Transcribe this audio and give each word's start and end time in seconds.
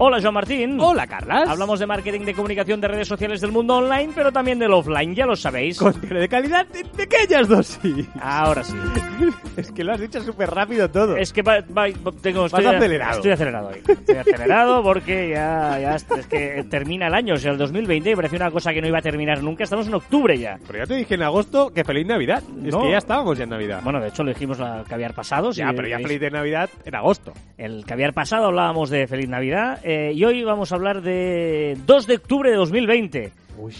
Hola, 0.00 0.20
Joan 0.22 0.34
Martín. 0.34 0.78
Hola, 0.80 1.08
Carlas. 1.08 1.48
Hablamos 1.48 1.80
de 1.80 1.86
marketing, 1.86 2.20
de 2.20 2.32
comunicación, 2.32 2.80
de 2.80 2.86
redes 2.86 3.08
sociales 3.08 3.40
del 3.40 3.50
mundo 3.50 3.78
online, 3.78 4.12
pero 4.14 4.30
también 4.30 4.56
del 4.56 4.72
offline, 4.72 5.12
ya 5.12 5.26
lo 5.26 5.34
sabéis. 5.34 5.76
Contenido 5.76 6.20
de 6.20 6.28
calidad 6.28 6.64
de 6.68 6.84
pequeñas 6.84 7.48
dosis. 7.48 8.06
Ahora 8.20 8.62
sí. 8.62 8.76
es 9.56 9.72
que 9.72 9.82
lo 9.82 9.92
has 9.94 10.00
dicho 10.00 10.20
súper 10.22 10.50
rápido 10.50 10.88
todo. 10.88 11.16
Es 11.16 11.32
que 11.32 11.42
va, 11.42 11.56
va- 11.76 11.88
tengo, 12.22 12.46
estoy, 12.46 12.64
acelerado. 12.64 13.16
Estoy 13.16 13.32
acelerado 13.32 13.68
hoy. 13.70 13.82
Estoy 13.88 14.16
acelerado 14.16 14.82
porque 14.84 15.30
ya, 15.30 15.80
ya 15.80 15.96
es 15.96 16.04
que 16.28 16.64
termina 16.70 17.08
el 17.08 17.14
año, 17.14 17.34
o 17.34 17.38
sea, 17.38 17.50
el 17.50 17.58
2020, 17.58 18.12
y 18.12 18.14
parece 18.14 18.36
una 18.36 18.52
cosa 18.52 18.72
que 18.72 18.80
no 18.80 18.86
iba 18.86 18.98
a 18.98 19.02
terminar 19.02 19.42
nunca. 19.42 19.64
Estamos 19.64 19.88
en 19.88 19.94
octubre 19.94 20.38
ya. 20.38 20.60
Pero 20.64 20.78
ya 20.78 20.86
te 20.86 20.94
dije 20.94 21.14
en 21.16 21.24
agosto 21.24 21.72
que 21.74 21.82
feliz 21.82 22.06
Navidad. 22.06 22.44
Es 22.64 22.76
que 22.76 22.90
ya 22.92 22.98
estábamos 22.98 23.36
ya 23.36 23.44
en 23.44 23.50
Navidad. 23.50 23.80
Bueno, 23.82 24.00
de 24.00 24.08
hecho 24.10 24.22
lo 24.22 24.28
dijimos 24.28 24.60
la 24.60 24.84
caviar 24.88 25.12
pasado. 25.12 25.52
si 25.52 25.58
ya, 25.58 25.72
pero 25.74 25.88
ya 25.88 25.96
veis. 25.96 26.06
feliz 26.06 26.20
de 26.20 26.30
Navidad 26.30 26.70
en 26.84 26.94
agosto. 26.94 27.32
El 27.56 27.84
caviar 27.84 28.14
pasado 28.14 28.46
hablábamos 28.46 28.90
de 28.90 29.08
Feliz 29.08 29.28
Navidad 29.28 29.80
eh, 29.90 30.12
y 30.14 30.22
hoy 30.22 30.44
vamos 30.44 30.70
a 30.70 30.74
hablar 30.74 31.00
de 31.00 31.78
2 31.86 32.06
de 32.06 32.16
octubre 32.16 32.50
de 32.50 32.56
2020. 32.56 33.32
Uy. 33.56 33.72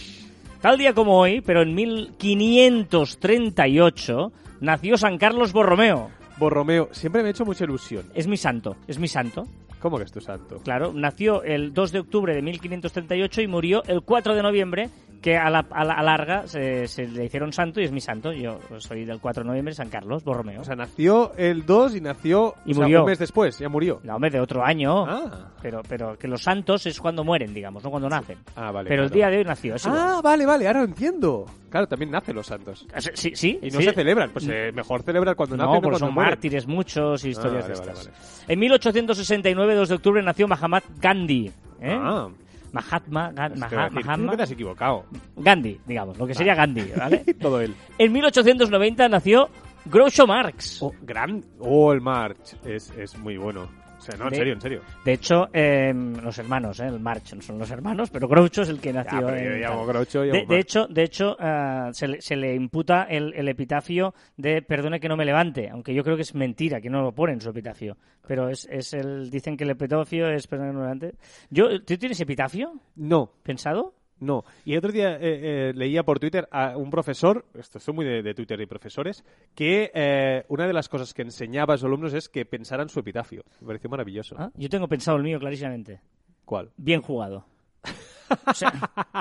Tal 0.59 0.79
día 0.79 0.95
como 0.95 1.19
hoy, 1.19 1.41
pero 1.41 1.61
en 1.61 1.75
1538, 1.75 4.31
nació 4.59 4.97
San 4.97 5.19
Carlos 5.19 5.53
Borromeo. 5.53 6.09
Borromeo, 6.39 6.89
siempre 6.93 7.21
me 7.21 7.27
ha 7.27 7.31
hecho 7.31 7.45
mucha 7.45 7.65
ilusión. 7.65 8.05
Es 8.15 8.25
mi 8.25 8.37
santo, 8.37 8.75
es 8.87 8.97
mi 8.97 9.07
santo. 9.07 9.45
¿Cómo 9.79 9.99
que 9.99 10.05
es 10.05 10.11
tu 10.11 10.19
santo? 10.19 10.57
Claro, 10.63 10.93
nació 10.95 11.43
el 11.43 11.75
2 11.75 11.91
de 11.91 11.99
octubre 11.99 12.33
de 12.33 12.41
1538 12.41 13.43
y 13.43 13.47
murió 13.47 13.83
el 13.85 14.01
4 14.01 14.33
de 14.33 14.41
noviembre, 14.41 14.89
que 15.21 15.35
a 15.37 15.49
la, 15.49 15.65
a 15.71 15.83
la- 15.83 15.93
a 15.95 16.01
larga 16.03 16.47
se, 16.47 16.87
se 16.87 17.05
le 17.07 17.25
hicieron 17.25 17.51
santo 17.51 17.81
y 17.81 17.83
es 17.83 17.91
mi 17.91 17.99
santo. 18.01 18.31
Yo 18.31 18.59
soy 18.77 19.03
del 19.05 19.19
4 19.19 19.43
de 19.43 19.47
noviembre, 19.49 19.73
San 19.73 19.89
Carlos 19.89 20.23
Borromeo. 20.23 20.61
O 20.61 20.63
sea, 20.63 20.75
nació 20.75 21.33
el 21.35 21.65
2 21.65 21.95
y 21.97 22.01
nació 22.01 22.55
Y 22.65 22.71
o 22.71 22.75
sea, 22.75 22.83
murió. 22.83 22.99
un 23.01 23.05
mes 23.09 23.19
después, 23.19 23.59
ya 23.59 23.67
murió. 23.69 23.99
no, 24.03 24.15
hombre, 24.15 24.29
de 24.29 24.39
otro 24.39 24.63
año. 24.63 25.05
Ah. 25.05 25.49
Pero, 25.61 25.81
pero 25.87 26.17
que 26.17 26.27
los 26.27 26.41
santos 26.41 26.85
es 26.85 26.99
cuando 27.01 27.23
mueren, 27.23 27.53
digamos, 27.53 27.83
no 27.83 27.89
cuando 27.89 28.07
nacen. 28.07 28.37
Ah, 28.55 28.71
vale. 28.71 28.87
pero 28.89 29.03
el 29.03 29.09
claro. 29.09 29.15
día 29.15 29.29
de 29.29 29.37
hoy 29.39 29.43
nació, 29.43 29.75
es 29.75 29.85
igual. 29.85 29.99
Ah, 30.01 30.21
vale, 30.23 30.45
vale, 30.45 30.67
ahora 30.67 30.79
lo 30.79 30.85
entiendo. 30.85 31.45
Claro, 31.69 31.85
también 31.87 32.11
nacen 32.11 32.35
los 32.35 32.47
santos. 32.47 32.87
Sí, 33.13 33.31
sí. 33.35 33.59
Y 33.61 33.69
no 33.71 33.79
sí. 33.79 33.85
se 33.85 33.93
celebran, 33.93 34.29
pues 34.31 34.47
eh, 34.49 34.71
mejor 34.73 35.03
celebrar 35.03 35.35
cuando 35.35 35.55
No, 35.57 35.63
nacen 35.65 35.77
o 35.77 35.81
porque 35.81 35.89
cuando 35.99 36.05
son 36.07 36.13
mueren. 36.13 36.31
mártires 36.31 36.65
muchos 36.65 37.25
y 37.25 37.29
historias 37.29 37.65
Ah, 37.65 37.67
de 37.67 37.73
vale, 37.79 37.91
estas. 37.91 38.05
vale, 38.07 38.17
En 38.47 38.59
1869, 38.59 39.75
2 39.75 39.89
de 39.89 39.95
octubre, 39.95 40.23
nació 40.23 40.47
Mahatma 40.47 40.81
Gandhi. 40.99 41.51
¿eh? 41.81 41.97
Ah, 42.01 42.27
Mahatma, 42.71 43.31
Ga- 43.31 43.47
es 43.47 43.53
que 43.53 43.59
Maha- 43.59 43.89
decir, 43.89 44.05
Mahatma 44.05 44.37
te 44.37 44.43
has 44.43 44.51
equivocado. 44.51 45.05
Gandhi, 45.37 45.79
digamos, 45.85 46.17
lo 46.17 46.27
que 46.27 46.33
sería 46.33 46.55
Gandhi, 46.55 46.91
¿vale? 46.97 47.19
Todo 47.41 47.61
él. 47.61 47.73
en 47.97 48.11
1890 48.13 49.09
nació 49.09 49.49
Groucho 49.85 50.27
Marx. 50.27 50.81
Oh, 50.81 50.93
gran. 51.01 51.43
Oh, 51.59 51.91
el 51.93 52.01
March. 52.01 52.55
Es, 52.65 52.91
es 52.91 53.17
muy 53.17 53.37
bueno. 53.37 53.67
O 53.99 54.01
sea, 54.01 54.15
no, 54.17 54.23
en 54.25 54.29
De- 54.31 54.35
serio, 54.37 54.53
en 54.53 54.61
serio. 54.61 54.81
De 55.03 55.13
hecho, 55.13 55.49
eh, 55.53 55.93
los 55.93 56.37
hermanos, 56.39 56.79
¿eh? 56.79 56.87
el 56.87 56.99
Marx 57.01 57.35
no 57.35 57.41
son 57.41 57.59
los 57.59 57.69
hermanos, 57.69 58.09
pero 58.09 58.27
Groucho 58.27 58.61
es 58.61 58.69
el 58.69 58.79
que 58.79 58.93
Ya, 58.93 59.03
nació. 59.03 59.19
yo 59.21 59.29
en 59.35 59.59
llamo. 59.61 59.85
Groucho, 59.85 60.23
llamo 60.23 60.45
de, 60.47 60.59
hecho, 60.59 60.87
de 60.87 61.03
hecho 61.03 61.35
ah, 61.39 61.89
se, 61.91 62.07
le, 62.07 62.21
se 62.21 62.35
le 62.37 62.55
imputa 62.55 63.03
el, 63.03 63.33
el 63.35 63.47
epitafio 63.49 64.13
de 64.37 64.61
perdone 64.61 64.99
que 64.99 65.09
no 65.09 65.17
me 65.17 65.25
levante, 65.25 65.69
aunque 65.69 65.93
yo 65.93 66.03
creo 66.03 66.15
que 66.15 66.21
es 66.23 66.33
mentira, 66.33 66.79
que 66.81 66.89
no 66.89 67.01
lo 67.01 67.11
pone 67.13 67.33
en 67.33 67.41
su 67.41 67.49
epitafio. 67.49 67.97
Pero 68.25 68.47
es, 68.49 68.67
es 68.71 68.93
el, 68.93 69.29
dicen 69.29 69.57
que 69.57 69.65
el 69.65 69.71
epitafio 69.71 70.29
es 70.29 70.47
perdone 70.47 70.69
que 70.69 70.73
no 70.73 70.79
me 70.79 70.85
levante. 70.85 71.15
Yo, 71.49 71.83
¿Tú 71.83 71.97
tienes 71.97 72.19
epitafio 72.21 72.73
No, 72.95 73.31
pensado? 73.43 73.95
No. 74.19 74.43
Y 74.65 74.73
el 74.73 74.79
otro 74.79 74.91
día 74.91 75.15
eh, 75.15 75.19
eh, 75.21 75.73
leía 75.75 76.03
por 76.03 76.19
Twitter 76.19 76.47
a 76.51 76.77
un 76.77 76.89
profesor, 76.89 77.45
esto 77.53 77.79
soy 77.79 77.93
muy 77.93 78.05
de, 78.05 78.21
de 78.21 78.33
Twitter 78.33 78.59
y 78.61 78.65
profesores, 78.65 79.23
que 79.55 79.91
eh, 79.93 80.43
una 80.49 80.67
de 80.67 80.73
las 80.73 80.89
cosas 80.89 81.13
que 81.13 81.21
enseñaba 81.21 81.73
a 81.73 81.77
sus 81.77 81.85
alumnos 81.85 82.13
es 82.13 82.29
que 82.29 82.45
pensaran 82.45 82.89
su 82.89 82.99
epitafio. 82.99 83.43
Me 83.61 83.67
pareció 83.67 83.89
maravilloso. 83.89 84.35
Ah, 84.37 84.51
Yo 84.55 84.69
tengo 84.69 84.87
pensado 84.87 85.17
el 85.17 85.23
mío 85.23 85.39
clarísimamente. 85.39 86.01
¿Cuál? 86.45 86.71
Bien 86.77 87.01
jugado. 87.01 87.45
O 88.47 88.53
sea, 88.53 88.71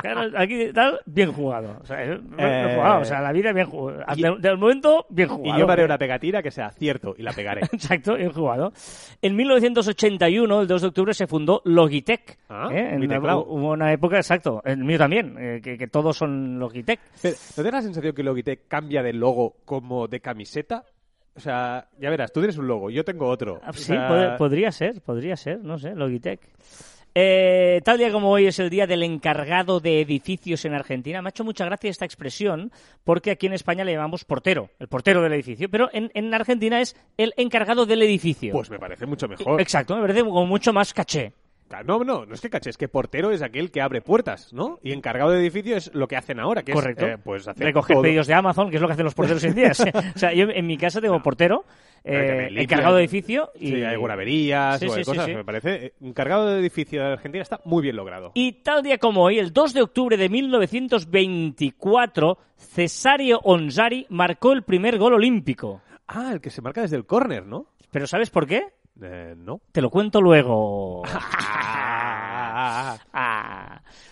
claro, 0.03 0.31
aquí 0.39 0.73
tal, 0.73 1.01
bien 1.07 1.33
jugado. 1.33 1.77
O 1.83 1.87
sea, 1.87 2.03
eh, 2.05 2.19
bien 2.19 2.75
jugado. 2.75 3.01
O 3.01 3.05
sea, 3.05 3.21
la 3.21 3.33
vida 3.33 3.53
bien 3.53 3.67
jugado. 3.67 4.03
y- 4.17 4.23
Del, 4.41 4.59
momento, 4.59 5.07
bien 5.09 5.29
Y 5.29 5.33
jugado. 5.33 5.59
yo 5.61 5.67
me 5.67 5.73
haré 5.73 5.85
una 5.85 5.99
pegatina 5.99 6.43
que 6.43 6.51
sea 6.51 6.71
cierto 6.71 7.15
y 7.17 7.23
la 7.23 7.33
pegaré. 7.33 7.61
Exacto, 7.73 8.15
bien 8.17 8.33
jugado. 8.33 8.73
En 9.23 9.37
1981, 9.37 10.61
el 10.63 10.67
2 10.67 10.83
de 10.83 10.89
octubre, 10.89 11.15
se 11.15 11.27
fundó 11.27 11.63
Logitech. 11.65 12.39
Ah, 12.49 12.69
¿eh? 12.73 12.95
En 12.95 13.03
una- 13.05 13.37
una 13.39 13.93
época, 13.93 14.17
exacto, 14.17 14.63
el 14.65 14.79
mío 14.85 14.99
también, 14.99 15.37
eh, 15.39 15.61
que, 15.63 15.77
que 15.79 15.87
todos 15.89 16.17
son 16.17 16.59
Logitech. 16.59 17.01
Pero, 17.23 17.37
¿No 17.57 17.63
te 17.63 17.71
da 17.71 17.77
la 17.79 17.83
sensación 17.83 18.15
que 18.15 18.23
Logitech 18.23 18.69
cambia 18.69 19.03
de 19.03 19.13
logo 19.13 19.57
como 19.65 20.07
de 20.09 20.21
camiseta? 20.21 20.85
O 21.37 21.41
sea, 21.41 21.87
ya 22.01 22.11
verás, 22.11 22.33
tú 22.33 22.41
tienes 22.41 22.59
un 22.59 22.67
logo, 22.67 22.91
yo 22.91 23.05
tengo 23.05 23.29
otro. 23.29 23.61
Ah, 23.63 23.71
O 23.71 23.73
Sí, 23.73 23.85
sea, 23.85 24.09
puede- 24.09 24.37
podría 24.37 24.73
ser, 24.73 25.01
podría 25.03 25.37
ser, 25.37 25.61
no 25.63 25.79
sé, 25.79 25.95
Logitech. 25.95 26.41
Eh, 27.15 27.81
tal 27.85 27.99
día 27.99 28.13
como 28.13 28.31
hoy 28.31 28.47
es 28.47 28.59
el 28.59 28.71
día 28.71 28.87
del 28.87 29.03
encargado 29.03 29.81
de 29.81 30.01
edificios 30.01 30.65
en 30.65 30.75
Argentina. 30.75 31.23
Me 31.23 31.29
ha 31.29 31.31
hecho 31.31 31.45
mucha 31.45 31.65
gracia 31.65 31.91
esta 31.91 32.05
expresión 32.05 32.71
porque 33.05 33.31
aquí 33.31 33.47
en 33.47 33.55
España 33.55 33.85
le 33.85 33.93
llamamos 33.93 34.25
portero, 34.25 34.71
el 34.79 34.89
portero 34.89 35.23
del 35.23 35.33
edificio, 35.33 35.69
pero 35.69 35.89
en, 35.93 36.11
en 36.15 36.33
Argentina 36.33 36.81
es 36.81 36.97
el 37.17 37.35
encargado 37.37 37.87
del 37.87 38.03
edificio. 38.03 38.53
Pues 38.53 38.71
me 38.71 38.79
parece 38.79 39.07
mucho 39.07 39.27
mejor. 39.29 39.61
Exacto, 39.61 39.97
me 39.97 40.03
parece 40.03 40.23
como 40.23 40.47
mucho 40.47 40.73
más 40.73 40.93
caché. 40.95 41.33
No, 41.84 42.03
no, 42.05 42.27
no 42.27 42.34
es 42.34 42.41
que 42.41 42.51
caché, 42.51 42.71
es 42.71 42.77
que 42.79 42.89
portero 42.89 43.31
es 43.31 43.43
aquel 43.43 43.71
que 43.71 43.81
abre 43.81 44.01
puertas, 44.01 44.53
¿no? 44.53 44.79
Y 44.83 44.93
encargado 44.93 45.31
de 45.31 45.41
edificio 45.41 45.77
es 45.77 45.95
lo 45.95 46.09
que 46.09 46.17
hacen 46.17 46.41
ahora, 46.41 46.62
que 46.62 46.73
Correcto. 46.73 47.06
es 47.06 47.15
eh, 47.15 47.19
pues 47.23 47.47
hacer 47.47 47.67
Recoger 47.67 47.95
todo. 47.95 48.03
pedidos 48.03 48.27
de 48.27 48.34
Amazon, 48.34 48.71
que 48.71 48.77
es 48.77 48.83
lo 48.83 48.89
que 48.89 48.95
hacen 48.95 49.05
los 49.05 49.15
porteros 49.15 49.43
hoy 49.45 49.51
en 49.51 49.56
día. 49.56 49.73
o 50.15 50.19
sea, 50.19 50.33
yo 50.33 50.47
en 50.49 50.67
mi 50.67 50.77
casa 50.79 51.01
tengo 51.01 51.23
portero, 51.23 51.65
eh, 52.05 52.49
encargado 52.56 52.97
de 52.97 53.03
edificio 53.03 53.51
y... 53.55 53.69
Sí, 53.69 53.83
hay 53.83 53.97
guardaverías 53.97 54.81
Sí, 54.81 54.87
o 54.87 54.95
sí, 54.95 55.05
cosas, 55.05 55.29
me 55.29 55.45
parece. 55.45 55.93
Encargado 56.01 56.47
de 56.47 56.61
edificio 56.61 57.03
de 57.03 57.12
Argentina 57.12 57.43
está 57.43 57.61
muy 57.65 57.83
bien 57.83 57.97
logrado. 57.97 58.33
Y 58.35 58.53
tal 58.62 58.83
día 58.83 58.99
como 58.99 59.23
hoy, 59.25 59.39
el 59.39 59.53
2 59.53 59.75
de 59.75 59.83
octubre 59.83 60.17
de 60.17 60.29
1924, 60.29 62.39
Cesario 62.56 63.41
Onzari 63.45 64.06
marcó 64.09 64.53
el 64.53 64.62
primer 64.62 64.99
gol 64.99 65.15
olímpico. 65.15 65.83
Ah, 66.06 66.31
el 66.33 66.41
que 66.41 66.50
se 66.50 66.62
marca 66.62 66.81
desde 66.81 66.97
el 66.97 67.06
córner, 67.06 67.47
¿no? 67.47 67.67
¿Pero 67.91 68.06
sabes 68.06 68.31
por 68.31 68.47
qué? 68.47 68.67
Eh, 69.01 69.35
no. 69.37 69.61
Te 69.73 69.81
lo 69.81 69.91
cuento 69.91 70.21
luego. 70.21 71.03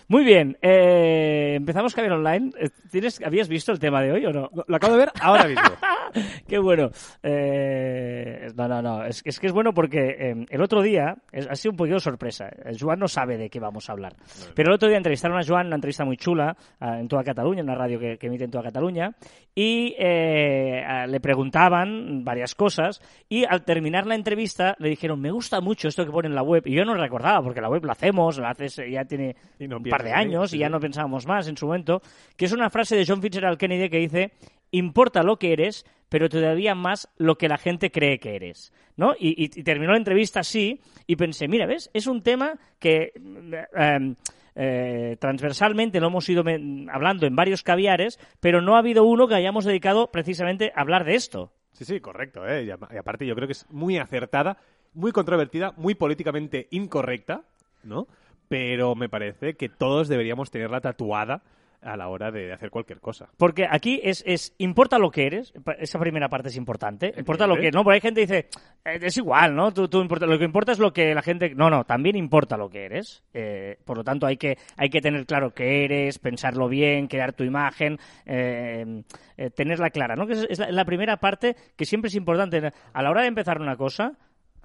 Muy 0.09 0.23
bien, 0.23 0.57
eh, 0.61 1.55
empezamos 1.57 1.93
Caviar 1.93 2.13
Online. 2.13 2.51
Eh, 2.57 2.69
¿Tienes, 2.89 3.21
¿Habías 3.25 3.49
visto 3.49 3.73
el 3.73 3.79
tema 3.79 4.01
de 4.01 4.13
hoy 4.13 4.25
o 4.25 4.31
no? 4.31 4.49
Lo 4.65 4.75
acabo 4.77 4.93
de 4.93 4.99
ver 4.99 5.11
ahora 5.19 5.45
mismo. 5.47 5.63
Qué 6.47 6.57
bueno. 6.59 6.89
Eh, 7.21 8.47
no, 8.55 8.69
no, 8.69 8.81
no. 8.81 9.03
Es, 9.03 9.21
es 9.25 9.37
que 9.37 9.47
es 9.47 9.53
bueno 9.53 9.73
porque 9.73 10.15
eh, 10.17 10.45
el 10.49 10.61
otro 10.61 10.81
día 10.81 11.15
es- 11.33 11.45
ha 11.49 11.55
sido 11.55 11.71
un 11.71 11.77
poquito 11.77 11.99
sorpresa. 11.99 12.49
Joan 12.79 12.99
no 12.99 13.09
sabe 13.09 13.37
de 13.37 13.49
qué 13.49 13.59
vamos 13.59 13.89
a 13.89 13.91
hablar. 13.91 14.13
Pero 14.55 14.69
el 14.69 14.75
otro 14.75 14.87
día 14.87 14.95
entrevistaron 14.97 15.37
a 15.37 15.43
Joan, 15.45 15.67
una 15.67 15.75
entrevista 15.75 16.05
muy 16.05 16.15
chula 16.15 16.55
ah, 16.79 16.99
en 17.01 17.09
toda 17.09 17.25
Cataluña, 17.25 17.59
en 17.59 17.65
una 17.65 17.75
radio 17.77 17.99
que, 17.99 18.17
que 18.17 18.27
emite 18.27 18.45
en 18.45 18.51
toda 18.51 18.63
Cataluña, 18.63 19.11
y 19.53 19.93
eh, 19.99 20.83
le 21.09 21.19
preguntaban 21.19 22.23
varias 22.23 22.55
cosas. 22.55 23.01
Y 23.27 23.43
al 23.43 23.65
terminar 23.65 24.05
la 24.07 24.15
entrevista 24.15 24.73
le 24.79 24.87
dijeron: 24.87 25.19
Me 25.19 25.31
gusta 25.31 25.59
mucho 25.59 25.89
esto 25.89 26.05
que 26.05 26.11
pone 26.11 26.29
en 26.29 26.35
la 26.35 26.43
web. 26.43 26.63
Y 26.65 26.75
yo 26.77 26.85
no 26.85 26.93
recordaba, 26.93 27.41
porque 27.43 27.59
la 27.59 27.67
web 27.69 27.83
la 27.83 27.91
hacemos, 27.91 28.37
la 28.39 28.51
haces 28.51 28.79
eh, 28.79 28.89
ya 28.91 29.03
tiene 29.03 29.35
Y 29.59 29.67
no 29.67 29.77
un 29.77 29.83
par 29.97 30.05
de 30.05 30.13
años 30.13 30.53
y 30.53 30.57
ya 30.59 30.69
no 30.69 30.79
pensábamos 30.79 31.25
más 31.27 31.47
en 31.47 31.57
su 31.57 31.65
momento, 31.67 32.01
que 32.35 32.45
es 32.45 32.51
una 32.51 32.69
frase 32.69 32.95
de 32.95 33.05
John 33.05 33.21
Fitzgerald 33.21 33.57
Kennedy 33.57 33.89
que 33.89 33.97
dice, 33.99 34.31
importa 34.71 35.23
lo 35.23 35.37
que 35.37 35.53
eres, 35.53 35.85
pero 36.09 36.29
todavía 36.29 36.73
más 36.75 37.09
lo 37.17 37.37
que 37.37 37.47
la 37.49 37.57
gente 37.57 37.91
cree 37.91 38.19
que 38.19 38.35
eres. 38.35 38.71
¿no? 38.95 39.13
Y, 39.19 39.29
y- 39.43 39.59
y 39.59 39.63
terminó 39.63 39.91
la 39.91 39.97
entrevista 39.97 40.39
así 40.39 40.79
y 41.05 41.15
pensé, 41.15 41.47
mira, 41.47 41.65
¿ves? 41.65 41.89
Es 41.93 42.07
un 42.07 42.21
tema 42.23 42.53
que... 42.79 43.11
eh, 43.15 44.13
eh, 44.59 45.17
transversalmente 45.19 45.99
lo 45.99 46.07
hemos 46.07 46.27
ido 46.29 46.43
hablando 46.91 47.27
en 47.27 47.35
varios 47.35 47.61
caviares, 47.61 48.19
pero 48.39 48.59
no 48.59 48.75
ha 48.75 48.79
habido 48.79 49.03
uno 49.03 49.27
que 49.27 49.35
hayamos 49.35 49.65
dedicado 49.65 50.09
precisamente 50.11 50.71
a 50.75 50.81
hablar 50.81 51.05
de 51.05 51.13
esto. 51.13 51.51
Sí, 51.73 51.85
sí, 51.85 51.99
correcto. 51.99 52.47
¿eh? 52.47 52.63
Y, 52.63 52.67
y 52.69 52.97
aparte 52.97 53.27
yo 53.27 53.35
creo 53.35 53.47
que 53.47 53.51
es 53.51 53.69
muy 53.69 53.99
acertada, 53.99 54.57
muy 54.95 55.11
controvertida, 55.11 55.73
muy 55.77 55.93
políticamente 55.93 56.67
incorrecta, 56.71 57.43
¿no? 57.83 58.07
Pero 58.47 58.95
me 58.95 59.09
parece 59.09 59.55
que 59.55 59.69
todos 59.69 60.07
deberíamos 60.07 60.51
tenerla 60.51 60.81
tatuada 60.81 61.41
a 61.81 61.95
la 61.95 62.07
hora 62.09 62.31
de 62.31 62.51
hacer 62.51 62.69
cualquier 62.71 62.99
cosa. 62.99 63.29
Porque 63.37 63.67
aquí 63.69 63.99
es, 64.03 64.23
es 64.25 64.53
importa 64.57 64.97
lo 64.97 65.11
que 65.11 65.27
eres, 65.27 65.53
esa 65.79 65.99
primera 65.99 66.27
parte 66.27 66.49
es 66.49 66.57
importante, 66.57 67.13
importa 67.17 67.45
lo 67.45 67.53
que 67.53 67.67
Evidente. 67.67 67.77
no, 67.77 67.83
porque 67.83 67.95
hay 67.95 68.01
gente 68.01 68.21
que 68.21 68.33
dice, 68.33 68.49
eh, 68.83 68.99
es 69.01 69.17
igual, 69.17 69.55
¿no? 69.55 69.71
Tú, 69.71 69.87
tú 69.87 70.01
importa, 70.01 70.25
lo 70.25 70.37
que 70.39 70.45
importa 70.45 70.71
es 70.71 70.79
lo 70.79 70.91
que 70.91 71.13
la 71.13 71.21
gente, 71.21 71.53
no, 71.55 71.69
no, 71.69 71.83
también 71.85 72.15
importa 72.15 72.57
lo 72.57 72.69
que 72.69 72.85
eres, 72.85 73.23
Eh, 73.33 73.77
por 73.85 73.97
lo 73.97 74.03
tanto 74.03 74.25
hay 74.25 74.37
que, 74.37 74.57
hay 74.75 74.89
que 74.89 75.01
tener 75.01 75.25
claro 75.25 75.53
qué 75.53 75.85
eres, 75.85 76.17
pensarlo 76.17 76.67
bien, 76.67 77.07
crear 77.07 77.33
tu 77.33 77.43
imagen, 77.43 77.99
eh, 78.25 79.03
eh, 79.37 79.49
tenerla 79.51 79.91
clara, 79.91 80.15
¿no? 80.15 80.25
Que 80.25 80.33
es, 80.33 80.47
es 80.49 80.59
la, 80.59 80.71
la 80.71 80.85
primera 80.85 81.17
parte 81.17 81.55
que 81.75 81.85
siempre 81.85 82.09
es 82.09 82.15
importante, 82.15 82.73
a 82.93 83.03
la 83.03 83.09
hora 83.11 83.21
de 83.21 83.27
empezar 83.27 83.61
una 83.61 83.75
cosa, 83.75 84.13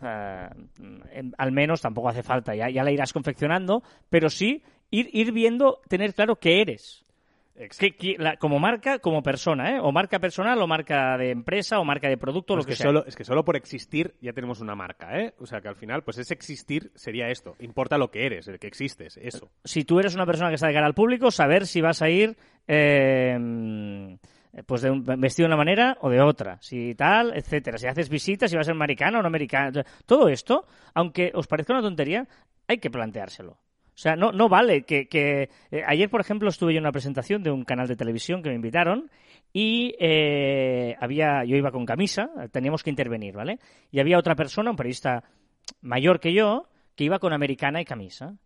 eh, 0.05 0.49
al 1.39 1.53
menos 1.53 1.81
tampoco 1.81 2.09
hace 2.09 2.23
falta, 2.23 2.55
ya, 2.55 2.69
ya 2.71 2.85
la 2.85 2.91
irás 2.93 3.13
confeccionando, 3.13 3.83
pero 4.11 4.29
sí 4.31 4.63
ir, 4.91 5.09
ir 5.13 5.33
viendo, 5.33 5.81
tener 5.89 6.15
claro 6.15 6.37
qué 6.37 6.61
eres. 6.61 7.05
Que- 7.79 7.93
que 7.95 8.17
la- 8.19 8.39
como 8.39 8.59
marca, 8.59 8.99
como 8.99 9.23
persona, 9.23 9.77
¿eh? 9.77 9.79
O 9.81 9.93
marca 9.93 10.19
personal, 10.19 10.61
o 10.63 10.67
marca 10.67 11.19
de 11.19 11.31
empresa, 11.31 11.79
o 11.79 11.85
marca 11.85 12.09
de 12.09 12.17
producto, 12.17 12.55
No, 12.55 12.57
lo 12.57 12.61
es, 12.63 12.67
que 12.67 12.77
sea. 12.77 12.87
solo, 12.87 13.05
es 13.07 13.15
que 13.15 13.25
solo 13.25 13.45
por 13.45 13.57
existir 13.57 14.15
ya 14.23 14.33
tenemos 14.33 14.61
una 14.61 14.75
marca, 14.75 15.21
¿eh? 15.21 15.35
O 15.39 15.45
sea 15.47 15.61
que 15.61 15.69
al 15.69 15.77
final, 15.77 16.03
pues 16.03 16.17
ese 16.17 16.33
existir 16.33 16.91
sería 16.95 17.29
esto. 17.29 17.55
Importa 17.61 17.99
lo 17.99 18.11
que 18.11 18.25
eres, 18.25 18.49
el 18.49 18.59
que 18.59 18.67
existes, 18.69 19.19
eso. 19.19 19.51
Si 19.65 19.85
tú 19.85 20.01
eres 20.01 20.15
una 20.15 20.25
persona 20.25 20.49
que 20.49 20.55
está 20.55 20.67
de 20.69 20.73
cara 20.75 20.87
al 20.87 20.95
público, 20.95 21.31
saber 21.31 21.67
si 21.67 21.83
vas 21.83 22.01
a 22.01 22.09
ir 22.09 22.37
eh, 22.67 24.17
pues 24.67 24.83
de 24.83 24.91
un, 24.91 25.05
vestido 25.05 25.47
de 25.47 25.55
una 25.55 25.57
manera 25.57 25.97
o 26.01 26.11
de 26.11 26.21
otra, 26.21 26.59
si 26.61 26.95
tal, 26.95 27.33
etcétera. 27.35 27.79
Si 27.79 27.87
haces 27.87 28.09
visitas, 28.09 28.51
si 28.51 28.57
vas 28.57 28.67
a 28.67 28.69
ser 28.69 28.75
americano 28.75 29.19
o 29.19 29.23
no 29.23 29.29
americano. 29.29 29.83
Todo 30.07 30.29
esto, 30.29 30.67
aunque 30.95 31.33
os 31.35 31.47
parezca 31.47 31.73
una 31.73 31.83
tontería, 31.83 32.29
hay 32.69 32.79
que 32.79 32.91
planteárselo. 32.91 33.53
O 33.53 33.99
sea, 33.99 34.17
no, 34.17 34.33
no 34.33 34.49
vale 34.49 34.83
que... 34.83 35.09
que 35.09 35.51
eh, 35.71 35.83
ayer, 35.87 36.09
por 36.09 36.21
ejemplo, 36.21 36.49
estuve 36.49 36.73
yo 36.73 36.79
en 36.79 36.85
una 36.85 36.93
presentación 36.93 37.43
de 37.43 37.51
un 37.51 37.65
canal 37.65 37.89
de 37.89 37.97
televisión 37.97 38.43
que 38.43 38.49
me 38.49 38.55
invitaron 38.55 39.11
y 39.53 39.95
eh, 39.99 40.97
había 40.99 41.45
yo 41.45 41.57
iba 41.57 41.71
con 41.71 41.85
camisa, 41.85 42.31
teníamos 42.51 42.83
que 42.83 42.91
intervenir, 42.91 43.35
¿vale? 43.35 43.59
Y 43.91 44.01
había 44.01 44.19
otra 44.19 44.35
persona, 44.35 44.71
un 44.71 44.77
periodista 44.77 45.25
mayor 45.83 46.21
que 46.21 46.33
yo, 46.33 46.69
que 46.95 47.05
iba 47.05 47.19
con 47.19 47.33
americana 47.33 47.81
y 47.81 47.85
camisa. 47.85 48.37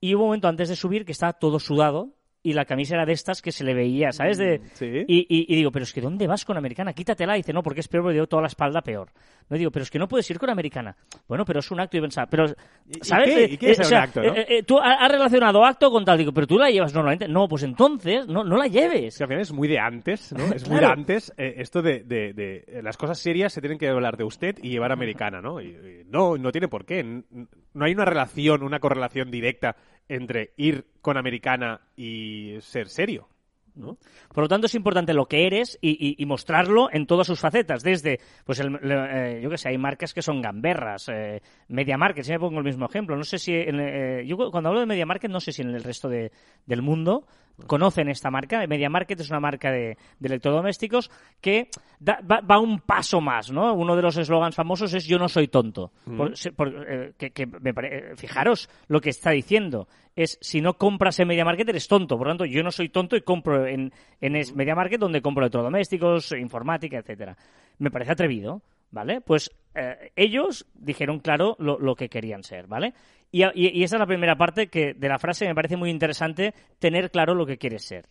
Y 0.00 0.14
hubo 0.14 0.24
un 0.24 0.28
momento 0.28 0.48
antes 0.48 0.68
de 0.68 0.76
subir 0.76 1.04
que 1.04 1.12
estaba 1.12 1.34
todo 1.34 1.58
sudado 1.58 2.14
y 2.44 2.52
la 2.52 2.64
camisa 2.66 2.94
era 2.94 3.04
de 3.06 3.14
estas 3.14 3.42
que 3.42 3.50
se 3.50 3.64
le 3.64 3.74
veía, 3.74 4.12
¿sabes? 4.12 4.38
De, 4.38 4.60
Sí. 4.74 4.86
y, 5.08 5.26
y- 5.28 5.46
y 5.52 5.56
digo, 5.56 5.72
pero 5.72 5.82
es 5.82 5.92
que 5.92 6.00
¿dónde 6.00 6.26
vas 6.28 6.44
con 6.44 6.56
americana? 6.56 6.92
Quítatela. 6.92 7.36
Y 7.36 7.40
dice, 7.40 7.52
no, 7.52 7.62
porque 7.62 7.80
es 7.80 7.88
peor, 7.88 8.04
porque 8.04 8.14
llevo 8.14 8.26
toda 8.28 8.42
la 8.42 8.48
espalda 8.48 8.82
peor. 8.82 9.08
No 9.48 9.56
digo, 9.56 9.70
pero 9.70 9.82
es 9.82 9.90
que 9.90 9.98
no 9.98 10.06
puedes 10.06 10.30
ir 10.30 10.38
con 10.38 10.50
americana. 10.50 10.94
Bueno, 11.26 11.44
pero 11.44 11.60
es 11.60 11.70
un 11.70 11.80
acto 11.80 11.96
y 11.96 12.00
pensar, 12.02 12.28
pero, 12.30 12.44
¿Y- 12.46 12.98
y 13.00 13.04
¿sabes? 13.04 13.34
qué? 13.34 13.44
Eh, 13.44 13.48
¿Y 13.52 13.56
qué 13.56 13.70
es 13.72 13.78
eh, 13.78 13.82
o 13.82 13.84
un 13.84 13.88
sea, 13.88 14.02
acto, 14.02 14.22
no? 14.22 14.34
eh, 14.36 14.46
eh, 14.48 14.62
tú 14.62 14.78
ha- 14.78 15.04
has 15.04 15.10
relacionado 15.10 15.64
acto 15.64 15.90
con 15.90 16.04
tal, 16.04 16.18
digo, 16.18 16.32
pero 16.32 16.46
tú 16.46 16.58
la 16.58 16.70
llevas 16.70 16.94
normalmente. 16.94 17.26
No, 17.28 17.48
pues 17.48 17.62
entonces 17.62 18.28
no, 18.28 18.44
no 18.44 18.56
la 18.56 18.66
lleves. 18.68 19.14
Es 19.14 19.18
que 19.18 19.24
al 19.24 19.28
final 19.28 19.42
es 19.42 19.52
muy 19.52 19.66
de 19.68 19.78
antes, 19.78 20.32
¿no? 20.32 20.44
Es 20.54 20.68
muy 20.68 20.80
de 20.80 20.86
antes 20.86 21.32
eh, 21.38 21.54
esto 21.56 21.80
de, 21.82 22.04
de- 22.04 22.32
de- 22.34 22.64
eh, 22.68 22.82
las 22.82 22.96
cosas 22.98 23.18
serias 23.18 23.52
se 23.54 23.60
tienen 23.62 23.78
que 23.78 23.88
hablar 23.88 24.16
de 24.18 24.24
usted 24.24 24.56
y 24.62 24.68
llevar 24.68 24.92
americana, 24.92 25.40
¿no? 25.40 25.60
Y, 25.62 26.04
no, 26.08 26.36
no 26.36 26.52
tiene 26.52 26.68
por 26.68 26.84
qué. 26.84 27.02
No 27.02 27.84
hay 27.86 27.92
una 27.92 28.04
relación, 28.04 28.62
una 28.62 28.78
correlación 28.80 29.30
directa 29.30 29.76
entre 30.08 30.52
ir 30.56 30.86
con 31.00 31.16
americana 31.16 31.80
y 31.96 32.56
ser 32.60 32.88
serio, 32.88 33.28
¿no? 33.74 33.98
Por 34.32 34.44
lo 34.44 34.48
tanto, 34.48 34.66
es 34.66 34.74
importante 34.74 35.14
lo 35.14 35.26
que 35.26 35.46
eres 35.46 35.78
y, 35.80 36.16
y- 36.22 36.26
mostrarlo 36.26 36.88
en 36.92 37.06
todas 37.06 37.26
sus 37.26 37.40
facetas. 37.40 37.82
Desde, 37.82 38.20
pues, 38.44 38.60
el- 38.60 38.78
eh, 38.82 39.40
yo 39.42 39.50
que 39.50 39.58
sé, 39.58 39.68
hay 39.70 39.78
marcas 39.78 40.14
que 40.14 40.22
son 40.22 40.40
gamberras. 40.40 41.08
Eh, 41.08 41.42
Media 41.68 41.96
Market, 41.98 42.24
siempre 42.24 42.46
pongo 42.46 42.58
el 42.58 42.64
mismo 42.64 42.86
ejemplo. 42.86 43.16
No 43.16 43.24
sé 43.24 43.38
si, 43.38 43.52
en, 43.54 43.80
eh, 43.80 44.24
yo 44.26 44.36
cuando 44.50 44.68
hablo 44.68 44.80
de 44.80 44.86
Media 44.86 45.06
Market, 45.06 45.30
no 45.30 45.40
sé 45.40 45.52
si 45.52 45.62
en 45.62 45.70
el 45.74 45.82
resto 45.82 46.08
de- 46.08 46.30
del 46.66 46.82
mundo 46.82 47.26
conocen 47.66 48.08
esta 48.08 48.30
marca. 48.30 48.66
Media 48.66 48.90
Market 48.90 49.20
es 49.20 49.30
una 49.30 49.40
marca 49.40 49.70
de, 49.70 49.96
de 50.18 50.26
electrodomésticos 50.28 51.10
que 51.40 51.68
da- 52.00 52.20
va, 52.28 52.40
va 52.40 52.58
un 52.58 52.80
paso 52.80 53.20
más, 53.20 53.50
¿no? 53.52 53.72
Uno 53.74 53.94
de 53.96 54.02
los 54.02 54.16
eslogans 54.16 54.54
famosos 54.54 54.92
es 54.94 55.06
yo 55.06 55.18
no 55.18 55.28
soy 55.28 55.48
tonto. 55.48 55.92
Por- 56.16 56.36
se- 56.36 56.52
por- 56.52 56.68
eh, 56.88 57.12
que, 57.16 57.30
que 57.30 57.46
me 57.46 57.72
pare- 57.72 58.12
eh, 58.12 58.16
fijaros 58.16 58.68
lo 58.88 59.00
que 59.00 59.10
está 59.10 59.30
diciendo. 59.30 59.86
Es 60.16 60.38
si 60.40 60.60
no 60.60 60.74
compras 60.74 61.18
en 61.20 61.28
Media 61.28 61.44
Market 61.44 61.68
eres 61.68 61.88
tonto. 61.88 62.16
Por 62.18 62.26
lo 62.26 62.30
tanto, 62.32 62.44
yo 62.44 62.62
no 62.62 62.70
soy 62.70 62.88
tonto 62.88 63.16
y 63.16 63.22
compro 63.22 63.66
en, 63.66 63.92
en 64.20 64.36
es- 64.36 64.54
Media 64.54 64.74
Market 64.74 65.00
donde 65.00 65.22
compro 65.22 65.42
electrodomésticos, 65.42 66.32
informática, 66.32 66.98
etcétera. 66.98 67.36
Me 67.78 67.90
parece 67.90 68.12
atrevido. 68.12 68.62
¿Vale? 68.90 69.20
Pues 69.20 69.50
eh, 69.74 70.12
ellos 70.14 70.66
dijeron 70.72 71.18
claro 71.18 71.56
lo, 71.58 71.80
lo 71.80 71.96
que 71.96 72.08
querían 72.08 72.44
ser, 72.44 72.68
¿vale? 72.68 72.94
Y, 73.36 73.82
esa 73.82 73.96
es 73.96 74.00
la 74.00 74.06
primera 74.06 74.36
parte 74.36 74.68
que 74.68 74.94
de 74.94 75.08
la 75.08 75.18
frase 75.18 75.44
me 75.48 75.56
parece 75.56 75.76
muy 75.76 75.90
interesante 75.90 76.54
tener 76.78 77.10
claro 77.10 77.34
lo 77.34 77.46
que 77.46 77.58
quieres 77.58 77.84
ser. 77.84 78.08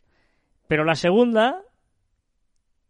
Pero 0.68 0.84
la 0.84 0.96
segunda 0.96 1.62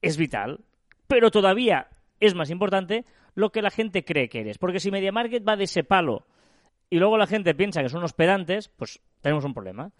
es 0.01 0.18
vital, 0.18 0.62
pero 1.07 1.30
todavía 1.30 1.89
es 2.19 2.33
más 2.33 2.50
importante 2.50 3.06
lo 3.35 3.51
que 3.51 3.62
la 3.62 3.69
gente 3.69 4.03
cree 4.03 4.30
que 4.30 4.39
eres. 4.39 4.57
Porque 4.57 4.80
si 4.80 4.89
Media 4.89 5.12
Market 5.12 5.47
va 5.47 5.56
de 5.56 5.65
ese 5.65 5.83
palo 5.83 6.25
y 6.89 6.97
luego 6.97 7.19
la 7.19 7.27
gente 7.27 7.53
piensa 7.53 7.83
que 7.83 7.89
son 7.89 8.00
unos 8.00 8.13
pedantes, 8.13 8.68
pues 8.68 9.00
tenemos 9.21 9.45
un 9.45 9.53
problema. 9.53 9.91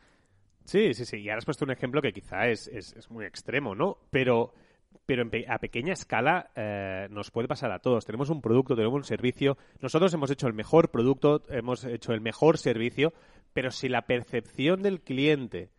Sí, 0.66 0.96
sí, 0.96 1.06
sí. 1.06 1.18
Y 1.18 1.30
ahora 1.30 1.38
has 1.38 1.46
puesto 1.46 1.66
un 1.66 1.72
ejemplo 1.72 2.02
que 2.02 2.14
quizá 2.14 2.48
es- 2.48 2.68
es 2.68 3.12
muy 3.12 3.26
extremo, 3.26 3.76
¿no? 3.76 4.00
Pero, 4.10 4.56
pero 5.06 5.30
pe- 5.30 5.46
a 5.50 5.60
pequeña 5.60 5.94
escala 5.94 6.52
eh, 6.56 7.08
nos 7.12 7.32
puede 7.32 7.48
pasar 7.48 7.72
a 7.72 7.80
todos. 7.80 8.06
Tenemos 8.06 8.30
un 8.30 8.42
producto, 8.42 8.76
tenemos 8.76 8.96
un 8.98 9.04
servicio. 9.04 9.58
Nosotros 9.82 10.14
hemos 10.14 10.32
hecho 10.32 10.48
el 10.48 10.54
mejor 10.54 10.90
producto, 10.92 11.42
hemos 11.50 11.84
hecho 11.84 12.14
el 12.14 12.22
mejor 12.22 12.58
servicio, 12.58 13.14
pero 13.54 13.72
si 13.72 13.90
la 13.90 14.04
percepción 14.04 14.82
del 14.82 15.02
cliente 15.02 15.70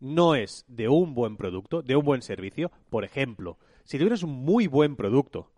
no 0.00 0.34
es 0.34 0.64
de 0.68 0.88
un 0.88 1.14
buen 1.14 1.36
producto, 1.36 1.82
de 1.82 1.96
un 1.96 2.04
buen 2.04 2.22
servicio, 2.22 2.70
por 2.90 3.04
ejemplo, 3.04 3.58
si 3.84 3.98
tuvieras 3.98 4.22
un 4.22 4.30
muy 4.44 4.66
buen 4.66 4.96
producto, 4.96 5.50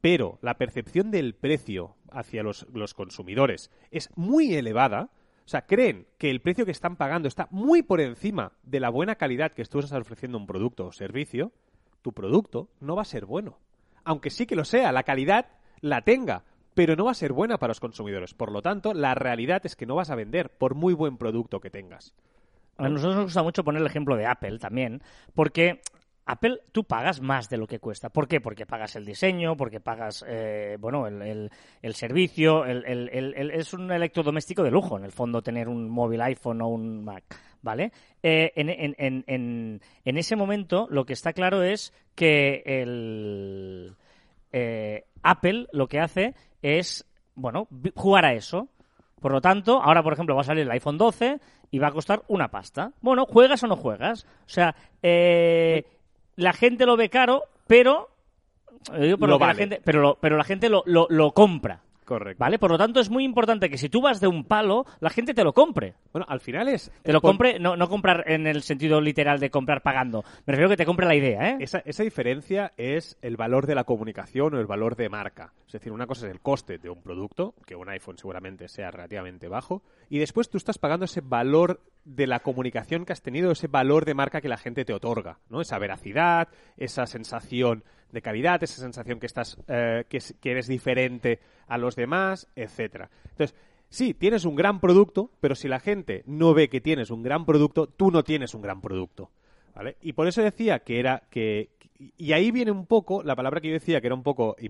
pero 0.00 0.38
la 0.42 0.56
percepción 0.58 1.10
del 1.10 1.34
precio 1.34 1.96
hacia 2.12 2.42
los, 2.44 2.66
los 2.72 2.94
consumidores 2.94 3.70
es 3.90 4.08
muy 4.16 4.54
elevada, 4.54 5.10
o 5.44 5.48
sea, 5.48 5.62
creen 5.66 6.06
que 6.18 6.30
el 6.30 6.40
precio 6.40 6.64
que 6.64 6.70
están 6.70 6.96
pagando 6.96 7.26
está 7.26 7.48
muy 7.50 7.82
por 7.82 8.00
encima 8.00 8.52
de 8.62 8.80
la 8.80 8.90
buena 8.90 9.16
calidad 9.16 9.52
que 9.52 9.64
tú 9.64 9.80
estás 9.80 9.98
ofreciendo 10.00 10.38
un 10.38 10.46
producto 10.46 10.86
o 10.86 10.92
servicio, 10.92 11.52
tu 12.02 12.12
producto 12.12 12.68
no 12.80 12.96
va 12.96 13.02
a 13.02 13.06
ser 13.06 13.26
bueno. 13.26 13.58
Aunque 14.04 14.30
sí 14.30 14.46
que 14.46 14.56
lo 14.56 14.64
sea, 14.64 14.92
la 14.92 15.02
calidad 15.02 15.46
la 15.80 16.02
tenga, 16.02 16.44
pero 16.74 16.96
no 16.96 17.06
va 17.06 17.10
a 17.10 17.14
ser 17.14 17.32
buena 17.32 17.58
para 17.58 17.70
los 17.70 17.80
consumidores. 17.80 18.34
Por 18.34 18.52
lo 18.52 18.62
tanto, 18.62 18.94
la 18.94 19.14
realidad 19.14 19.62
es 19.64 19.76
que 19.76 19.86
no 19.86 19.96
vas 19.96 20.10
a 20.10 20.14
vender 20.14 20.50
por 20.50 20.74
muy 20.74 20.94
buen 20.94 21.16
producto 21.16 21.60
que 21.60 21.70
tengas. 21.70 22.14
A 22.76 22.88
nosotros 22.88 23.16
nos 23.16 23.24
gusta 23.24 23.42
mucho 23.42 23.64
poner 23.64 23.80
el 23.80 23.88
ejemplo 23.88 24.16
de 24.16 24.26
Apple 24.26 24.58
también, 24.60 25.02
porque 25.34 25.80
Apple 26.30 26.60
tú 26.72 26.84
pagas 26.84 27.22
más 27.22 27.48
de 27.48 27.56
lo 27.56 27.66
que 27.66 27.78
cuesta. 27.80 28.10
¿Por 28.10 28.28
qué? 28.28 28.40
Porque 28.40 28.66
pagas 28.66 28.94
el 28.96 29.06
diseño, 29.06 29.56
porque 29.56 29.80
pagas 29.80 30.22
eh, 30.28 30.76
bueno 30.78 31.06
el, 31.06 31.50
servicio, 31.94 32.66
el- 32.66 32.84
es 33.52 33.72
un 33.72 33.90
electrodoméstico 33.90 34.62
de 34.62 34.70
lujo, 34.70 34.98
en 34.98 35.04
el 35.04 35.12
fondo, 35.12 35.40
tener 35.40 35.68
un 35.68 35.88
móvil 35.88 36.20
iPhone 36.20 36.60
o 36.60 36.68
un 36.68 37.02
Mac, 37.02 37.24
¿vale? 37.62 37.92
Eh, 38.22 38.52
en, 38.56 38.94
en- 39.26 39.80
ese 40.04 40.36
momento 40.36 40.86
lo 40.90 41.06
que 41.06 41.14
está 41.14 41.32
claro 41.32 41.62
es 41.62 41.94
que 42.14 42.62
el, 42.66 43.94
eh, 44.52 45.04
Apple 45.22 45.66
lo 45.72 45.88
que 45.88 46.00
hace 46.00 46.34
es, 46.60 47.06
bueno, 47.36 47.68
jugar 47.94 48.26
a 48.26 48.34
eso. 48.34 48.68
Por 49.20 49.32
lo 49.32 49.40
tanto, 49.40 49.82
ahora, 49.82 50.02
por 50.02 50.12
ejemplo, 50.12 50.34
va 50.34 50.42
a 50.42 50.44
salir 50.44 50.62
el 50.64 50.70
iPhone 50.70 50.98
12 50.98 51.40
y 51.70 51.78
va 51.78 51.88
a 51.88 51.92
costar 51.92 52.22
una 52.28 52.48
pasta. 52.48 52.92
Bueno, 53.00 53.24
¿juegas 53.26 53.62
o 53.64 53.66
no 53.66 53.76
juegas? 53.76 54.24
O 54.24 54.48
sea, 54.48 54.74
eh, 55.02 55.84
la 56.38 56.52
gente 56.52 56.86
lo 56.86 56.96
ve 56.96 57.10
caro, 57.10 57.42
pero... 57.66 58.08
lo 58.92 59.00
digo 59.04 59.18
por 59.18 59.28
Lo 59.28 59.34
lo 59.34 59.38
que 59.40 59.46
la 59.46 59.54
gente, 59.54 59.80
pero, 59.84 60.00
lo- 60.00 60.18
pero 60.20 60.36
la 60.36 60.44
gente 60.44 60.68
lo, 60.70 60.82
lo, 60.86 61.06
lo 61.10 61.32
compra. 61.32 61.82
Correcto. 62.04 62.40
¿Vale? 62.40 62.58
Por 62.58 62.70
lo 62.70 62.78
tanto, 62.78 63.00
es 63.00 63.10
muy 63.10 63.22
importante 63.22 63.68
que 63.68 63.76
si 63.76 63.90
tú 63.90 64.00
vas 64.00 64.18
de 64.18 64.28
un 64.28 64.44
palo, 64.44 64.86
la 65.00 65.10
gente 65.10 65.34
te 65.34 65.44
lo 65.44 65.52
compre. 65.52 65.92
Bueno, 66.10 66.24
al 66.30 66.40
final 66.40 66.66
es... 66.68 66.90
Te 67.02 67.12
lo 67.12 67.20
compre, 67.20 67.58
no, 67.58 67.76
no 67.76 67.86
comprar 67.90 68.24
en 68.30 68.46
el 68.46 68.62
sentido 68.62 68.98
literal 69.02 69.40
de 69.40 69.50
comprar 69.50 69.82
pagando. 69.82 70.24
Me 70.46 70.52
refiero 70.52 70.68
a 70.68 70.70
que 70.70 70.78
te 70.78 70.86
compre 70.86 71.04
la 71.04 71.14
idea, 71.16 71.50
¿eh? 71.50 71.56
Esa, 71.60 71.82
esa 71.84 72.02
diferencia 72.04 72.72
es 72.78 73.18
el 73.20 73.36
valor 73.36 73.66
de 73.66 73.74
la 73.74 73.84
comunicación 73.84 74.54
o 74.54 74.58
el 74.58 74.66
valor 74.66 74.96
de 74.96 75.10
marca. 75.10 75.52
Es 75.66 75.72
decir, 75.74 75.92
una 75.92 76.06
cosa 76.06 76.26
es 76.26 76.32
el 76.32 76.40
coste 76.40 76.78
de 76.78 76.88
un 76.88 77.02
producto, 77.02 77.52
que 77.66 77.76
un 77.76 77.90
iPhone 77.90 78.16
seguramente 78.16 78.68
sea 78.68 78.90
relativamente 78.90 79.46
bajo, 79.48 79.82
y 80.08 80.18
después 80.18 80.48
tú 80.48 80.56
estás 80.56 80.78
pagando 80.78 81.04
ese 81.04 81.20
valor 81.20 81.82
de 82.08 82.26
la 82.26 82.40
comunicación 82.40 83.04
que 83.04 83.12
has 83.12 83.22
tenido, 83.22 83.52
ese 83.52 83.66
valor 83.66 84.04
de 84.04 84.14
marca 84.14 84.40
que 84.40 84.48
la 84.48 84.56
gente 84.56 84.84
te 84.84 84.94
otorga, 84.94 85.38
¿no? 85.48 85.60
Esa 85.60 85.78
veracidad, 85.78 86.48
esa 86.76 87.06
sensación 87.06 87.84
de 88.12 88.22
calidad, 88.22 88.62
esa 88.62 88.80
sensación 88.80 89.20
que 89.20 89.26
estás, 89.26 89.58
eh, 89.68 90.04
que, 90.08 90.18
que 90.40 90.50
eres 90.50 90.66
diferente 90.66 91.40
a 91.66 91.76
los 91.76 91.96
demás, 91.96 92.48
etcétera. 92.56 93.10
Entonces, 93.30 93.54
Sí, 93.90 94.12
tienes 94.12 94.44
un 94.44 94.54
gran 94.54 94.80
producto, 94.80 95.30
pero 95.40 95.54
si 95.54 95.66
la 95.66 95.80
gente 95.80 96.22
no 96.26 96.52
ve 96.52 96.68
que 96.68 96.80
tienes 96.80 97.10
un 97.10 97.22
gran 97.22 97.46
producto, 97.46 97.86
tú 97.86 98.10
no 98.10 98.22
tienes 98.22 98.54
un 98.54 98.60
gran 98.60 98.80
producto. 98.82 99.30
¿Vale? 99.74 99.96
Y 100.02 100.12
por 100.12 100.26
eso 100.26 100.42
decía 100.42 100.80
que 100.80 101.00
era 101.00 101.22
que. 101.30 101.70
Y 102.16 102.32
ahí 102.32 102.50
viene 102.50 102.70
un 102.70 102.86
poco 102.86 103.22
la 103.22 103.34
palabra 103.34 103.60
que 103.60 103.68
yo 103.68 103.74
decía 103.74 104.00
que 104.00 104.08
era 104.08 104.14
un 104.14 104.22
poco 104.22 104.56
eh, 104.58 104.68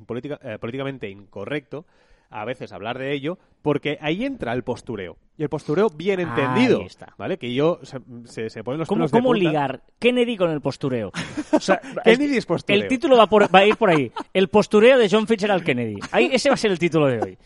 políticamente 0.58 1.10
incorrecto, 1.10 1.84
a 2.30 2.44
veces 2.44 2.72
hablar 2.72 2.98
de 2.98 3.12
ello, 3.12 3.38
porque 3.62 3.98
ahí 4.00 4.24
entra 4.24 4.52
el 4.52 4.62
postureo. 4.62 5.16
Y 5.36 5.42
el 5.44 5.48
postureo 5.48 5.88
bien 5.88 6.18
Ahí 6.20 6.26
entendido. 6.26 6.80
está. 6.82 7.14
¿Vale? 7.16 7.38
Que 7.38 7.54
yo 7.54 7.78
se, 7.82 7.98
se, 8.24 8.50
se 8.50 8.64
ponen 8.64 8.80
los 8.80 8.88
¿Cómo, 8.88 8.98
pelos 9.00 9.12
de 9.12 9.18
cómo 9.18 9.28
punta. 9.30 9.48
ligar 9.48 9.82
Kennedy 9.98 10.36
con 10.36 10.50
el 10.50 10.60
postureo? 10.60 11.12
O 11.52 11.60
sea, 11.60 11.80
Kennedy 12.04 12.36
es 12.36 12.44
postureo. 12.46 12.82
El 12.82 12.88
título 12.88 13.16
va, 13.16 13.28
por- 13.28 13.54
va 13.54 13.60
a 13.60 13.66
ir 13.66 13.76
por 13.76 13.90
ahí. 13.90 14.10
El 14.34 14.48
postureo 14.48 14.98
de 14.98 15.08
John 15.08 15.26
Fitzgerald 15.28 15.62
Kennedy. 15.64 15.96
Ahí, 16.10 16.28
ese 16.32 16.48
va 16.48 16.54
a 16.54 16.58
ser 16.58 16.72
el 16.72 16.78
título 16.78 17.06
de 17.06 17.20
hoy. 17.22 17.38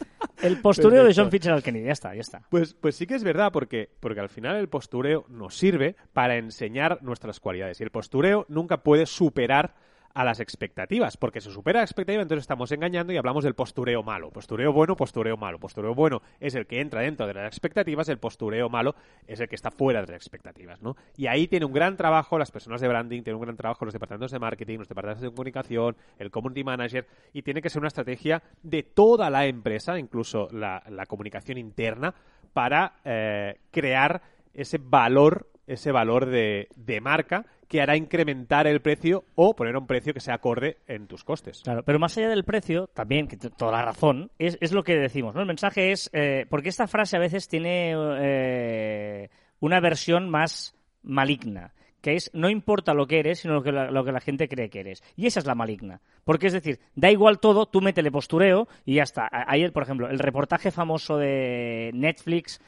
El 0.43 0.61
postureo 0.61 1.05
de. 1.05 1.13
John 1.15 1.31
Fitzgerald 1.31 1.63
Kennedy. 1.63 1.85
Ya 1.87 1.93
está, 1.93 2.15
ya 2.15 2.21
está. 2.23 2.43
Pues, 2.49 2.75
pues 2.75 2.97
sí 2.97 3.07
que 3.07 3.15
es 3.15 3.23
verdad, 3.25 3.53
porque, 3.53 3.91
porque 4.01 4.21
al 4.21 4.31
final 4.31 4.57
el 4.57 4.69
postureo 4.69 5.27
nos 5.29 5.55
sirve 5.57 5.95
para 6.15 6.37
enseñar 6.37 6.99
nuestras 7.03 7.41
cualidades. 7.41 7.79
Y 7.81 7.85
el 7.85 7.91
postureo 7.91 8.47
nunca 8.49 8.79
puede 8.83 9.05
superar 9.07 9.75
a 10.15 10.25
las 10.25 10.41
expectativas, 10.41 11.17
porque 11.17 11.41
se 11.41 11.51
supera 11.51 11.81
la 11.81 11.85
expectativa, 11.85 12.23
entonces 12.23 12.43
estamos 12.43 12.71
engañando 12.73 13.13
y 13.13 13.17
hablamos 13.17 13.45
del 13.45 13.55
postureo 13.55 14.03
malo. 14.03 14.31
Postureo 14.31 14.73
bueno, 14.73 14.97
postureo 14.97 15.37
malo. 15.37 15.59
Postureo 15.59 15.95
bueno 15.95 16.23
es 16.41 16.55
el 16.55 16.67
que 16.67 16.81
entra 16.81 17.03
dentro 17.03 17.27
de 17.27 17.35
las 17.35 17.47
expectativas, 17.47 18.09
el 18.09 18.19
postureo 18.19 18.69
malo 18.69 18.95
es 19.27 19.41
el 19.41 19.49
que 19.49 19.55
está 19.55 19.71
fuera 19.71 20.01
de 20.01 20.09
las 20.09 20.17
expectativas, 20.17 20.83
¿no? 20.83 20.97
Y 21.17 21.27
ahí 21.27 21.49
tiene 21.49 21.67
un 21.67 21.73
gran 21.73 21.97
trabajo 21.97 22.39
las 22.39 22.51
personas 22.51 22.81
de 22.81 22.89
branding, 22.89 23.23
tiene 23.23 23.37
un 23.37 23.43
gran 23.43 23.57
trabajo 23.57 23.85
los 23.85 23.95
departamentos 23.95 24.31
de 24.31 24.39
marketing, 24.39 24.79
los 24.79 24.89
departamentos 24.89 25.23
de 25.23 25.31
comunicación, 25.31 25.97
el 26.19 26.31
community 26.31 26.65
manager, 26.65 27.07
y 27.33 27.43
tiene 27.43 27.63
que 27.63 27.71
ser 27.71 27.81
una 27.81 27.89
estrategia 27.89 28.43
de 28.63 28.83
toda 28.83 29.31
la 29.31 29.47
empresa, 29.47 29.99
incluso 29.99 30.49
la, 30.53 30.83
comunicación 31.09 31.59
interna, 31.59 32.15
para 32.53 32.95
eh, 33.05 33.59
crear 33.71 34.23
ese 34.55 34.79
valor, 34.79 35.49
ese 35.67 35.93
valor 35.93 36.27
de, 36.27 36.69
marca 37.03 37.47
que 37.69 37.81
hará 37.81 37.97
incrementar 37.97 38.67
el 38.67 38.81
precio 38.81 39.25
o 39.35 39.55
poner 39.55 39.77
un 39.77 39.87
precio 39.87 40.13
que 40.13 40.21
se 40.21 40.33
acorde 40.33 40.79
en 40.87 41.07
tus 41.07 41.25
costes. 41.25 41.63
Claro, 41.63 41.83
pero 41.85 41.99
más 41.99 42.17
allá 42.19 42.29
del 42.29 42.45
precio, 42.45 42.89
también, 42.89 43.29
que 43.29 43.37
toda 43.37 43.73
la 43.73 43.83
razón, 43.83 44.31
es, 44.39 44.59
es 44.61 44.73
lo 44.73 44.83
que 44.83 44.97
decimos, 44.97 45.35
¿no? 45.35 45.41
El 45.41 45.47
mensaje 45.47 45.93
es, 45.93 46.11
eh, 46.13 46.47
porque 46.51 46.69
esta 46.69 46.87
frase 46.87 47.17
a 47.17 47.21
veces 47.21 47.49
tiene 47.49 47.95
eh, 48.21 49.31
una 49.61 49.81
versión 49.81 50.29
más 50.29 50.77
maligna, 51.03 51.73
que 52.03 52.15
es 52.15 52.31
no 52.35 52.51
importa 52.51 52.93
lo 52.93 53.07
que 53.07 53.21
eres, 53.21 53.39
sino 53.39 53.55
lo 53.55 53.63
que, 53.63 53.73
la, 53.73 53.91
lo 53.91 54.05
que 54.05 54.13
la 54.13 54.21
gente 54.21 54.49
cree 54.49 54.69
que 54.69 54.81
eres. 54.81 55.03
Y 55.17 55.27
esa 55.27 55.41
es 55.41 55.47
la 55.47 55.55
maligna. 55.55 56.03
Porque 56.25 56.49
es 56.49 56.53
decir, 56.53 56.79
da 56.95 57.11
igual 57.11 57.39
todo, 57.39 57.67
tú 57.67 57.81
métele 57.81 58.11
postureo 58.11 58.69
y 58.85 58.97
ya 58.97 59.05
está. 59.05 59.29
Ayer, 59.31 59.73
por 59.73 59.85
ejemplo, 59.85 60.11
el 60.11 60.19
reportaje 60.19 60.71
famoso 60.71 61.17
de 61.17 61.91
Netflix 61.95 62.61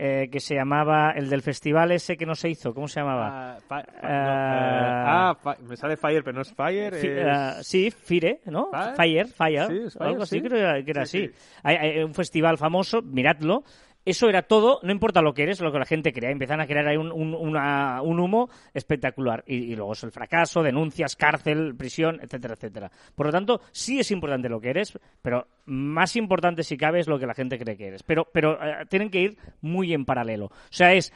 eh, 0.00 0.28
que 0.30 0.38
se 0.38 0.54
llamaba, 0.54 1.10
el 1.10 1.28
del 1.28 1.42
festival 1.42 1.90
ese 1.90 2.16
que 2.16 2.24
no 2.24 2.36
se 2.36 2.48
hizo, 2.48 2.72
¿cómo 2.72 2.86
se 2.86 3.00
llamaba? 3.00 3.56
Ah, 3.56 3.58
no, 3.68 3.76
Ah. 4.00 5.36
eh, 5.36 5.38
ah, 5.44 5.56
me 5.68 5.76
sale 5.76 5.96
Fire, 5.96 6.22
pero 6.22 6.36
no 6.36 6.42
es 6.42 6.52
Fire. 6.54 6.94
Fi- 6.94 7.06
es- 7.08 7.26
ah, 7.26 7.56
sí, 7.62 7.90
Fire, 7.90 8.38
¿no? 8.46 8.70
Fire. 8.70 8.94
Fire, 8.94 9.26
Fire, 9.26 9.66
Sí, 9.66 9.78
es 9.86 9.96
algo 9.96 10.12
Fire, 10.14 10.22
así, 10.22 10.36
sí. 10.36 10.42
creo 10.42 10.84
que 10.84 10.90
era, 10.92 11.04
Sí, 11.06 11.18
así. 11.24 11.28
sí. 11.28 11.34
Hay, 11.64 11.76
hay 11.76 12.02
un 12.04 12.14
festival 12.14 12.58
famoso, 12.58 13.02
miradlo. 13.02 13.64
Eso 14.08 14.26
era 14.30 14.40
todo, 14.40 14.80
no 14.82 14.90
importa 14.90 15.20
lo 15.20 15.34
que 15.34 15.42
eres, 15.42 15.60
lo 15.60 15.70
que 15.70 15.78
la 15.78 15.84
gente 15.84 16.14
crea. 16.14 16.30
Empiezan 16.30 16.62
a 16.62 16.66
crear 16.66 16.88
ahí 16.88 16.96
un, 16.96 17.12
humo 17.12 18.48
espectacular. 18.72 19.44
Y, 19.46 19.76
luego 19.76 19.92
es 19.92 20.02
el 20.02 20.12
fracaso, 20.12 20.62
denuncias, 20.62 21.14
cárcel, 21.14 21.74
prisión, 21.76 22.18
etcétera, 22.22 22.54
etcétera. 22.54 22.90
Por 23.14 23.26
lo 23.26 23.32
tanto, 23.32 23.60
sí 23.70 24.00
es 24.00 24.10
importante 24.10 24.48
lo 24.48 24.62
que 24.62 24.70
eres, 24.70 24.98
pero 25.20 25.46
más 25.66 26.16
importante 26.16 26.62
si 26.62 26.78
cabe 26.78 27.00
es 27.00 27.06
lo 27.06 27.18
que 27.18 27.26
la 27.26 27.34
gente 27.34 27.58
cree 27.58 27.76
que 27.76 27.88
eres. 27.88 28.02
Pero, 28.02 28.26
pero 28.32 28.54
eh, 28.54 28.86
tienen 28.88 29.10
que 29.10 29.20
ir 29.20 29.36
muy 29.60 29.92
en 29.92 30.06
paralelo. 30.06 30.46
O 30.46 30.52
sea, 30.70 30.94
es... 30.94 31.12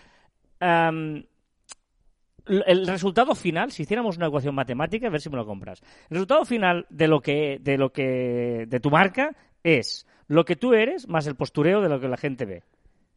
el 0.61 1.27
resultado 2.87 3.35
final, 3.35 3.73
si 3.73 3.85
hiciéramos 3.85 4.19
una 4.19 4.27
ecuación 4.27 4.55
matemática, 4.55 5.07
a 5.07 5.11
ver 5.11 5.23
si 5.23 5.31
me 5.31 5.37
lo 5.37 5.47
compras. 5.47 5.81
El 6.11 6.17
resultado 6.17 6.45
final 6.45 6.85
de 6.91 7.09
lo 7.09 7.23
que, 7.23 7.57
de 7.59 7.79
lo 7.79 7.91
que, 7.91 8.67
de 8.69 8.81
tu 8.81 8.91
marca 8.91 9.35
es 9.65 10.07
lo 10.27 10.45
que 10.45 10.57
tú 10.57 10.75
eres 10.75 11.09
más 11.09 11.27
el 11.27 11.37
postureo 11.37 11.81
de 11.81 11.89
lo 11.89 11.99
que 11.99 12.09
la 12.09 12.19
gente 12.19 12.45
ve. 12.45 12.65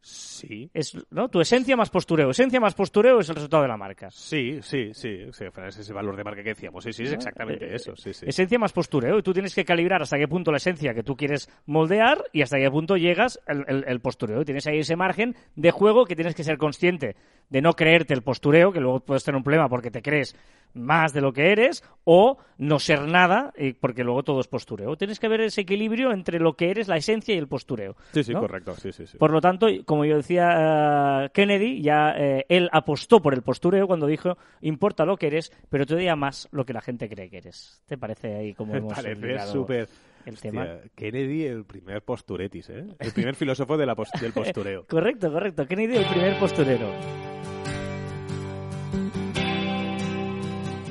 Sí. 0.08 0.70
Es, 0.72 0.96
¿no? 1.10 1.30
Tu 1.30 1.42
esencia 1.42 1.76
más 1.76 1.90
postureo. 1.90 2.30
Esencia 2.30 2.60
más 2.60 2.76
postureo 2.76 3.20
es 3.22 3.30
el 3.30 3.36
resultado 3.36 3.64
de 3.64 3.70
la 3.70 3.76
marca. 3.78 4.12
Sí, 4.12 4.60
sí, 4.62 4.92
sí. 4.94 5.18
sí, 5.32 5.46
es 5.68 5.78
ese 5.80 5.94
valor 5.94 6.16
de 6.16 6.24
marca 6.24 6.44
que 6.44 6.50
decíamos. 6.50 6.84
Sí, 6.84 6.94
sí, 6.94 7.04
es 7.06 7.14
exactamente 7.14 7.66
Eh, 7.66 7.76
eso. 7.76 7.96
Sí, 7.96 8.14
sí. 8.14 8.24
Esencia 8.28 8.60
más 8.60 8.72
postureo. 8.72 9.18
Y 9.18 9.24
tú 9.24 9.34
tienes 9.34 9.56
que 9.56 9.66
calibrar 9.66 10.04
hasta 10.04 10.20
qué 10.20 10.28
punto 10.28 10.52
la 10.52 10.58
esencia 10.58 10.94
que 10.94 11.02
tú 11.02 11.16
quieres 11.16 11.50
moldear 11.66 12.24
y 12.34 12.44
hasta 12.44 12.60
qué 12.60 12.70
punto 12.70 12.98
llegas 12.98 13.40
el, 13.48 13.66
el- 13.68 13.84
el 13.88 14.00
postureo. 14.00 14.42
Y 14.42 14.46
tienes 14.46 14.68
ahí 14.68 14.78
ese 14.78 14.96
margen 14.96 15.36
de 15.56 15.72
juego 15.72 16.06
que 16.06 16.16
tienes 16.16 16.36
que 16.36 16.44
ser 16.44 16.60
consciente 16.60 17.16
de 17.50 17.62
no 17.64 17.74
creerte 17.74 18.14
el 18.14 18.22
postureo, 18.22 18.72
que 18.72 18.82
luego 18.82 19.00
puedes 19.00 19.24
tener 19.24 19.38
un 19.38 19.44
problema 19.44 19.70
porque 19.70 19.90
te 19.90 20.04
crees 20.04 20.36
más 20.76 21.14
de 21.14 21.22
lo 21.22 21.34
que 21.34 21.52
eres, 21.52 21.84
o 22.04 22.38
no 22.58 22.78
ser 22.80 23.02
nada, 23.08 23.52
y 23.58 23.74
porque 23.74 24.04
luego 24.04 24.22
todo 24.24 24.40
es 24.42 24.48
postureo. 24.48 24.96
Tienes 24.98 25.20
que 25.20 25.28
ver 25.28 25.42
ese 25.42 25.62
equilibrio 25.62 26.12
entre 26.12 26.40
lo 26.40 26.54
que 26.54 26.70
eres, 26.70 26.88
la 26.88 26.98
esencia 26.98 27.34
y 27.34 27.38
el 27.38 27.48
postureo. 27.48 27.96
Sí, 28.12 28.24
sí, 28.24 28.34
¿no? 28.34 28.42
correcto. 28.42 28.76
Sí, 28.76 28.92
sí, 28.92 29.08
sí. 29.08 29.18
Por 29.18 29.32
lo 29.32 29.42
tanto, 29.42 29.68
como 29.86 30.06
yo 30.06 30.18
decía 30.18 31.24
eh, 31.26 31.30
Kennedy, 31.34 31.82
ya 31.82 32.14
eh, 32.18 32.46
él 32.50 32.70
apostó 32.72 33.22
por 33.22 33.34
el 33.34 33.42
postureo 33.42 33.88
cuando 33.88 34.06
dijo, 34.06 34.38
importa 34.62 35.06
lo 35.06 35.18
que 35.18 35.28
eres, 35.28 35.52
pero 35.70 35.86
todavía 35.86 36.16
más 36.16 36.48
lo 36.52 36.66
que 36.66 36.74
la 36.74 36.82
gente 36.82 37.10
cree 37.10 37.30
que 37.30 37.38
eres. 37.38 37.82
¿Te 37.88 37.98
parece 37.98 38.36
ahí 38.36 38.54
como 38.54 38.76
hemos 38.76 38.94
parece 38.94 39.40
súper... 39.48 39.88
el 40.26 40.34
Hostia, 40.36 40.52
tema? 40.52 40.68
Kennedy, 40.96 41.46
el 41.46 41.66
primer 41.66 42.02
posturetis, 42.04 42.70
¿eh? 42.70 42.86
El 43.00 43.12
primer 43.14 43.36
filósofo 43.36 43.78
de 43.78 43.86
la 43.86 43.96
pos- 43.96 44.12
del 44.22 44.34
postureo. 44.34 44.86
Correcto, 44.88 45.32
correcto. 45.32 45.66
Kennedy, 45.66 45.98
el 45.98 46.06
primer 46.06 46.38
posturero. 46.38 46.90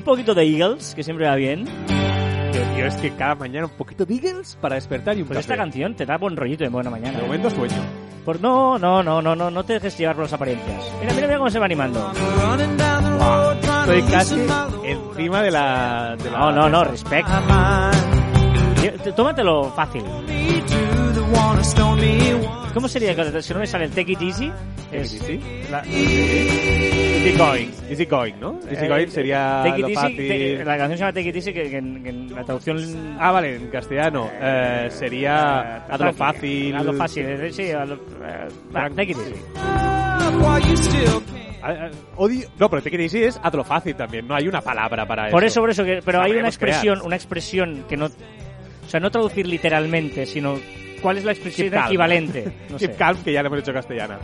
Poquito 0.05 0.33
de 0.33 0.43
Eagles, 0.43 0.93
que 0.95 1.03
siempre 1.03 1.27
va 1.27 1.35
bien. 1.35 1.65
Tío, 1.65 2.61
tío, 2.75 2.85
es 2.85 2.95
que 2.95 3.11
cada 3.15 3.35
mañana 3.35 3.65
un 3.65 3.73
poquito 3.73 4.05
de 4.05 4.13
Eagles 4.15 4.57
para 4.61 4.75
despertar 4.75 5.17
y 5.17 5.21
un 5.23 5.27
esta 5.27 5.41
café. 5.41 5.57
canción 5.57 5.95
te 5.95 6.05
da 6.05 6.17
buen 6.17 6.37
rollito 6.37 6.63
de 6.63 6.69
buena 6.69 6.89
mañana. 6.89 7.17
De 7.17 7.23
¿eh? 7.23 7.27
momento 7.27 7.49
sueño. 7.49 7.75
Por... 8.23 8.39
No, 8.39 8.79
no, 8.79 9.03
no, 9.03 9.21
no, 9.21 9.35
no, 9.35 9.51
no 9.51 9.63
te 9.65 9.73
dejes 9.73 9.97
llevar 9.97 10.15
por 10.15 10.23
las 10.23 10.33
apariencias. 10.33 10.91
Mira, 11.01 11.13
mira, 11.13 11.27
mira 11.27 11.37
cómo 11.37 11.49
se 11.49 11.59
va 11.59 11.65
animando. 11.65 12.11
Estoy 13.81 14.01
casi 14.03 14.35
encima 14.85 15.41
de 15.41 15.51
la... 15.51 16.15
De 16.17 16.31
la 16.31 16.39
No, 16.39 16.51
no, 16.51 16.69
no, 16.69 16.83
respect. 16.85 17.27
Tómatelo 19.15 19.71
fácil. 19.75 20.03
¿Cómo 22.73 22.87
sería 22.87 23.41
si 23.41 23.53
no 23.53 23.59
me 23.59 23.67
sale 23.67 23.85
el 23.85 23.91
Take 23.91 24.11
It 24.13 24.21
Easy? 24.21 24.51
Es 24.91 25.13
Easy. 25.13 25.39
la- 25.71 25.83
Easy 25.85 27.37
going. 27.37 27.67
Easy 27.89 28.05
going, 28.05 28.33
¿no? 28.39 28.59
Easy 28.69 28.85
eh, 28.85 28.87
going 28.87 29.07
sería 29.07 29.61
Take 29.63 29.75
It 29.77 29.81
lo 29.81 29.87
Easy, 29.87 29.95
fácil. 29.95 30.17
te- 30.27 30.65
la 30.65 30.77
canción 30.77 30.97
se 30.97 31.03
llama 31.03 31.13
Take 31.13 31.29
It 31.29 31.35
Easy, 31.35 31.53
que, 31.53 31.69
que 31.69 31.77
en, 31.77 32.03
que 32.03 32.09
en 32.09 32.35
la 32.35 32.43
traducción... 32.43 33.17
Ah, 33.19 33.31
vale, 33.31 33.55
en 33.55 33.67
castellano. 33.69 34.29
Eh, 34.39 34.87
sería 34.91 35.83
eh, 35.87 35.93
hazlo 35.93 36.13
fácil. 36.13 36.75
Hazlo 36.75 36.93
fácil, 36.93 37.25
eh, 37.25 37.51
sí, 37.51 37.71
hazlo, 37.71 37.95
eh, 37.95 38.47
Take 38.73 39.11
It 39.11 39.17
Easy. 39.17 39.33
Ah, 39.55 40.29
ah, 41.63 41.89
odio- 42.17 42.47
No, 42.59 42.69
pero 42.69 42.81
Take 42.83 42.95
It 42.97 43.01
Easy 43.01 43.23
es 43.23 43.39
hazlo 43.41 43.63
fácil 43.63 43.95
también. 43.95 44.27
No 44.27 44.35
hay 44.35 44.47
una 44.47 44.61
palabra 44.61 45.07
para 45.07 45.29
Por 45.31 45.43
eso, 45.43 45.61
por 45.61 45.71
eso, 45.71 45.83
que, 45.83 46.01
pero 46.05 46.19
hay 46.21 46.31
una 46.31 46.39
crear. 46.41 46.47
expresión, 46.49 47.01
una 47.01 47.15
expresión 47.15 47.85
que 47.89 47.97
no... 47.97 48.05
O 48.07 48.87
sea, 48.89 48.99
no 48.99 49.09
traducir 49.09 49.47
literalmente, 49.47 50.27
sino 50.27 50.59
cuál 51.05 51.19
es 51.19 51.23
la 51.23 51.33
expresión 51.33 51.69
Keep 51.69 51.85
equivalente. 51.85 52.51
No 52.71 52.79
sé. 52.79 52.87
Keep 52.87 52.97
calm, 52.97 53.23
que 53.23 53.31
ya 53.31 53.43
le 53.43 53.47
hemos 53.47 53.59
hecho 53.59 53.71
castellana. 53.71 54.17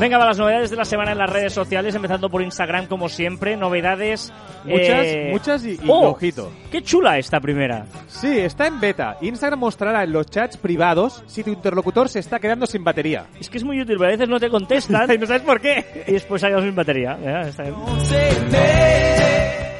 Venga, 0.00 0.18
va 0.18 0.26
las 0.26 0.38
novedades 0.38 0.68
de 0.70 0.76
la 0.76 0.84
semana 0.84 1.12
en 1.12 1.18
las 1.18 1.30
redes 1.30 1.52
sociales, 1.52 1.94
empezando 1.94 2.28
por 2.28 2.42
Instagram, 2.42 2.88
como 2.88 3.08
siempre. 3.08 3.56
Novedades. 3.56 4.32
Muchas, 4.64 5.06
eh, 5.06 5.28
muchas 5.30 5.64
y, 5.64 5.74
y 5.74 5.80
¡Oh! 5.86 6.08
ojito. 6.08 6.50
¡Qué 6.72 6.82
chula 6.82 7.18
esta 7.18 7.38
primera! 7.38 7.86
Sí, 8.08 8.36
está 8.36 8.66
en 8.66 8.80
beta. 8.80 9.16
Instagram 9.20 9.60
mostrará 9.60 10.02
en 10.02 10.10
los 10.10 10.26
chats 10.26 10.56
privados 10.56 11.22
si 11.26 11.44
tu 11.44 11.52
interlocutor 11.52 12.08
se 12.08 12.18
está 12.18 12.40
quedando 12.40 12.66
sin 12.66 12.82
batería. 12.82 13.26
Es 13.38 13.48
que 13.48 13.58
es 13.58 13.64
muy 13.64 13.80
útil, 13.80 13.94
pero 13.96 14.08
a 14.08 14.12
veces 14.12 14.28
no 14.28 14.40
te 14.40 14.50
contestan 14.50 15.08
y 15.14 15.18
no 15.18 15.26
sabes 15.26 15.42
por 15.42 15.60
qué. 15.60 16.04
y 16.08 16.12
después 16.12 16.42
hay 16.42 16.60
sin 16.60 16.74
batería. 16.74 17.16
Ya, 17.22 17.42
está 17.42 17.62
bien. 17.62 19.13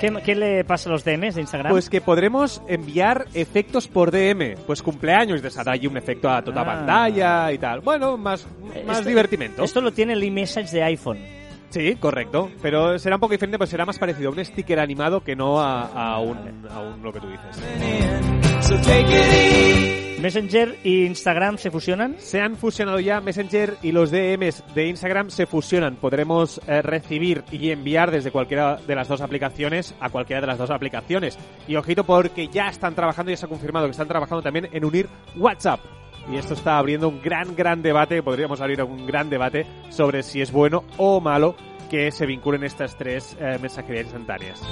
¿Qué, 0.00 0.12
qué 0.24 0.34
le 0.34 0.64
pasa 0.64 0.88
a 0.88 0.92
los 0.92 1.04
DMs 1.04 1.34
de 1.36 1.40
Instagram? 1.40 1.70
Pues 1.72 1.88
que 1.88 2.00
podremos 2.00 2.60
enviar 2.68 3.26
efectos 3.34 3.88
por 3.88 4.10
DM. 4.10 4.56
Pues 4.66 4.82
cumpleaños, 4.82 5.40
de 5.42 5.50
ahí 5.66 5.86
un 5.86 5.96
efecto 5.96 6.28
a 6.28 6.42
toda 6.42 6.60
Ah. 6.62 6.64
pantalla 6.64 7.52
y 7.52 7.58
tal. 7.58 7.80
Bueno, 7.80 8.16
más, 8.16 8.46
más 8.86 8.98
Esto- 8.98 9.08
divertimento. 9.08 9.64
Esto 9.64 9.80
lo 9.80 9.92
tiene 9.92 10.12
el 10.14 10.22
iMessage 10.24 10.70
de 10.70 10.82
iPhone. 10.82 11.18
Sí, 11.70 11.96
correcto. 11.96 12.50
Pero 12.62 12.98
será 12.98 13.16
un 13.16 13.20
poco 13.20 13.32
diferente, 13.32 13.58
pues 13.58 13.70
será 13.70 13.84
más 13.86 13.98
parecido 13.98 14.28
a 14.28 14.32
un 14.32 14.44
sticker 14.44 14.78
animado 14.78 15.22
que 15.24 15.34
no 15.34 15.60
a, 15.60 15.82
a 15.86 16.20
un, 16.20 16.36
a 16.70 16.80
un 16.80 17.02
lo 17.02 17.12
que 17.12 17.20
tú 17.20 17.26
dices. 17.28 17.64
Messenger 20.24 20.78
y 20.82 21.04
Instagram 21.04 21.58
se 21.58 21.70
fusionan. 21.70 22.16
Se 22.16 22.40
han 22.40 22.56
fusionado 22.56 22.98
ya 22.98 23.20
Messenger 23.20 23.76
y 23.82 23.92
los 23.92 24.10
DMs 24.10 24.64
de 24.74 24.88
Instagram 24.88 25.28
se 25.28 25.44
fusionan. 25.44 25.96
Podremos 25.96 26.62
eh, 26.66 26.80
recibir 26.80 27.44
y 27.52 27.68
enviar 27.68 28.10
desde 28.10 28.30
cualquiera 28.30 28.76
de 28.76 28.94
las 28.94 29.06
dos 29.06 29.20
aplicaciones 29.20 29.94
a 30.00 30.08
cualquiera 30.08 30.40
de 30.40 30.46
las 30.46 30.56
dos 30.56 30.70
aplicaciones. 30.70 31.38
Y 31.68 31.76
ojito 31.76 32.04
porque 32.04 32.48
ya 32.48 32.70
están 32.70 32.94
trabajando, 32.94 33.32
ya 33.32 33.36
se 33.36 33.44
ha 33.44 33.50
confirmado 33.50 33.84
que 33.84 33.90
están 33.90 34.08
trabajando 34.08 34.40
también 34.40 34.70
en 34.72 34.86
unir 34.86 35.10
WhatsApp. 35.36 35.80
Y 36.32 36.36
esto 36.36 36.54
está 36.54 36.78
abriendo 36.78 37.06
un 37.10 37.20
gran, 37.20 37.54
gran 37.54 37.82
debate, 37.82 38.22
podríamos 38.22 38.62
abrir 38.62 38.82
un 38.82 39.06
gran 39.06 39.28
debate 39.28 39.66
sobre 39.90 40.22
si 40.22 40.40
es 40.40 40.50
bueno 40.50 40.84
o 40.96 41.20
malo 41.20 41.54
que 41.90 42.10
se 42.10 42.24
vinculen 42.24 42.64
estas 42.64 42.96
tres 42.96 43.36
eh, 43.38 43.58
mensajerías 43.60 44.06
instantáneas. 44.06 44.62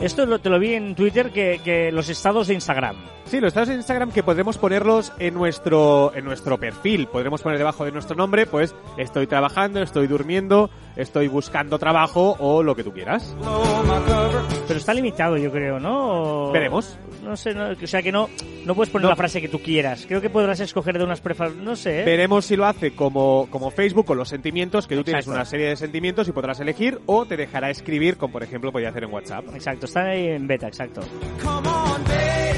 Esto 0.00 0.26
lo- 0.26 0.38
te 0.38 0.48
lo 0.48 0.60
vi 0.60 0.74
en 0.74 0.94
Twitter, 0.94 1.30
que, 1.32 1.60
que 1.64 1.90
los 1.90 2.08
estados 2.08 2.46
de 2.46 2.54
Instagram. 2.54 2.96
Sí, 3.24 3.40
los 3.40 3.48
estados 3.48 3.68
en 3.70 3.76
Instagram 3.76 4.10
que 4.12 4.22
podremos 4.22 4.56
ponerlos 4.56 5.12
en 5.18 5.34
nuestro, 5.34 6.12
en 6.14 6.24
nuestro 6.24 6.56
perfil. 6.56 7.08
Podremos 7.08 7.42
poner 7.42 7.58
debajo 7.58 7.84
de 7.84 7.90
nuestro 7.92 8.14
nombre, 8.16 8.46
pues 8.46 8.74
estoy 8.96 9.26
trabajando, 9.26 9.82
estoy 9.82 10.06
durmiendo, 10.06 10.70
estoy 10.96 11.26
buscando 11.28 11.78
trabajo 11.78 12.36
o 12.38 12.62
lo 12.62 12.74
que 12.76 12.84
tú 12.84 12.92
quieras. 12.92 13.36
Pero 14.66 14.78
está 14.78 14.94
limitado, 14.94 15.36
yo 15.36 15.50
creo, 15.50 15.80
¿no? 15.80 16.48
O- 16.48 16.52
Veremos. 16.52 16.96
No 17.24 17.36
sé, 17.36 17.52
no- 17.52 17.70
o 17.70 17.86
sea 17.86 18.00
que 18.00 18.12
no. 18.12 18.30
No 18.64 18.74
puedes 18.74 18.90
poner 18.90 19.04
No. 19.04 19.10
la 19.10 19.16
frase 19.16 19.40
que 19.40 19.48
tú 19.48 19.58
quieras. 19.60 20.04
Creo 20.06 20.20
que 20.20 20.30
podrás 20.30 20.60
escoger 20.60 20.96
de 20.96 21.04
unas 21.04 21.20
prefa... 21.20 21.48
No 21.48 21.74
sé. 21.74 22.00
¿eh? 22.02 22.04
Veremos 22.04 22.44
si 22.46 22.56
lo 22.56 22.64
hace 22.66 22.94
como, 22.94 23.48
como 23.50 23.70
Facebook 23.70 24.06
con 24.06 24.16
los 24.16 24.28
sentimientos, 24.28 24.86
que 24.86 24.94
tú 24.96 25.04
tienes 25.04 25.26
una 25.26 25.44
serie 25.44 25.68
de 25.68 25.76
sentimientos 25.76 26.28
y 26.28 26.32
podrás 26.32 26.60
elegir, 26.60 27.00
o 27.06 27.26
te 27.26 27.36
dejará 27.36 27.68
escribir, 27.70 28.16
como 28.16 28.32
por 28.32 28.42
ejemplo 28.42 28.70
podía 28.72 28.90
hacer 28.90 29.04
en 29.04 29.12
WhatsApp. 29.12 29.44
Exacto, 29.54 29.86
está 29.88 30.04
ahí 30.04 30.28
en 30.28 30.46
beta, 30.46 30.68
exacto. 30.68 31.00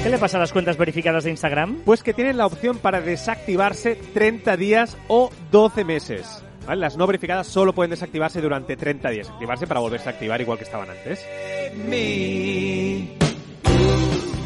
¿Qué 0.02 0.08
le 0.08 0.18
pasa 0.18 0.37
a 0.37 0.40
las 0.40 0.52
cuentas 0.52 0.76
verificadas 0.76 1.25
de 1.25 1.30
Instagram? 1.30 1.82
Pues 1.84 2.02
que 2.02 2.14
tienen 2.14 2.37
la 2.37 2.46
opción 2.46 2.78
para 2.78 3.00
desactivarse 3.00 3.96
30 4.14 4.56
días 4.56 4.96
o 5.08 5.30
12 5.50 5.84
meses. 5.84 6.42
¿Vale? 6.66 6.80
Las 6.80 6.96
no 6.96 7.06
verificadas 7.06 7.46
solo 7.46 7.72
pueden 7.72 7.90
desactivarse 7.90 8.40
durante 8.40 8.76
30 8.76 9.10
días. 9.10 9.28
Activarse 9.28 9.66
para 9.66 9.80
volverse 9.80 10.08
a 10.08 10.12
activar 10.12 10.40
igual 10.40 10.58
que 10.58 10.64
estaban 10.64 10.90
antes. 10.90 11.25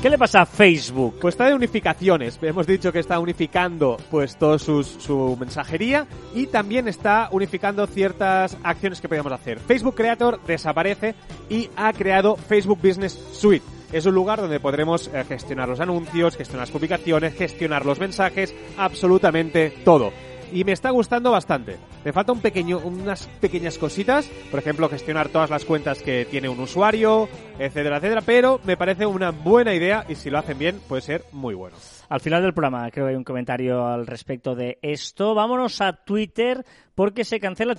¿Qué 0.05 0.11
le 0.11 0.19
pasa 0.19 0.43
a 0.43 0.47
Facebook? 0.47 1.17
Pues 1.19 1.33
está 1.33 1.47
de 1.49 1.55
unificaciones. 1.55 2.39
Hemos 2.43 2.67
dicho 2.67 2.93
que 2.93 2.99
está 2.99 3.19
unificando 3.19 3.97
pues 4.11 4.37
todo 4.37 4.59
sus- 4.59 4.87
su 4.99 5.35
mensajería 5.41 6.07
y 6.35 6.47
también 6.49 6.89
está 6.89 7.31
unificando 7.33 7.87
ciertas 7.87 8.55
acciones 8.63 9.01
que 9.01 9.09
podíamos 9.09 9.33
hacer. 9.33 9.59
Facebook 9.61 9.95
Creator 9.95 10.41
desaparece 10.47 11.15
y 11.49 11.71
ha 11.75 11.91
creado 11.95 12.37
Facebook 12.37 12.81
Business 12.83 13.19
Suite. 13.33 13.65
Es 13.95 14.05
un 14.05 14.15
lugar 14.15 14.43
donde 14.43 14.61
podremos 14.61 15.09
eh, 15.09 15.25
gestionar 15.27 15.71
los 15.71 15.81
anuncios, 15.81 16.37
gestionar 16.37 16.67
las 16.67 16.71
publicaciones, 16.71 17.33
gestionar 17.33 17.87
los 17.87 17.99
mensajes, 17.99 18.55
absolutamente 18.77 19.71
todo. 19.87 20.13
Y 20.55 20.65
me 20.65 20.73
está 20.73 20.91
gustando 20.91 21.33
bastante. 21.33 21.77
Me 22.05 22.13
falta 22.13 22.33
un 22.33 22.41
pequeño, 22.41 22.79
unas 22.79 23.27
pequeñas 23.41 23.77
cositas, 23.77 24.27
por 24.51 24.61
ejemplo, 24.61 24.89
gestionar 24.89 25.29
todas 25.29 25.51
las 25.51 25.65
cuentas 25.65 26.01
que 26.03 26.27
tiene 26.31 26.49
un 26.49 26.61
usuario, 26.61 27.29
etcétera, 27.59 27.97
etcétera, 27.99 28.23
pero 28.25 28.61
me 28.65 28.77
parece 28.77 29.05
una 29.05 29.31
buena 29.33 29.75
idea 29.75 30.07
y 30.09 30.15
si 30.15 30.31
lo 30.31 30.39
hacen 30.39 30.59
bien 30.59 30.81
puede 30.89 31.03
ser 31.03 31.25
muy 31.33 31.55
bueno. 31.55 31.77
Al 32.09 32.21
final 32.21 32.43
del 32.43 32.55
programa 32.55 32.89
creo 32.91 33.07
que 33.07 33.11
hay 33.11 33.17
un 33.17 33.25
comentario 33.25 33.87
al 33.87 34.07
respecto 34.07 34.55
de 34.55 34.79
esto. 34.83 35.35
Vámonos 35.35 35.81
a 35.81 35.93
Twitter 35.93 36.65
porque 36.95 37.25
se 37.25 37.41
cancela... 37.41 37.73
O 37.73 37.77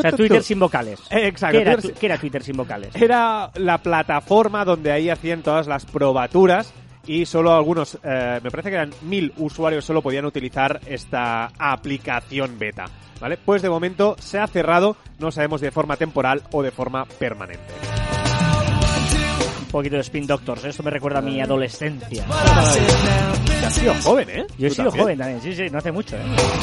sea, 0.00 0.12
Twitter 0.12 0.42
sin 0.42 0.58
vocales. 0.58 0.98
Eh, 1.10 1.28
Exacto. 1.28 1.58
¿Qué 1.58 1.62
era, 1.62 1.74
Twitter- 1.76 1.92
tu- 1.94 2.00
qué 2.00 2.06
era 2.06 2.18
Twitter 2.18 2.42
sin 2.42 2.56
vocales? 2.56 2.96
Era 2.96 3.50
la 3.54 3.78
plataforma 3.78 4.64
donde 4.64 4.90
ahí 4.90 5.10
hacían 5.10 5.42
todas 5.42 5.68
las 5.68 5.84
probaturas 5.86 6.72
y 7.10 7.26
solo 7.26 7.52
algunos, 7.52 7.98
eh, 8.04 8.38
me 8.40 8.52
parece 8.52 8.68
que 8.68 8.76
eran 8.76 8.92
mil 9.02 9.32
usuarios 9.38 9.84
solo 9.84 10.00
podían 10.00 10.26
utilizar 10.26 10.80
esta 10.86 11.50
aplicación 11.58 12.56
beta. 12.56 12.84
¿Vale? 13.20 13.36
Pues 13.36 13.62
de 13.62 13.68
momento 13.68 14.14
se 14.20 14.38
ha 14.38 14.46
cerrado, 14.46 14.96
no 15.18 15.32
sabemos 15.32 15.60
de 15.60 15.72
forma 15.72 15.96
temporal 15.96 16.44
o 16.52 16.62
de 16.62 16.70
forma 16.70 17.04
permanente. 17.18 17.99
Un 19.70 19.72
poquito 19.72 19.94
de 19.96 20.02
Spin 20.02 20.26
Doctors. 20.26 20.64
Esto 20.64 20.82
me 20.82 20.90
recuerda 20.90 21.20
a 21.20 21.22
mi 21.22 21.40
adolescencia. 21.40 22.24
Has 22.28 23.72
sido 23.74 23.94
joven, 24.02 24.28
¿eh? 24.30 24.46
Yo 24.58 24.66
he 24.66 24.70
sido 24.70 24.84
también. 24.86 25.02
joven 25.04 25.18
también, 25.18 25.40
sí, 25.42 25.54
sí, 25.54 25.70
no 25.70 25.78
hace 25.78 25.92
mucho, 25.92 26.16
¿eh? 26.16 26.20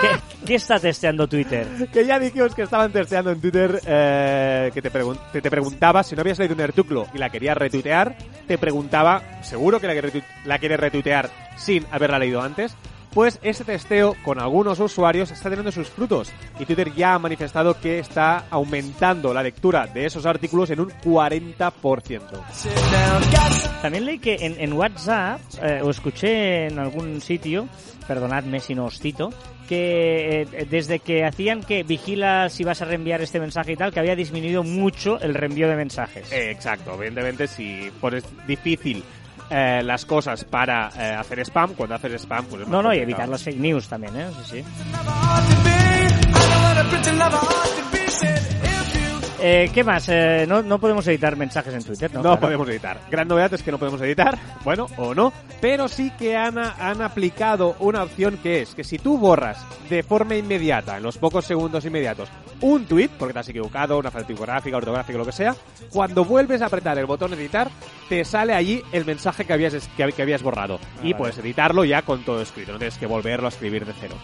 ¿Qué, 0.00 0.08
qué 0.46 0.54
está 0.54 0.78
testeando 0.80 1.28
Twitter? 1.28 1.66
Que 1.92 2.06
ya 2.06 2.18
dijimos 2.18 2.54
que 2.54 2.62
estaban 2.62 2.90
testeando 2.92 3.30
en 3.30 3.40
Twitter 3.42 3.80
eh, 3.86 4.70
que 4.72 4.80
te, 4.80 4.90
pregun- 4.90 5.18
te, 5.32 5.42
te 5.42 5.50
preguntaba 5.50 6.02
si 6.02 6.14
no 6.14 6.22
habías 6.22 6.38
leído 6.38 6.54
un 6.54 6.60
artículo 6.62 7.06
y 7.12 7.18
la 7.18 7.28
querías 7.28 7.56
retuitear, 7.58 8.16
te 8.46 8.56
preguntaba, 8.56 9.22
seguro 9.42 9.78
que 9.78 9.86
la, 9.86 9.92
que 9.94 10.02
retu- 10.02 10.24
la 10.46 10.58
quieres 10.58 10.80
retuitear 10.80 11.28
sin 11.56 11.84
haberla 11.90 12.18
leído 12.18 12.40
antes, 12.40 12.74
pues 13.16 13.40
ese 13.42 13.64
testeo 13.64 14.14
con 14.22 14.38
algunos 14.38 14.78
usuarios 14.78 15.30
está 15.30 15.48
teniendo 15.48 15.72
sus 15.72 15.88
frutos 15.88 16.30
y 16.60 16.66
Twitter 16.66 16.92
ya 16.94 17.14
ha 17.14 17.18
manifestado 17.18 17.80
que 17.80 17.98
está 17.98 18.44
aumentando 18.50 19.32
la 19.32 19.42
lectura 19.42 19.86
de 19.86 20.04
esos 20.04 20.26
artículos 20.26 20.68
en 20.68 20.80
un 20.80 20.90
40%. 20.90 23.80
También 23.80 24.04
leí 24.04 24.18
que 24.18 24.34
en, 24.34 24.60
en 24.60 24.74
WhatsApp, 24.74 25.40
eh, 25.62 25.80
o 25.82 25.88
escuché 25.88 26.66
en 26.66 26.78
algún 26.78 27.22
sitio, 27.22 27.66
perdonadme 28.06 28.60
si 28.60 28.74
no 28.74 28.84
os 28.84 29.00
cito, 29.00 29.30
que 29.66 30.42
eh, 30.42 30.66
desde 30.68 30.98
que 30.98 31.24
hacían 31.24 31.62
que 31.62 31.84
vigila 31.84 32.50
si 32.50 32.64
vas 32.64 32.82
a 32.82 32.84
reenviar 32.84 33.22
este 33.22 33.40
mensaje 33.40 33.72
y 33.72 33.76
tal, 33.76 33.94
que 33.94 34.00
había 34.00 34.14
disminuido 34.14 34.62
mucho 34.62 35.18
el 35.20 35.32
reenvío 35.32 35.70
de 35.70 35.76
mensajes. 35.76 36.30
Eh, 36.30 36.50
exacto, 36.50 36.92
evidentemente 36.92 37.46
si 37.46 37.90
pones 37.98 38.24
difícil 38.46 39.02
eh, 39.50 39.82
las 39.84 40.04
cosas 40.04 40.44
para 40.44 40.90
eh, 40.96 41.14
hacer 41.14 41.40
spam, 41.40 41.74
cuando 41.74 41.94
haces 41.94 42.22
spam 42.22 42.44
pues 42.46 42.62
es 42.62 42.68
no, 42.68 42.82
no, 42.82 42.94
y 42.94 42.98
evitar 42.98 43.28
las 43.28 43.42
fake 43.42 43.58
news 43.58 43.88
también, 43.88 44.16
¿eh? 44.16 44.26
Sí, 44.44 44.62
sí. 44.62 44.64
Eh, 49.38 49.70
¿Qué 49.72 49.84
más? 49.84 50.08
Eh, 50.08 50.46
no, 50.48 50.62
no 50.62 50.78
podemos 50.78 51.06
editar 51.08 51.36
mensajes 51.36 51.74
en 51.74 51.84
Twitter, 51.84 52.10
¿no? 52.10 52.18
No 52.18 52.22
Claro. 52.22 52.40
podemos 52.40 52.68
editar. 52.70 52.98
Gran 53.10 53.28
novedad 53.28 53.52
es 53.52 53.62
que 53.62 53.70
no 53.70 53.78
podemos 53.78 54.00
editar, 54.00 54.38
bueno, 54.64 54.86
o 54.96 55.14
no, 55.14 55.30
pero 55.60 55.88
sí 55.88 56.10
que 56.18 56.34
han, 56.36 56.56
han 56.56 57.02
aplicado 57.02 57.76
una 57.80 58.02
opción 58.02 58.38
que 58.42 58.62
es 58.62 58.74
que 58.74 58.82
si 58.82 58.98
tú 58.98 59.18
borras 59.18 59.58
de 59.90 60.02
forma 60.02 60.36
inmediata, 60.36 60.96
en 60.96 61.02
los 61.02 61.18
pocos 61.18 61.44
segundos 61.44 61.84
inmediatos, 61.84 62.30
un 62.62 62.86
tweet, 62.86 63.10
porque 63.18 63.34
te 63.34 63.40
has 63.40 63.48
equivocado, 63.50 63.98
una 63.98 64.10
falta 64.10 64.26
tipográfica, 64.28 64.78
ortográfica, 64.78 65.18
lo 65.18 65.26
que 65.26 65.32
sea, 65.32 65.54
cuando 65.90 66.24
vuelves 66.24 66.62
a 66.62 66.66
apretar 66.66 66.96
el 66.98 67.04
botón 67.04 67.34
editar, 67.34 67.68
te 68.08 68.24
sale 68.24 68.54
allí 68.54 68.82
el 68.92 69.04
mensaje 69.04 69.44
que 69.44 69.52
habías, 69.52 69.74
que, 69.96 70.04
hab- 70.06 70.14
que 70.14 70.22
habías 70.22 70.42
borrado. 70.42 70.80
Ah, 70.82 70.88
y 71.00 71.12
vale. 71.12 71.14
puedes 71.16 71.38
editarlo 71.38 71.84
ya 71.84 72.00
con 72.00 72.24
todo 72.24 72.40
escrito, 72.40 72.72
no 72.72 72.78
tienes 72.78 72.96
que 72.96 73.04
volverlo 73.06 73.46
a 73.46 73.50
escribir 73.50 73.84
de 73.84 73.92
cero. 74.00 74.14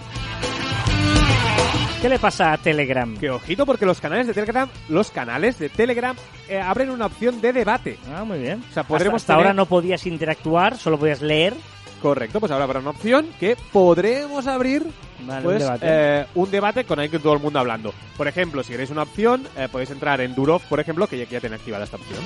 ¿Qué 2.01 2.09
le 2.09 2.19
pasa 2.19 2.53
a 2.53 2.59
Telegram? 2.59 3.17
Que 3.17 3.31
ojito 3.31 3.65
porque 3.65 3.87
los 3.87 4.01
canales 4.01 4.27
de 4.27 4.35
Telegram, 4.35 4.69
los 4.89 5.11
canales 5.11 5.59
de 5.59 5.69
Telegram 5.69 6.17
eh, 6.49 6.61
abren 6.61 6.91
una 6.91 7.07
opción 7.07 7.41
de 7.41 7.53
debate. 7.53 7.97
Ah, 8.13 8.25
muy 8.25 8.41
bien. 8.41 8.63
O 8.69 8.73
sea, 8.75 8.83
podremos 8.83 9.23
hasta, 9.23 9.35
hasta 9.35 9.35
tener- 9.35 9.47
ahora 9.47 9.55
no 9.55 9.67
podías 9.67 10.05
interactuar, 10.07 10.77
solo 10.77 10.99
podías 10.99 11.23
leer. 11.23 11.55
Correcto, 12.03 12.41
pues 12.41 12.51
ahora 12.51 12.65
habrá 12.65 12.81
una 12.81 12.91
opción 12.91 13.29
que 13.39 13.57
podremos 13.73 14.49
abrir 14.49 14.85
Vale, 15.21 15.43
pues, 15.45 15.63
un 15.63 15.69
debate. 15.69 15.87
eh, 15.89 16.27
un 16.35 16.51
debate 16.51 16.85
con 16.85 16.99
con 17.09 17.21
todo 17.23 17.35
el 17.35 17.39
mundo 17.41 17.61
hablando. 17.61 17.95
Por 18.17 18.27
ejemplo, 18.27 18.65
si 18.65 18.73
queréis 18.73 18.91
una 18.91 19.03
opción, 19.03 19.47
eh, 19.57 19.69
podéis 19.71 19.91
entrar 19.93 20.21
en 20.21 20.35
Durov, 20.35 20.61
por 20.63 20.81
ejemplo, 20.81 21.07
que 21.07 21.19
ya, 21.19 21.27
que 21.27 21.35
ya 21.35 21.41
tiene 21.41 21.55
activada 21.55 21.85
esta 21.85 21.99
opción. 21.99 22.19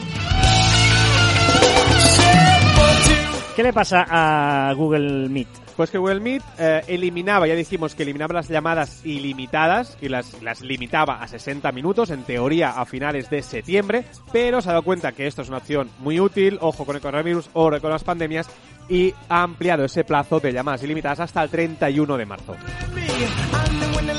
¿Qué 3.54 3.62
le 3.62 3.72
pasa 3.74 4.06
a 4.08 4.72
Google 4.72 5.28
Meet? 5.28 5.48
Pues 5.76 5.90
que 5.90 5.98
Google 5.98 6.40
eh, 6.58 6.82
eliminaba, 6.86 7.46
ya 7.46 7.54
dijimos 7.54 7.94
que 7.94 8.04
eliminaba 8.04 8.32
las 8.32 8.48
llamadas 8.48 9.04
ilimitadas 9.04 9.98
y 10.00 10.08
las, 10.08 10.42
las 10.42 10.62
limitaba 10.62 11.22
a 11.22 11.28
60 11.28 11.70
minutos, 11.72 12.10
en 12.10 12.22
teoría 12.22 12.70
a 12.70 12.86
finales 12.86 13.28
de 13.28 13.42
septiembre, 13.42 14.04
pero 14.32 14.62
se 14.62 14.70
ha 14.70 14.72
dado 14.72 14.84
cuenta 14.84 15.12
que 15.12 15.26
esto 15.26 15.42
es 15.42 15.48
una 15.48 15.58
opción 15.58 15.90
muy 15.98 16.18
útil, 16.18 16.56
ojo 16.62 16.86
con 16.86 16.96
el 16.96 17.02
coronavirus, 17.02 17.50
ojo 17.52 17.78
con 17.78 17.90
las 17.90 18.04
pandemias, 18.04 18.48
y 18.88 19.14
ha 19.28 19.42
ampliado 19.42 19.84
ese 19.84 20.04
plazo 20.04 20.40
de 20.40 20.52
llamadas 20.52 20.82
ilimitadas 20.82 21.20
hasta 21.20 21.42
el 21.42 21.50
31 21.50 22.16
de 22.16 22.26
marzo. 22.26 22.56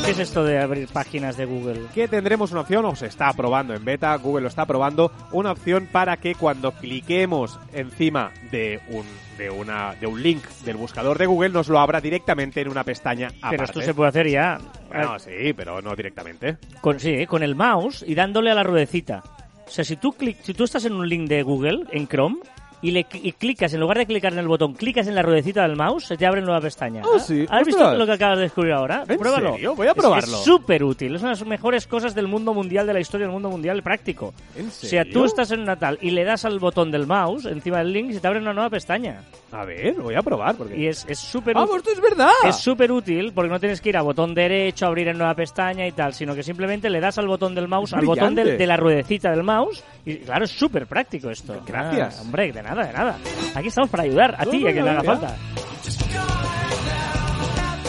¿Qué 0.06 0.12
es 0.12 0.20
esto 0.20 0.44
de 0.44 0.60
abrir 0.60 0.88
páginas 0.88 1.38
de 1.38 1.46
Google? 1.46 1.82
que 1.94 2.08
tendremos 2.08 2.52
una 2.52 2.62
opción, 2.62 2.86
o 2.86 2.96
se 2.96 3.08
está 3.08 3.32
probando 3.34 3.74
en 3.74 3.84
beta, 3.84 4.16
Google 4.16 4.44
lo 4.44 4.48
está 4.48 4.66
probando, 4.66 5.12
una 5.32 5.52
opción 5.52 5.88
para 5.92 6.18
que 6.18 6.36
cuando 6.36 6.72
cliquemos 6.72 7.60
encima 7.74 8.32
de 8.52 8.80
un, 8.90 9.06
de 9.38 9.50
una, 9.50 9.96
de 9.96 10.08
un 10.08 10.22
link 10.22 10.44
del 10.64 10.78
buscador 10.78 11.18
de 11.18 11.26
Google 11.26 11.50
nos 11.50 11.68
lo 11.68 11.80
abra 11.80 12.02
directamente 12.02 12.62
en 12.62 12.70
una 12.70 12.84
pestaña 12.84 13.28
aparte. 13.28 13.50
Pero 13.50 13.64
esto 13.66 13.82
se 13.82 13.94
puede 13.94 14.10
hacer 14.10 14.30
ya. 14.30 14.60
Bueno, 14.88 15.20
sí, 15.20 15.54
pero 15.56 15.82
no 15.82 15.96
directamente. 15.96 16.58
Con, 16.82 17.00
sí, 17.00 17.26
con 17.26 17.44
el 17.44 17.56
mouse 17.56 18.04
y 18.08 18.16
dándole 18.16 18.52
a 18.52 18.56
la 18.56 18.64
ruedecita. 18.64 19.24
O 19.66 19.70
sea, 19.70 19.84
si 19.84 19.98
tú, 19.98 20.14
clic, 20.14 20.38
si 20.42 20.54
tú 20.54 20.64
estás 20.64 20.86
en 20.86 20.94
un 20.94 21.08
link 21.08 21.28
de 21.28 21.44
Google, 21.44 21.84
en 21.92 22.08
Chrome, 22.08 22.38
y, 22.82 22.92
le, 22.92 23.06
y 23.14 23.32
clicas, 23.32 23.74
en 23.74 23.80
lugar 23.80 23.98
de 23.98 24.06
clicar 24.06 24.34
en 24.34 24.40
el 24.40 24.48
botón, 24.48 24.74
clicas 24.74 25.08
en 25.08 25.16
la 25.16 25.22
ruedecita 25.24 25.64
del 25.64 25.76
mouse, 25.76 26.06
se 26.06 26.18
te 26.18 26.26
abre 26.26 26.42
nueva 26.42 26.62
pestaña. 26.62 27.02
Oh, 27.06 27.18
sí. 27.20 27.46
¿Has 27.50 27.66
visto 27.66 27.94
lo 27.96 28.06
que 28.06 28.12
acabas 28.14 28.38
de 28.38 28.44
descubrir 28.44 28.74
ahora? 28.74 29.04
¿En 29.08 29.18
Pruébalo. 29.18 29.54
serio? 29.54 29.76
Voy 29.76 29.88
a 29.88 29.92
Es 29.92 29.96
probarlo. 29.96 30.38
Es 30.38 30.44
súper 30.44 30.84
útil. 30.84 31.16
Es 31.16 31.22
una 31.22 31.32
de 31.32 31.38
las 31.40 31.48
mejores 31.48 31.88
cosas 31.88 32.14
del 32.14 32.28
mundo 32.28 32.54
mundial, 32.54 32.86
de 32.86 32.94
la 32.94 33.00
historia 33.00 33.26
del 33.26 33.34
mundo 33.34 33.50
mundial 33.50 33.82
práctico. 33.84 34.34
¿En 34.56 34.68
O 34.68 34.72
sea, 34.72 35.04
tú 35.04 35.10
serio? 35.12 35.26
estás 35.26 35.52
en 35.52 35.66
Natal 35.66 35.98
y 36.02 36.12
le 36.12 36.24
das 36.24 36.46
al 36.46 36.60
botón 36.60 36.92
del 36.92 37.08
mouse 37.08 37.46
encima 37.46 37.80
del 37.80 37.92
link 37.94 38.12
y 38.12 38.14
se 38.14 38.20
te 38.20 38.28
abre 38.28 38.40
una 38.40 38.54
nueva 38.54 38.70
pestaña. 38.70 39.24
A 39.52 39.66
ver, 39.66 39.94
voy 39.96 40.16
a 40.16 40.22
probar. 40.22 40.56
Porque... 40.56 40.78
Y 40.78 40.88
es 40.88 41.06
es 41.10 41.20
súper 41.20 41.58
¡Ah, 41.58 41.64
útil. 41.64 41.78
esto 41.78 41.92
es 41.94 42.02
verdad! 42.02 42.30
Es 42.46 42.58
súper 42.58 42.92
útil 42.92 43.32
porque 43.34 43.50
no 43.50 43.60
tienes 43.60 43.82
que 43.82 43.90
ir 43.90 43.98
a 43.98 44.02
botón 44.02 44.36
derecho, 44.36 44.86
abrir 44.86 45.08
en 45.08 45.18
nueva 45.18 45.34
pestaña 45.34 45.88
y 45.88 45.92
tal, 45.94 46.14
sino 46.14 46.36
que 46.36 46.44
simplemente 46.44 46.90
le 46.90 47.00
das 47.00 47.18
al 47.18 47.28
botón 47.28 47.56
del 47.56 47.68
mouse, 47.68 47.92
Es 47.92 47.98
al 47.98 48.06
botón 48.06 48.36
de, 48.36 48.68
la 48.68 48.78
ruedecita 48.78 49.32
del 49.32 49.44
mouse 49.44 49.84
y 50.12 50.18
claro, 50.20 50.46
es 50.46 50.52
súper 50.52 50.88
práctico 50.88 51.30
esto. 51.30 51.62
Gracias. 51.66 52.18
Ah, 52.18 52.22
hombre, 52.22 52.52
de 52.52 52.64
nada, 52.64 52.86
de 52.86 52.94
nada. 52.94 53.18
Aquí 53.56 53.68
estamos 53.68 53.90
para 53.90 54.04
ayudar 54.04 54.36
a 54.38 54.46
ti 54.46 54.66
a 54.68 54.72
quien 54.72 54.86
le 54.86 54.94
no, 54.94 55.00
haga 55.00 55.04
falta. 55.04 55.36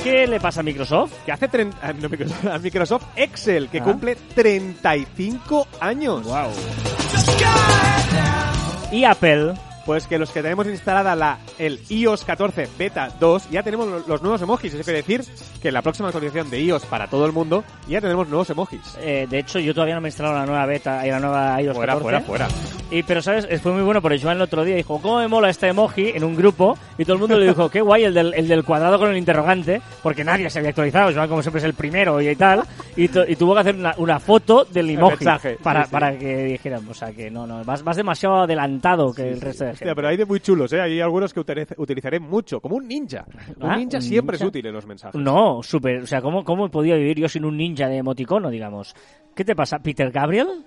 ¿Qué 0.02 0.26
le 0.26 0.40
pasa 0.40 0.61
a 0.61 0.62
Microsoft? 0.62 1.12
Que 1.26 1.33
hace 1.33 1.50
tren- 1.50 1.72
ah, 1.83 1.92
no, 1.92 2.09
Microsoft, 2.09 2.46
a 2.52 2.59
Microsoft 2.59 3.04
Excel, 3.16 3.68
que 3.68 3.78
Ah. 3.81 3.85
cumple 3.85 4.16
35 4.35 5.66
años. 5.81 6.22
Wow. 6.24 6.50
Y 8.92 9.04
Apple. 9.04 9.54
Pues 9.88 10.07
que 10.07 10.18
los 10.18 10.31
que 10.31 10.42
tenemos 10.42 10.66
instalada 10.66 11.16
la, 11.16 11.38
el 11.59 11.81
iOS 11.88 12.22
14 12.24 12.68
Beta 12.79 13.09
2 13.18 13.48
ya 13.51 13.62
tenemos 13.62 13.88
lo- 13.88 14.01
los 14.07 14.20
nuevos 14.20 14.42
emojis. 14.42 14.74
Eso 14.74 14.85
quiere 14.85 14.98
decir 14.98 15.24
que 15.62 15.68
en 15.68 15.74
la 15.74 15.81
próxima 15.81 16.09
actualización 16.11 16.51
de 16.51 16.61
iOS 16.61 16.85
para 16.85 17.07
todo 17.07 17.24
el 17.24 17.33
mundo 17.33 17.64
ya 17.88 17.98
tenemos 18.03 18.29
nuevos 18.29 18.51
emojis. 18.51 18.83
Eh, 19.01 19.27
de 19.31 19.38
hecho, 19.38 19.59
yo 19.59 19.72
todavía 19.72 19.94
no 19.94 20.03
me 20.03 20.09
he 20.09 20.11
instalado 20.11 20.37
la 20.37 20.44
nueva 20.44 20.66
beta 20.66 21.07
y 21.07 21.11
la 21.11 21.18
nueva 21.20 21.62
iOS 21.62 21.74
Fuera, 21.74 21.94
14. 21.94 22.20
fuera, 22.27 22.48
fuera. 22.51 22.68
Y, 22.90 23.03
pero, 23.03 23.22
¿sabes? 23.22 23.46
Eh, 23.51 23.59
Fue 23.59 23.72
muy 23.72 23.81
bueno 23.83 24.03
porque 24.03 24.18
Joan 24.20 24.37
el 24.37 24.42
otro 24.42 24.62
día 24.62 24.77
dijo, 24.77 25.01
¿cómo 25.01 25.20
me 25.20 25.29
mola 25.29 25.48
este 25.48 25.68
emoji 25.68 26.11
en 26.11 26.22
un 26.22 26.37
grupo? 26.37 26.77
Y 26.98 27.05
todo 27.05 27.14
el 27.14 27.20
mundo 27.20 27.38
le 27.38 27.46
dijo, 27.48 27.70
qué 27.70 27.81
guay 27.81 28.05
el 28.05 28.12
del, 28.12 28.35
el 28.35 28.46
del 28.46 28.64
cuadrado 28.64 28.98
con 28.98 29.11
el 29.11 29.16
interrogante, 29.16 29.81
porque 30.03 30.22
nadie 30.22 30.51
se 30.51 30.59
había 30.59 30.68
actualizado. 30.70 31.12
Joan, 31.14 31.29
como 31.31 31.40
siempre, 31.40 31.61
es 31.61 31.64
el 31.64 31.72
primero 31.74 32.20
y 32.20 32.37
tal. 32.37 32.62
Y, 32.94 33.05
y 33.05 33.37
tuvo 33.37 33.55
que 33.55 33.61
hacer 33.61 33.74
una, 33.74 33.94
una 33.96 34.20
foto 34.20 34.66
del 34.66 34.90
emoji 34.90 35.24
para, 35.62 35.85
sí, 35.85 35.88
sí. 35.88 35.92
para 35.92 36.18
que 36.18 36.44
dijeran, 36.44 36.87
o 36.88 36.92
sea, 36.94 37.11
que 37.12 37.31
no, 37.31 37.46
no, 37.46 37.64
vas, 37.64 37.83
vas 37.83 37.96
demasiado 37.96 38.42
adelantado 38.42 39.14
que 39.14 39.31
el 39.33 39.40
resto 39.40 39.64
de. 39.64 39.77
Hostia, 39.84 39.94
pero 39.94 40.08
hay 40.08 40.16
de 40.16 40.24
muy 40.26 40.40
chulos, 40.40 40.72
¿eh? 40.72 40.80
Hay 40.80 41.00
algunos 41.00 41.32
que 41.32 41.40
utiliz- 41.40 41.74
utilizaré 41.76 42.20
mucho, 42.20 42.60
como 42.60 42.76
un 42.76 42.86
ninja. 42.88 43.24
Un 43.56 43.70
Ah, 43.70 43.76
ninja 43.76 43.98
un 43.98 44.02
siempre 44.02 44.34
ninja. 44.34 44.44
es 44.44 44.48
útil 44.48 44.66
en 44.66 44.72
los 44.74 44.86
mensajes. 44.86 45.20
No, 45.20 45.62
súper. 45.62 46.02
O 46.02 46.06
sea, 46.06 46.20
¿cómo, 46.22 46.44
¿cómo 46.44 46.66
he 46.66 46.70
podido 46.70 46.96
vivir 46.96 47.18
yo 47.18 47.28
sin 47.28 47.44
un 47.44 47.56
ninja 47.56 47.88
de 47.88 47.96
emoticono, 47.98 48.50
digamos? 48.50 48.94
¿Qué 49.34 49.44
te 49.44 49.54
pasa, 49.56 49.78
Peter 49.80 50.10
Gabriel? 50.10 50.64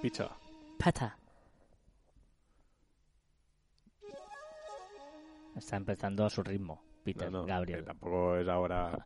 Picha. 0.00 0.28
Pata. 0.78 1.16
Está 5.56 5.76
empezando 5.76 6.24
a 6.24 6.30
su 6.30 6.42
ritmo, 6.42 6.82
Peter 7.04 7.30
No, 7.30 7.40
no, 7.40 7.46
Gabriel. 7.46 7.80
que 7.80 7.86
tampoco 7.86 8.36
es 8.36 8.48
ahora... 8.48 9.04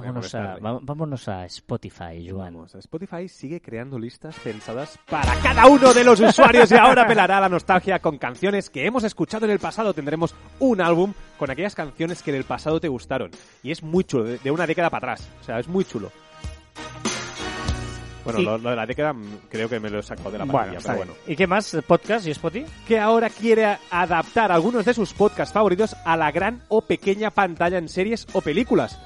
Vámonos 0.00 0.34
a 0.34 0.56
vámonos 0.60 1.28
a 1.28 1.44
Spotify, 1.46 2.26
Joan. 2.28 2.54
Vamos, 2.54 2.74
Spotify 2.74 3.28
sigue 3.28 3.60
creando 3.60 3.98
listas 3.98 4.36
pensadas 4.40 4.98
para 5.08 5.34
cada 5.36 5.66
uno 5.66 5.92
de 5.92 6.04
los 6.04 6.20
usuarios 6.20 6.70
y 6.70 6.74
ahora 6.76 7.02
apelará 7.02 7.38
a 7.38 7.40
la 7.42 7.48
nostalgia 7.48 7.98
con 8.00 8.18
canciones 8.18 8.70
que 8.70 8.86
hemos 8.86 9.04
escuchado 9.04 9.44
en 9.46 9.52
el 9.52 9.58
pasado. 9.58 9.92
Tendremos 9.94 10.34
un 10.60 10.80
álbum 10.80 11.12
con 11.38 11.50
aquellas 11.50 11.74
canciones 11.74 12.22
que 12.22 12.30
en 12.30 12.36
el 12.36 12.44
pasado 12.44 12.80
te 12.80 12.88
gustaron. 12.88 13.30
Y 13.62 13.70
es 13.70 13.82
muy 13.82 14.04
chulo, 14.04 14.24
de, 14.24 14.50
una 14.50 14.66
década 14.66 14.90
para 14.90 15.12
atrás. 15.12 15.28
O 15.40 15.44
sea, 15.44 15.58
es 15.58 15.68
muy 15.68 15.84
chulo. 15.84 16.10
Bueno, 18.24 18.40
Y- 18.40 18.44
lo, 18.44 18.58
lo 18.58 18.70
de 18.70 18.76
la 18.76 18.84
década 18.86 19.12
mm, 19.14 19.38
creo 19.48 19.68
que 19.68 19.80
me 19.80 19.88
lo 19.88 20.00
he 20.00 20.02
sacado 20.02 20.30
de 20.30 20.38
la 20.38 20.44
Bueno, 20.44 20.58
pandilla, 20.58 20.78
está 20.78 20.92
pero 20.92 21.06
bueno. 21.06 21.20
¿Y 21.26 21.34
qué 21.36 21.46
más? 21.46 21.76
¿Podcast 21.86 22.26
y 22.26 22.30
Spotify? 22.32 22.66
Que 22.86 22.98
ahora 22.98 23.30
quiere 23.30 23.78
adaptar 23.90 24.52
algunos 24.52 24.84
de 24.84 24.92
sus 24.92 25.14
podcasts 25.14 25.54
favoritos 25.54 25.96
a 26.04 26.16
la 26.16 26.30
gran 26.30 26.62
o 26.68 26.82
pequeña 26.82 27.30
pantalla 27.30 27.78
en 27.78 27.88
series 27.88 28.26
o 28.34 28.40
películas. 28.42 29.00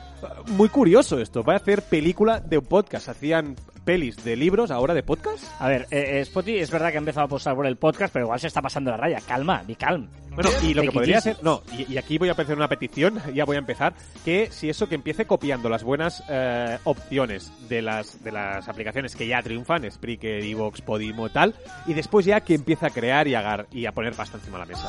Muy 0.48 0.68
curioso 0.68 1.18
esto, 1.18 1.42
va 1.42 1.54
a 1.54 1.56
hacer 1.56 1.82
película 1.82 2.40
de 2.40 2.58
un 2.58 2.64
podcast. 2.64 3.08
Hacían 3.08 3.56
pelis 3.85 4.22
de 4.24 4.37
libros, 4.37 4.70
ahora 4.70 4.94
de 4.94 5.02
podcast. 5.02 5.44
A 5.58 5.68
ver, 5.68 5.82
eh, 5.90 6.18
eh, 6.18 6.20
Spotify 6.20 6.58
es 6.58 6.70
verdad 6.70 6.90
que 6.90 6.96
ha 6.96 6.98
empezado 6.98 7.22
a 7.22 7.26
apostar 7.26 7.54
por 7.54 7.66
el 7.66 7.76
podcast, 7.76 8.12
pero 8.12 8.26
igual 8.26 8.40
se 8.40 8.46
está 8.46 8.62
pasando 8.62 8.90
la 8.90 8.96
raya. 8.96 9.20
Calma, 9.26 9.62
be 9.66 9.76
calm. 9.76 10.08
Bueno, 10.34 10.50
y 10.62 10.74
lo 10.74 10.82
que 10.82 10.92
podría 10.92 11.18
hacer, 11.18 11.36
no, 11.42 11.62
y, 11.76 11.92
y 11.92 11.98
aquí 11.98 12.18
voy 12.18 12.28
a 12.28 12.32
hacer 12.32 12.56
una 12.56 12.68
petición, 12.68 13.20
ya 13.34 13.44
voy 13.44 13.56
a 13.56 13.58
empezar, 13.58 13.94
que 14.24 14.48
si 14.50 14.68
eso 14.70 14.88
que 14.88 14.94
empiece 14.94 15.26
copiando 15.26 15.68
las 15.68 15.82
buenas 15.84 16.22
eh, 16.28 16.78
opciones 16.84 17.52
de 17.68 17.82
las 17.82 18.22
de 18.24 18.32
las 18.32 18.68
aplicaciones 18.68 19.14
que 19.14 19.26
ya 19.26 19.42
triunfan, 19.42 19.90
Spreaker, 19.90 20.42
Evox, 20.42 20.80
Podimo, 20.82 21.28
tal, 21.30 21.54
y 21.86 21.94
después 21.94 22.24
ya 22.26 22.40
que 22.40 22.54
empiece 22.54 22.86
a 22.86 22.90
crear 22.90 23.28
y 23.28 23.34
a, 23.34 23.40
agar- 23.40 23.66
y 23.72 23.86
a 23.86 23.92
poner 23.92 24.14
pasta 24.14 24.38
encima 24.38 24.58
de 24.58 24.64
la 24.64 24.66
mesa. 24.66 24.88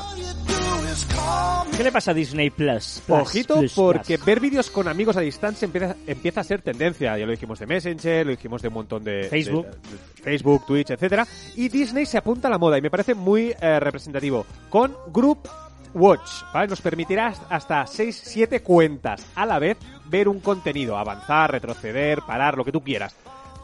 ¿Qué 1.76 1.82
le 1.82 1.90
pasa 1.92 2.12
a 2.12 2.14
Disney 2.14 2.50
Plus? 2.50 3.02
Plus, 3.06 3.18
Ojito, 3.20 3.58
Plus, 3.58 3.72
porque 3.74 4.16
Plus. 4.16 4.26
ver 4.26 4.40
vídeos 4.40 4.70
con 4.70 4.86
amigos 4.88 5.16
a 5.16 5.20
distancia 5.20 5.66
empieza, 5.66 5.96
empieza 6.06 6.40
a 6.40 6.44
ser 6.44 6.62
tendencia. 6.62 7.16
Ya 7.18 7.26
lo 7.26 7.32
dijimos 7.32 7.58
de 7.58 7.66
Messenger, 7.66 8.24
lo 8.26 8.30
dijimos 8.32 8.62
de 8.62 8.68
un 8.68 8.74
montón 8.74 9.02
de... 9.02 9.24
Facebook. 9.24 9.66
de- 9.66 9.70
de 9.72 10.22
Facebook, 10.22 10.64
Twitch, 10.66 10.90
etcétera. 10.90 11.26
Y 11.56 11.68
Disney 11.68 12.06
se 12.06 12.16
apunta 12.16 12.48
a 12.48 12.50
la 12.50 12.56
moda 12.58 12.78
y 12.78 12.82
me 12.82 12.90
parece 12.90 13.14
muy 13.14 13.54
eh, 13.60 13.80
representativo. 13.80 14.46
Con 14.70 14.96
Group 15.34 15.48
Watch, 15.94 16.42
¿vale? 16.52 16.68
Nos 16.68 16.80
permitirá 16.80 17.32
hasta 17.48 17.86
6, 17.86 18.22
7 18.24 18.62
cuentas 18.62 19.24
a 19.36 19.46
la 19.46 19.58
vez 19.58 19.78
ver 20.06 20.28
un 20.28 20.40
contenido, 20.40 20.96
avanzar, 20.96 21.52
retroceder, 21.52 22.20
parar, 22.22 22.56
lo 22.56 22.64
que 22.64 22.72
tú 22.72 22.82
quieras. 22.82 23.14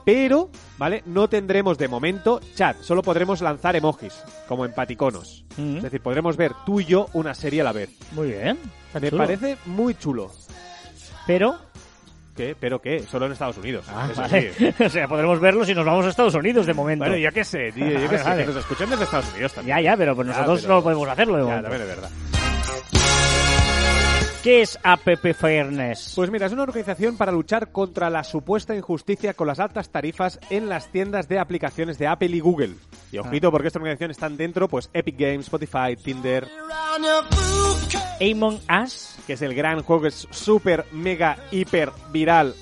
Pero, 0.04 0.48
¿vale? 0.78 1.02
No 1.06 1.28
tendremos 1.28 1.76
de 1.76 1.88
momento 1.88 2.40
chat, 2.54 2.80
solo 2.83 3.02
podremos 3.02 3.40
lanzar 3.40 3.74
emojis, 3.76 4.22
como 4.48 4.64
en 4.64 4.72
paticonos. 4.72 5.44
Mm. 5.56 5.78
Es 5.78 5.83
decir, 5.83 6.00
podremos 6.00 6.37
ver 6.37 6.52
tú 6.64 6.80
y 6.80 6.85
yo 6.85 7.09
una 7.14 7.35
serie 7.35 7.61
a 7.62 7.64
la 7.64 7.72
vez. 7.72 7.90
Muy 8.12 8.28
bien. 8.28 8.59
Me 8.94 9.11
chulo. 9.11 9.22
parece 9.22 9.59
muy 9.66 9.94
chulo. 9.94 10.30
Pero... 11.26 11.69
¿Pero 12.59 12.81
qué? 12.81 13.00
Solo 13.11 13.26
en 13.26 13.33
Estados 13.33 13.57
Unidos. 13.59 13.85
Ah, 13.88 14.09
Eso 14.11 14.20
vale. 14.22 14.53
sí. 14.53 14.72
o 14.85 14.88
sea, 14.88 15.07
podremos 15.09 15.40
verlo 15.40 15.64
si 15.64 15.74
nos 15.74 15.85
vamos 15.85 16.07
a 16.07 16.09
Estados 16.11 16.35
Unidos 16.35 16.66
de 16.66 16.74
momento. 16.74 17.05
Bueno, 17.05 17.16
yo 17.16 17.31
qué 17.33 17.44
sé, 17.44 17.70
tío, 17.72 17.87
yo 17.90 18.09
qué 18.11 18.18
sé, 18.18 18.37
que 18.37 18.44
nos 18.46 18.57
escuchan 18.57 18.90
desde 18.90 19.05
Estados 19.05 19.31
Unidos 19.33 19.53
también. 19.55 19.76
Ya, 19.79 19.83
ya, 19.83 19.96
pero 19.96 20.14
pues 20.14 20.26
nosotros 20.29 20.62
pero- 20.62 20.74
no 20.74 20.83
podemos 20.83 21.09
hacerlo 21.09 21.35
de 21.37 21.40
Ya, 21.42 21.46
momento. 21.46 21.62
también 21.70 21.83
es 21.83 21.88
verdad. 21.96 22.11
¿Qué 24.42 24.62
es 24.62 24.79
App 24.83 25.00
Fairness? 25.37 26.14
Pues 26.16 26.31
mira, 26.31 26.46
es 26.46 26.53
una 26.53 26.62
organización 26.62 27.18
para 27.18 27.31
luchar 27.31 27.72
contra 27.72 28.09
la 28.09 28.24
supuesta 28.24 28.74
injusticia 28.74 29.35
con 29.35 29.46
las 29.46 29.61
altas 29.61 29.90
tarifas 29.90 30.40
en 30.48 30.70
las 30.70 30.90
tiendas 30.90 31.29
de 31.29 31.38
aplicaciones 31.38 31.98
de 31.98 32.07
Apple 32.07 32.29
y 32.31 32.40
Google. 32.40 32.74
Y 33.12 33.18
ojito, 33.18 33.51
porque 33.51 33.66
esta 33.68 33.79
organización 33.79 34.11
están 34.11 34.37
dentro, 34.37 34.68
pues 34.68 34.88
Epic 34.92 35.16
Games, 35.18 35.46
Spotify, 35.46 35.96
Tinder, 36.03 36.46
Among 38.20 38.61
Us. 38.85 39.16
que 39.27 39.33
es 39.33 39.42
el 39.42 39.55
gran 39.55 39.83
juego 39.83 40.03
que 40.03 40.09
es 40.09 40.29
súper, 40.31 40.87
mega, 40.92 41.37
hiper 41.51 41.90
viral 42.12 42.55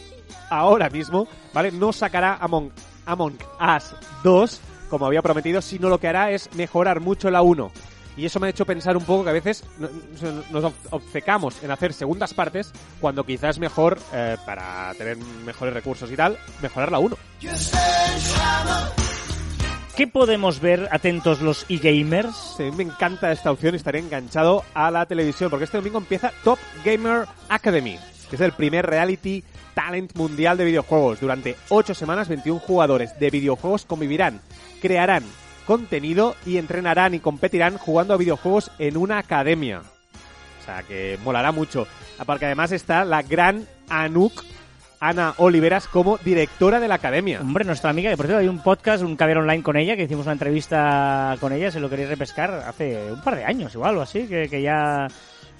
ahora 0.50 0.88
mismo, 0.88 1.28
¿vale? 1.52 1.70
No 1.72 1.92
sacará 1.92 2.36
Among, 2.40 2.70
Among 3.04 3.36
Us 3.60 3.94
2, 4.22 4.60
como 4.88 5.06
había 5.06 5.20
prometido, 5.20 5.60
sino 5.60 5.88
lo 5.90 5.98
que 5.98 6.08
hará 6.08 6.30
es 6.30 6.48
mejorar 6.54 7.00
mucho 7.00 7.30
la 7.30 7.42
1. 7.42 7.70
Y 8.16 8.24
eso 8.26 8.40
me 8.40 8.46
ha 8.48 8.50
hecho 8.50 8.64
pensar 8.66 8.96
un 8.96 9.04
poco 9.04 9.22
que 9.24 9.30
a 9.30 9.34
veces 9.34 9.62
no- 9.78 9.88
nos 10.50 10.64
ob- 10.64 10.72
obcecamos 10.90 11.62
en 11.62 11.70
hacer 11.70 11.92
segundas 11.92 12.34
partes 12.34 12.72
cuando 13.00 13.22
quizás 13.24 13.50
es 13.50 13.58
mejor, 13.60 13.98
eh, 14.12 14.36
para 14.46 14.92
tener 14.94 15.16
mejores 15.44 15.72
recursos 15.74 16.10
y 16.10 16.16
tal, 16.16 16.36
mejorar 16.62 16.90
la 16.90 16.98
1. 16.98 17.16
¿Qué 19.98 20.06
podemos 20.06 20.60
ver 20.60 20.86
atentos 20.92 21.40
los 21.40 21.66
e-gamers? 21.68 22.54
Me 22.76 22.84
encanta 22.84 23.32
esta 23.32 23.50
opción 23.50 23.74
y 23.74 23.78
estaré 23.78 23.98
enganchado 23.98 24.62
a 24.72 24.92
la 24.92 25.06
televisión 25.06 25.50
porque 25.50 25.64
este 25.64 25.78
domingo 25.78 25.98
empieza 25.98 26.30
Top 26.44 26.60
Gamer 26.84 27.26
Academy, 27.48 27.98
que 28.30 28.36
es 28.36 28.40
el 28.40 28.52
primer 28.52 28.86
reality 28.86 29.42
talent 29.74 30.14
mundial 30.14 30.56
de 30.56 30.66
videojuegos. 30.66 31.18
Durante 31.18 31.56
8 31.70 31.94
semanas, 31.94 32.28
21 32.28 32.60
jugadores 32.60 33.18
de 33.18 33.28
videojuegos 33.28 33.86
convivirán, 33.86 34.40
crearán 34.80 35.24
contenido 35.66 36.36
y 36.46 36.58
entrenarán 36.58 37.14
y 37.14 37.18
competirán 37.18 37.76
jugando 37.76 38.14
a 38.14 38.18
videojuegos 38.18 38.70
en 38.78 38.98
una 38.98 39.18
academia. 39.18 39.80
O 39.80 40.64
sea, 40.64 40.84
que 40.84 41.18
molará 41.24 41.50
mucho. 41.50 41.88
Porque 42.24 42.46
además 42.46 42.70
está 42.70 43.04
la 43.04 43.22
gran 43.22 43.66
Anuk, 43.88 44.44
Ana 45.00 45.34
Oliveras, 45.38 45.86
como 45.86 46.18
directora 46.18 46.80
de 46.80 46.88
la 46.88 46.96
academia. 46.96 47.40
Hombre, 47.40 47.64
nuestra 47.64 47.90
amiga, 47.90 48.10
que 48.10 48.16
por 48.16 48.26
cierto 48.26 48.40
hay 48.40 48.48
un 48.48 48.62
podcast, 48.62 49.02
un 49.02 49.16
caber 49.16 49.38
online 49.38 49.62
con 49.62 49.76
ella, 49.76 49.96
que 49.96 50.04
hicimos 50.04 50.26
una 50.26 50.32
entrevista 50.32 51.36
con 51.40 51.52
ella, 51.52 51.70
si 51.70 51.78
lo 51.78 51.88
queréis 51.88 52.08
repescar, 52.08 52.50
hace 52.66 53.12
un 53.12 53.22
par 53.22 53.36
de 53.36 53.44
años 53.44 53.74
igual 53.74 53.96
o 53.96 54.02
así, 54.02 54.26
que, 54.26 54.48
que 54.48 54.62
ya... 54.62 55.08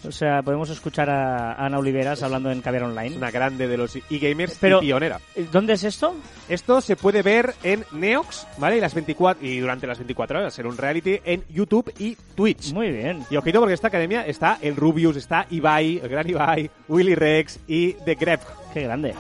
O 0.04 0.12
sea, 0.12 0.42
podemos 0.42 0.70
escuchar 0.70 1.10
a 1.10 1.54
Ana 1.54 1.78
Oliveras 1.78 2.22
hablando 2.22 2.50
en 2.50 2.60
Es 2.60 2.82
online. 2.82 3.16
una 3.16 3.30
grande 3.30 3.66
de 3.66 3.76
los 3.76 3.96
e-gamers 3.96 4.56
Pero- 4.60 4.78
y 4.78 4.86
pionera. 4.86 5.20
¿Dónde 5.50 5.72
es 5.72 5.84
esto? 5.84 6.14
Esto 6.48 6.80
se 6.80 6.94
puede 6.96 7.22
ver 7.22 7.54
en 7.64 7.84
Neox, 7.92 8.46
¿vale? 8.58 8.76
Y, 8.76 8.80
las 8.80 8.94
24, 8.94 9.44
y 9.46 9.58
durante 9.58 9.86
las 9.86 9.98
24 9.98 10.38
horas, 10.38 10.54
será 10.54 10.68
un 10.68 10.76
reality 10.76 11.20
en 11.24 11.44
YouTube 11.48 11.92
y 11.98 12.16
Twitch. 12.36 12.72
Muy 12.72 12.90
bien. 12.90 13.24
Y 13.28 13.36
ojito 13.36 13.58
porque 13.60 13.74
esta 13.74 13.88
academia 13.88 14.24
está 14.26 14.58
el 14.62 14.76
Rubius, 14.76 15.16
está 15.16 15.46
Ibai, 15.50 15.98
el 16.02 16.08
gran 16.08 16.28
Ibai, 16.28 16.70
Willy 16.88 17.14
Rex 17.14 17.58
y 17.66 17.92
The 17.94 18.14
Grep. 18.14 18.40
Qué 18.72 18.82
grande. 18.82 19.14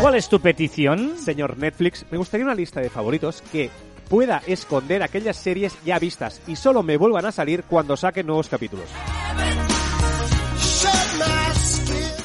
¿Cuál 0.00 0.16
es 0.16 0.28
tu 0.28 0.40
petición? 0.40 1.16
Señor 1.16 1.56
Netflix, 1.56 2.04
me 2.10 2.18
gustaría 2.18 2.44
una 2.44 2.54
lista 2.54 2.80
de 2.80 2.90
favoritos 2.90 3.42
que 3.52 3.70
pueda 4.12 4.42
esconder 4.46 5.02
aquellas 5.02 5.38
series 5.38 5.74
ya 5.86 5.98
vistas 5.98 6.42
y 6.46 6.56
solo 6.56 6.82
me 6.82 6.98
vuelvan 6.98 7.24
a 7.24 7.32
salir 7.32 7.64
cuando 7.64 7.96
saquen 7.96 8.26
nuevos 8.26 8.46
capítulos. 8.46 8.84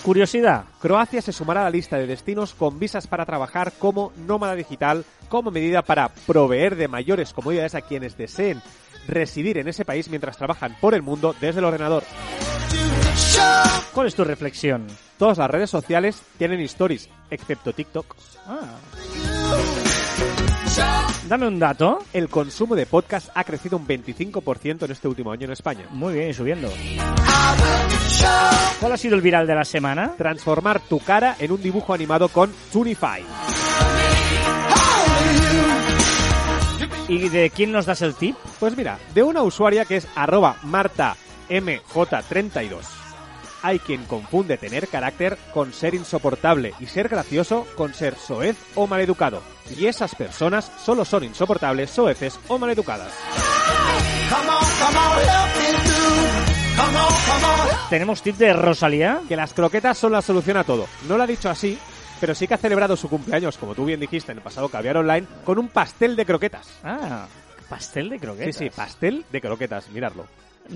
Curiosidad. 0.03 0.65
Croacia 0.81 1.21
se 1.21 1.31
sumará 1.31 1.61
a 1.61 1.63
la 1.63 1.69
lista 1.69 1.97
de 1.97 2.05
destinos 2.05 2.53
con 2.53 2.77
visas 2.77 3.07
para 3.07 3.25
trabajar 3.25 3.71
como 3.79 4.11
nómada 4.17 4.55
digital 4.55 5.05
como 5.29 5.49
medida 5.49 5.81
para 5.81 6.09
proveer 6.09 6.75
de 6.75 6.89
mayores 6.89 7.31
comodidades 7.31 7.73
a 7.73 7.81
quienes 7.81 8.17
deseen 8.17 8.61
residir 9.07 9.57
en 9.57 9.69
ese 9.69 9.85
país 9.85 10.09
mientras 10.09 10.35
trabajan 10.35 10.75
por 10.81 10.93
el 10.93 11.01
mundo 11.01 11.33
desde 11.39 11.59
el 11.59 11.65
ordenador. 11.65 12.03
¿Cuál 13.93 14.07
es 14.07 14.15
tu 14.15 14.25
reflexión? 14.25 14.87
Todas 15.17 15.37
las 15.37 15.49
redes 15.49 15.69
sociales 15.69 16.21
tienen 16.37 16.59
stories, 16.59 17.07
excepto 17.29 17.71
TikTok. 17.71 18.13
Ah. 18.45 18.75
Dame 21.27 21.47
un 21.47 21.59
dato. 21.59 21.99
El 22.13 22.29
consumo 22.29 22.73
de 22.75 22.85
podcast 22.85 23.27
ha 23.35 23.43
crecido 23.43 23.77
un 23.77 23.85
25% 23.85 24.85
en 24.85 24.91
este 24.91 25.09
último 25.09 25.31
año 25.31 25.43
en 25.45 25.51
España. 25.51 25.85
Muy 25.91 26.13
bien, 26.13 26.29
y 26.29 26.33
subiendo. 26.33 26.71
¿Cuál 28.79 28.91
ha 28.93 28.97
sido 28.97 29.15
el 29.15 29.21
viral 29.21 29.45
de 29.45 29.55
la 29.55 29.65
semana? 29.65 30.13
Transformar 30.17 30.79
tu 30.81 30.99
cara 30.99 31.35
en 31.39 31.51
un 31.51 31.61
dibujo 31.61 31.93
animado 31.93 32.29
con 32.29 32.51
Tunify. 32.71 33.21
¿Y 37.09 37.29
de 37.29 37.49
quién 37.49 37.71
nos 37.71 37.85
das 37.85 38.01
el 38.01 38.15
tip? 38.15 38.35
Pues 38.59 38.75
mira, 38.75 38.99
de 39.13 39.23
una 39.23 39.41
usuaria 39.43 39.85
que 39.85 39.95
es 39.97 40.07
arroba 40.15 40.57
martamj32. 40.63 43.06
Hay 43.61 43.79
quien 43.79 44.05
confunde 44.05 44.57
tener 44.57 44.87
carácter 44.87 45.37
con 45.53 45.73
ser 45.73 45.95
insoportable 45.95 46.73
y 46.79 46.85
ser 46.85 47.09
gracioso 47.09 47.65
con 47.75 47.93
ser 47.93 48.15
soez 48.15 48.57
o 48.75 48.87
maleducado. 48.87 49.41
Y 49.77 49.87
esas 49.87 50.15
personas 50.15 50.71
solo 50.83 51.03
son 51.05 51.23
insoportables, 51.23 51.89
soeces 51.89 52.39
o 52.47 52.57
maleducadas. 52.57 53.11
¿Tenemos 57.89 58.21
tip 58.21 58.35
de 58.35 58.53
Rosalía? 58.53 59.21
Que 59.27 59.35
las 59.35 59.53
croquetas 59.53 59.97
son 59.97 60.11
la 60.11 60.21
solución 60.21 60.57
a 60.57 60.63
todo. 60.63 60.87
No 61.07 61.17
lo 61.17 61.23
ha 61.23 61.27
dicho 61.27 61.49
así, 61.49 61.77
pero 62.19 62.35
sí 62.35 62.47
que 62.47 62.53
ha 62.53 62.57
celebrado 62.57 62.95
su 62.95 63.09
cumpleaños, 63.09 63.57
como 63.57 63.73
tú 63.75 63.85
bien 63.85 63.99
dijiste 63.99 64.31
en 64.31 64.39
el 64.39 64.43
pasado 64.43 64.69
Caviar 64.69 64.97
Online, 64.97 65.25
con 65.43 65.57
un 65.57 65.69
pastel 65.69 66.15
de 66.15 66.25
croquetas. 66.25 66.67
Ah, 66.83 67.25
pastel 67.69 68.09
de 68.09 68.19
croquetas. 68.19 68.55
Sí, 68.55 68.65
sí, 68.65 68.69
pastel 68.69 69.25
de 69.31 69.41
croquetas, 69.41 69.89
miradlo. 69.89 70.25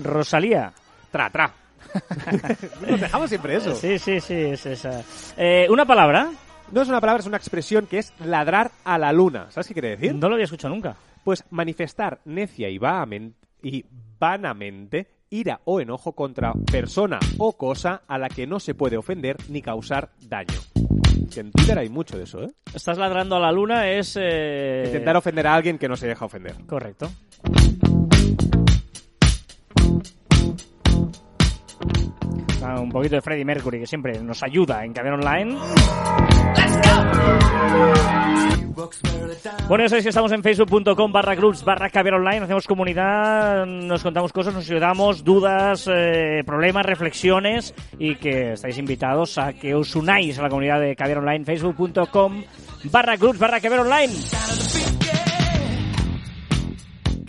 Rosalía. 0.02 0.72
Tra, 1.10 1.30
tra. 1.30 1.52
Nos 2.88 3.00
dejamos 3.00 3.28
siempre 3.28 3.56
eso. 3.56 3.74
Sí, 3.74 3.98
sí, 3.98 4.20
sí, 4.20 4.34
es 4.34 4.66
esa. 4.66 5.02
Eh, 5.36 5.66
¿Una 5.70 5.84
palabra? 5.84 6.30
No 6.70 6.80
es 6.80 6.88
una 6.88 7.00
palabra, 7.00 7.20
es 7.20 7.26
una 7.26 7.36
expresión 7.36 7.86
que 7.86 7.98
es 7.98 8.12
ladrar 8.24 8.70
a 8.84 8.96
la 8.98 9.12
luna. 9.12 9.46
¿Sabes 9.50 9.68
qué 9.68 9.74
quiere 9.74 9.90
decir? 9.90 10.14
No 10.14 10.28
lo 10.28 10.34
había 10.34 10.44
escuchado 10.44 10.72
nunca. 10.74 10.96
Pues 11.22 11.44
manifestar 11.50 12.20
necia 12.24 12.68
y, 12.70 12.80
y 13.62 13.84
vanamente 14.18 15.06
ira 15.30 15.60
o 15.64 15.80
enojo 15.80 16.12
contra 16.12 16.52
persona 16.70 17.18
o 17.38 17.56
cosa 17.56 18.02
a 18.06 18.18
la 18.18 18.28
que 18.28 18.46
no 18.46 18.58
se 18.60 18.74
puede 18.74 18.96
ofender 18.96 19.36
ni 19.48 19.62
causar 19.62 20.10
daño. 20.28 20.58
Que 21.32 21.40
en 21.40 21.52
Twitter 21.52 21.78
hay 21.78 21.88
mucho 21.88 22.16
de 22.16 22.24
eso, 22.24 22.42
¿eh? 22.42 22.50
Estás 22.74 22.98
ladrando 22.98 23.36
a 23.36 23.40
la 23.40 23.52
luna 23.52 23.88
es... 23.90 24.16
eh, 24.20 24.84
Intentar 24.86 25.16
ofender 25.16 25.46
a 25.46 25.54
alguien 25.54 25.78
que 25.78 25.88
no 25.88 25.96
se 25.96 26.06
deja 26.06 26.24
ofender. 26.24 26.54
Correcto. 26.66 27.10
Un 32.62 32.90
poquito 32.90 33.16
de 33.16 33.22
Freddie 33.22 33.44
Mercury, 33.44 33.80
que 33.80 33.86
siempre 33.86 34.20
nos 34.20 34.42
ayuda 34.42 34.84
en 34.84 34.92
Caber 34.92 35.12
Online. 35.14 35.56
Bueno, 39.68 39.84
ya 39.84 39.88
sabéis 39.88 40.04
que 40.04 40.08
estamos 40.08 40.32
en 40.32 40.42
facebook.com 40.42 41.12
barra 41.12 41.34
groups 41.34 41.64
barra 41.64 41.90
Caber 41.90 42.14
Online, 42.14 42.44
hacemos 42.44 42.66
comunidad, 42.66 43.66
nos 43.66 44.02
contamos 44.02 44.32
cosas, 44.32 44.54
nos 44.54 44.68
ayudamos, 44.68 45.24
dudas, 45.24 45.88
eh, 45.92 46.42
problemas, 46.44 46.86
reflexiones 46.86 47.74
y 47.98 48.16
que 48.16 48.52
estáis 48.52 48.78
invitados 48.78 49.38
a 49.38 49.52
que 49.52 49.74
os 49.74 49.94
unáis 49.94 50.38
a 50.38 50.42
la 50.42 50.48
comunidad 50.48 50.80
de 50.80 50.96
Caber 50.96 51.18
Online, 51.18 51.44
facebook.com 51.44 52.42
barra 52.90 53.16
groups 53.16 53.38
barra 53.38 53.60
Caber 53.60 53.80
Online. 53.80 54.81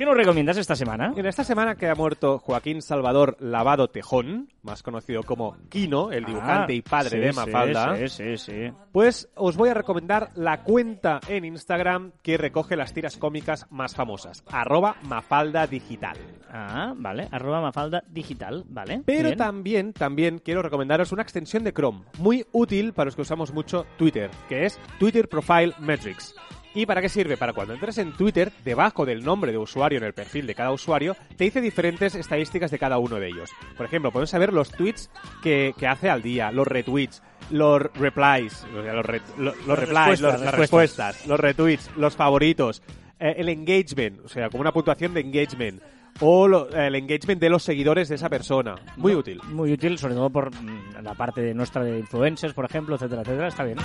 ¿Qué 0.03 0.07
nos 0.07 0.17
recomiendas 0.17 0.57
esta 0.57 0.75
semana? 0.75 1.13
En 1.15 1.25
esta 1.25 1.45
semana 1.45 1.75
que 1.75 1.87
ha 1.87 1.95
muerto 1.95 2.37
Joaquín 2.37 2.81
Salvador 2.81 3.37
Lavado 3.39 3.87
Tejón, 3.87 4.49
más 4.61 4.83
conocido 4.83 5.23
como 5.23 5.55
Kino, 5.69 6.11
el 6.11 6.25
dibujante 6.25 6.73
Ah, 6.73 6.75
y 6.75 6.81
padre 6.81 7.09
sí, 7.11 7.19
de 7.19 7.31
Mafalda, 7.31 7.95
Sí, 7.95 8.09
sí, 8.09 8.37
sí. 8.37 8.73
pues 8.91 9.29
os 9.35 9.55
voy 9.55 9.69
a 9.69 9.73
recomendar 9.73 10.31
la 10.35 10.61
cuenta 10.63 11.21
en 11.29 11.45
Instagram 11.45 12.11
que 12.21 12.35
recoge 12.37 12.75
las 12.75 12.93
tiras 12.93 13.15
cómicas 13.15 13.65
más 13.69 13.95
famosas, 13.95 14.43
arroba 14.51 14.97
Mafalda 15.03 15.67
Digital. 15.67 16.17
Ah, 16.51 16.93
vale. 16.97 17.29
Arroba 17.31 17.61
Mafalda 17.61 18.03
Digital, 18.09 18.65
vale. 18.67 19.03
Pero 19.05 19.29
bien. 19.29 19.37
también, 19.37 19.93
también 19.93 20.39
quiero 20.39 20.61
recomendaros 20.61 21.13
una 21.13 21.21
extensión 21.21 21.63
de 21.63 21.71
Chrome, 21.71 22.03
muy 22.17 22.45
útil 22.51 22.91
para 22.91 23.05
los 23.05 23.15
que 23.15 23.21
usamos 23.21 23.53
mucho 23.53 23.85
Twitter, 23.97 24.29
que 24.49 24.65
es 24.65 24.77
Twitter 24.99 25.29
Profile 25.29 25.71
Metrics. 25.79 26.35
¿Y 26.75 26.85
para 26.85 27.01
qué 27.01 27.09
sirve? 27.09 27.37
Para 27.37 27.53
cuando 27.53 27.73
entres 27.73 27.97
en 27.99 28.13
Twitter, 28.13 28.51
debajo 28.65 29.05
del 29.05 29.23
nombre 29.23 29.51
de 29.51 29.57
usuario 29.59 29.99
en 29.99 30.05
el 30.05 30.13
perfil 30.13 30.47
de 30.47 30.55
cada 30.55 30.71
usuario, 30.71 31.15
te 31.37 31.43
dice 31.43 31.61
diferentes 31.61 32.15
estadísticas 32.15 32.71
de 32.71 32.79
cada 32.79 32.97
uno 32.97 33.17
de 33.19 33.27
ellos. 33.27 33.51
Por 33.77 33.85
ejemplo, 33.85 34.11
podemos 34.11 34.29
saber 34.31 34.51
los 34.53 34.71
tweets 34.71 35.09
que, 35.43 35.73
que 35.77 35.87
hace 35.87 36.09
al 36.09 36.21
día, 36.23 36.51
los 36.51 36.67
retweets, 36.67 37.21
los 37.51 37.81
replies, 37.93 38.65
los, 38.73 39.05
re- 39.05 39.21
los 39.37 39.55
Las 39.67 39.79
replies, 39.79 40.19
respuestas, 40.19 40.19
los- 40.21 40.41
las 40.41 40.53
respuestas. 40.55 41.27
los 41.27 41.39
retweets, 41.39 41.89
los 41.97 42.15
favoritos, 42.15 42.81
eh, 43.19 43.35
el 43.37 43.49
engagement, 43.49 44.25
o 44.25 44.27
sea, 44.29 44.49
como 44.49 44.61
una 44.61 44.71
puntuación 44.71 45.13
de 45.13 45.21
engagement, 45.21 45.81
o 46.21 46.47
lo- 46.47 46.69
el 46.69 46.95
engagement 46.95 47.39
de 47.39 47.49
los 47.49 47.61
seguidores 47.63 48.09
de 48.09 48.15
esa 48.15 48.29
persona. 48.29 48.75
Muy 48.97 49.13
útil. 49.13 49.39
Muy 49.49 49.73
útil, 49.73 49.97
sobre 49.99 50.15
todo 50.15 50.29
por 50.31 50.49
mm, 50.55 51.03
la 51.03 51.13
parte 51.13 51.41
de 51.41 51.53
nuestra 51.53 51.83
de 51.83 51.99
influencers, 51.99 52.53
por 52.55 52.65
ejemplo, 52.65 52.95
etcétera, 52.95 53.21
etcétera. 53.21 53.47
Está 53.47 53.63
bien. 53.63 53.77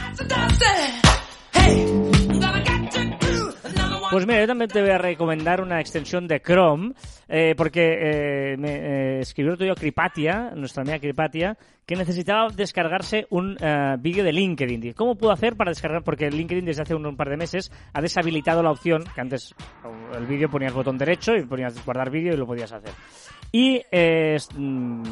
Pues 4.11 4.27
mira, 4.27 4.40
yo 4.40 4.47
también 4.47 4.71
te 4.71 4.81
voy 4.81 4.90
a 4.90 4.97
recomendar 4.97 5.61
una 5.61 5.81
extensión 5.81 6.27
de 6.27 6.40
Chrome, 6.40 6.94
eh, 7.29 7.55
porque 7.55 8.53
eh, 8.53 8.57
me 8.57 8.71
eh, 8.71 9.21
escribió 9.21 9.53
otro 9.53 9.64
día 9.66 9.75
Cripatia, 9.75 10.51
nuestra 10.57 10.81
amiga 10.83 10.99
Cripatia, 10.99 11.59
que 11.85 11.94
necesitaba 11.94 12.49
descargarse 12.49 13.27
un 13.29 13.57
eh, 13.61 13.97
vídeo 13.99 14.25
de 14.25 14.33
LinkedIn. 14.33 14.94
¿Cómo 14.94 15.14
puedo 15.16 15.31
hacer 15.31 15.57
para 15.57 15.73
descargar? 15.73 16.03
Porque 16.05 16.31
LinkedIn 16.31 16.64
desde 16.64 16.83
hace 16.83 16.94
un, 16.94 17.16
par 17.16 17.29
de 17.29 17.37
meses 17.37 17.71
ha 17.92 18.01
deshabilitado 18.01 18.62
la 18.62 18.71
opción, 18.71 19.05
que 19.14 19.21
antes 19.21 19.55
el 20.16 20.25
vídeo 20.27 20.49
ponías 20.49 20.73
botón 20.73 20.97
derecho 20.97 21.37
y 21.37 21.44
ponías 21.44 21.85
guardar 21.85 22.09
vídeo 22.11 22.33
y 22.33 22.37
lo 22.38 22.47
podías 22.47 22.73
hacer. 22.73 22.92
Y 23.53 23.83
eh, 23.92 24.37
es- 24.37 24.49
mm, 24.57 25.03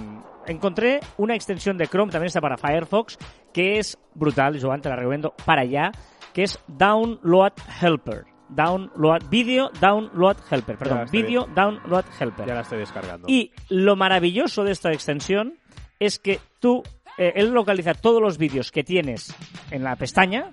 encontré 0.47 1.01
una 1.19 1.35
extensión 1.35 1.77
de 1.77 1.87
Chrome, 1.87 2.11
también 2.11 2.29
está 2.29 2.41
para 2.41 2.57
Firefox, 2.57 3.19
que 3.53 3.79
es 3.79 3.99
brutal, 4.15 4.59
Joan, 4.59 4.81
te 4.81 4.89
la 4.89 4.97
recomiendo 4.97 5.35
para 5.45 5.63
allá, 5.63 5.93
que 6.33 6.45
es 6.45 6.59
Download 6.67 7.53
Helper. 7.83 8.36
Download, 8.49 9.29
Video 9.29 9.71
Download 9.81 10.37
Helper, 10.51 10.77
perdón, 10.77 11.07
Video 11.11 11.47
Download 11.55 12.05
Helper. 12.19 12.47
Ya 12.47 12.55
la 12.55 12.61
estoy 12.61 12.79
descargando. 12.79 13.29
Y 13.29 13.53
lo 13.69 13.97
maravilloso 13.97 14.65
de 14.65 14.73
esta 14.73 14.93
extensión 14.93 15.59
es 15.99 16.19
que 16.19 16.41
tú, 16.61 16.83
eh, 17.19 17.33
él 17.37 17.51
localiza 17.51 17.95
todos 17.95 18.21
los 18.21 18.39
vídeos 18.39 18.71
que 18.71 18.85
tienes 18.85 19.35
en 19.71 19.83
la 19.83 19.97
pestaña 19.97 20.53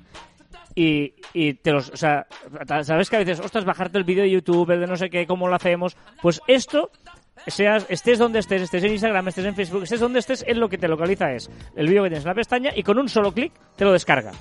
y, 0.75 1.13
y 1.33 1.53
te 1.53 1.71
los, 1.71 1.89
o 1.89 1.97
sea, 1.97 2.25
sabes 2.83 3.09
que 3.09 3.15
a 3.17 3.19
veces, 3.19 3.39
ostras, 3.39 3.65
bajarte 3.65 3.97
el 3.97 4.03
vídeo 4.03 4.23
de 4.23 4.31
YouTube, 4.31 4.71
el 4.71 4.79
de 4.79 4.87
no 4.87 4.95
sé 4.95 5.09
qué, 5.09 5.27
cómo 5.27 5.47
lo 5.47 5.55
hacemos, 5.55 5.95
pues 6.21 6.41
esto, 6.47 6.91
seas, 7.47 7.85
estés 7.89 8.19
donde 8.19 8.39
estés, 8.39 8.61
estés 8.61 8.83
en 8.83 8.91
Instagram, 8.91 9.27
estés 9.27 9.45
en 9.45 9.55
Facebook, 9.55 9.83
estés 9.83 9.99
donde 9.99 10.19
estés, 10.19 10.43
él 10.47 10.59
lo 10.59 10.69
que 10.69 10.77
te 10.77 10.87
localiza 10.87 11.31
es 11.33 11.49
el 11.75 11.87
vídeo 11.87 12.03
que 12.03 12.09
tienes 12.09 12.23
en 12.25 12.29
la 12.29 12.35
pestaña 12.35 12.71
y 12.75 12.83
con 12.83 12.97
un 12.99 13.09
solo 13.09 13.31
clic 13.33 13.51
te 13.75 13.83
lo 13.85 13.91
descarga. 13.91 14.31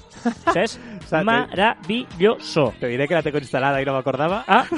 O 0.46 0.52
sea, 0.52 0.62
es 0.62 0.78
O 1.04 1.08
sea, 1.08 1.18
te- 1.20 1.24
maravilloso. 1.24 2.74
Te 2.78 2.86
diré 2.88 3.08
que 3.08 3.14
la 3.14 3.22
tengo 3.22 3.38
instalada 3.38 3.80
y 3.82 3.84
no 3.84 3.92
me 3.92 3.98
acordaba. 3.98 4.44
Ah, 4.46 4.66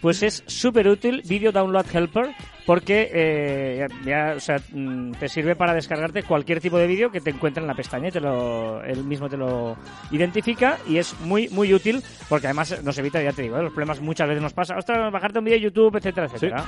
pues 0.00 0.22
es 0.22 0.42
súper 0.46 0.88
útil 0.88 1.22
Video 1.26 1.52
Download 1.52 1.86
Helper 1.92 2.34
porque 2.64 3.10
eh, 3.12 3.86
ya- 4.04 4.34
o 4.36 4.40
sea, 4.40 4.56
mm, 4.72 5.12
te 5.12 5.28
sirve 5.28 5.54
para 5.56 5.72
descargarte 5.74 6.22
cualquier 6.24 6.60
tipo 6.60 6.78
de 6.78 6.86
vídeo 6.86 7.10
que 7.10 7.20
te 7.20 7.30
encuentre 7.30 7.60
en 7.62 7.68
la 7.68 7.74
pestaña 7.74 8.08
y 8.08 8.12
te 8.12 8.20
lo, 8.20 8.82
él 8.82 9.04
mismo 9.04 9.28
te 9.28 9.36
lo 9.36 9.76
identifica 10.10 10.78
y 10.88 10.98
es 10.98 11.18
muy 11.20 11.48
muy 11.50 11.72
útil 11.72 12.02
porque 12.28 12.46
además 12.48 12.82
nos 12.82 12.98
evita, 12.98 13.22
ya 13.22 13.32
te 13.32 13.42
digo, 13.42 13.56
¿eh? 13.58 13.62
los 13.62 13.72
problemas 13.72 14.00
muchas 14.00 14.28
veces 14.28 14.42
nos 14.42 14.52
pasa, 14.52 14.76
ostras, 14.76 15.12
bajarte 15.12 15.38
un 15.38 15.44
vídeo 15.44 15.58
de 15.58 15.64
YouTube, 15.64 15.96
etcétera, 15.96 16.26
etcétera. 16.26 16.64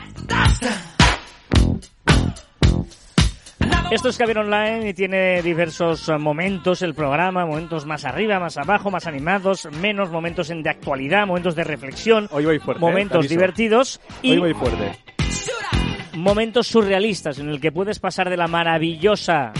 Esto 3.90 4.11
es 4.11 4.18
Caber 4.18 4.37
Online 4.38 4.90
y 4.90 4.94
tiene 4.94 5.40
diversos 5.40 6.11
eh, 6.11 6.18
momentos 6.18 6.83
el 6.83 6.92
programa, 6.94 7.46
momentos 7.46 7.87
más 7.87 8.05
arriba, 8.05 8.38
más 8.38 8.59
abajo, 8.59 8.90
más 8.90 9.07
animados, 9.07 9.66
menos 9.81 10.11
momentos 10.11 10.51
en 10.51 10.62
de 10.62 10.68
actualidad, 10.68 11.27
momentos 11.27 11.55
de 11.57 11.64
reflexión, 11.64 12.29
Hoy 12.31 12.44
voy 12.44 12.59
fuerte. 12.59 12.81
¿eh? 12.81 12.87
Momentos 12.87 13.29
divertidos 13.31 13.98
y 14.20 14.33
Hoy 14.33 14.38
voy 14.40 14.55
fuerte. 14.55 14.92
momentos 16.14 16.66
surrealistas 16.66 17.38
en 17.38 17.48
el 17.48 17.62
que 17.62 17.72
puedes 17.72 17.98
pasar 17.98 18.29
de 18.29 18.37
la 18.37 18.46
maravillosa 18.46 19.53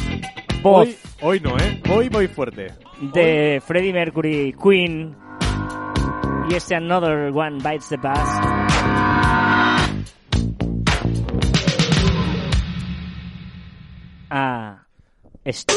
voz 0.61 0.89
Hoy, 0.89 0.97
hoy 1.23 1.41
no, 1.41 1.57
¿eh? 1.57 1.81
Hoy 1.91 2.11
voy 2.11 2.29
fuerte. 2.29 2.75
de 3.01 3.63
Freddie 3.65 3.95
Mercury, 3.95 4.55
Queen 4.63 5.17
y 6.51 6.55
este 6.55 6.75
Another 6.75 7.33
One 7.35 7.63
Bites 7.63 7.89
the 7.89 7.97
Dust. 7.97 8.68
A 14.31 14.85
esto. 15.45 15.75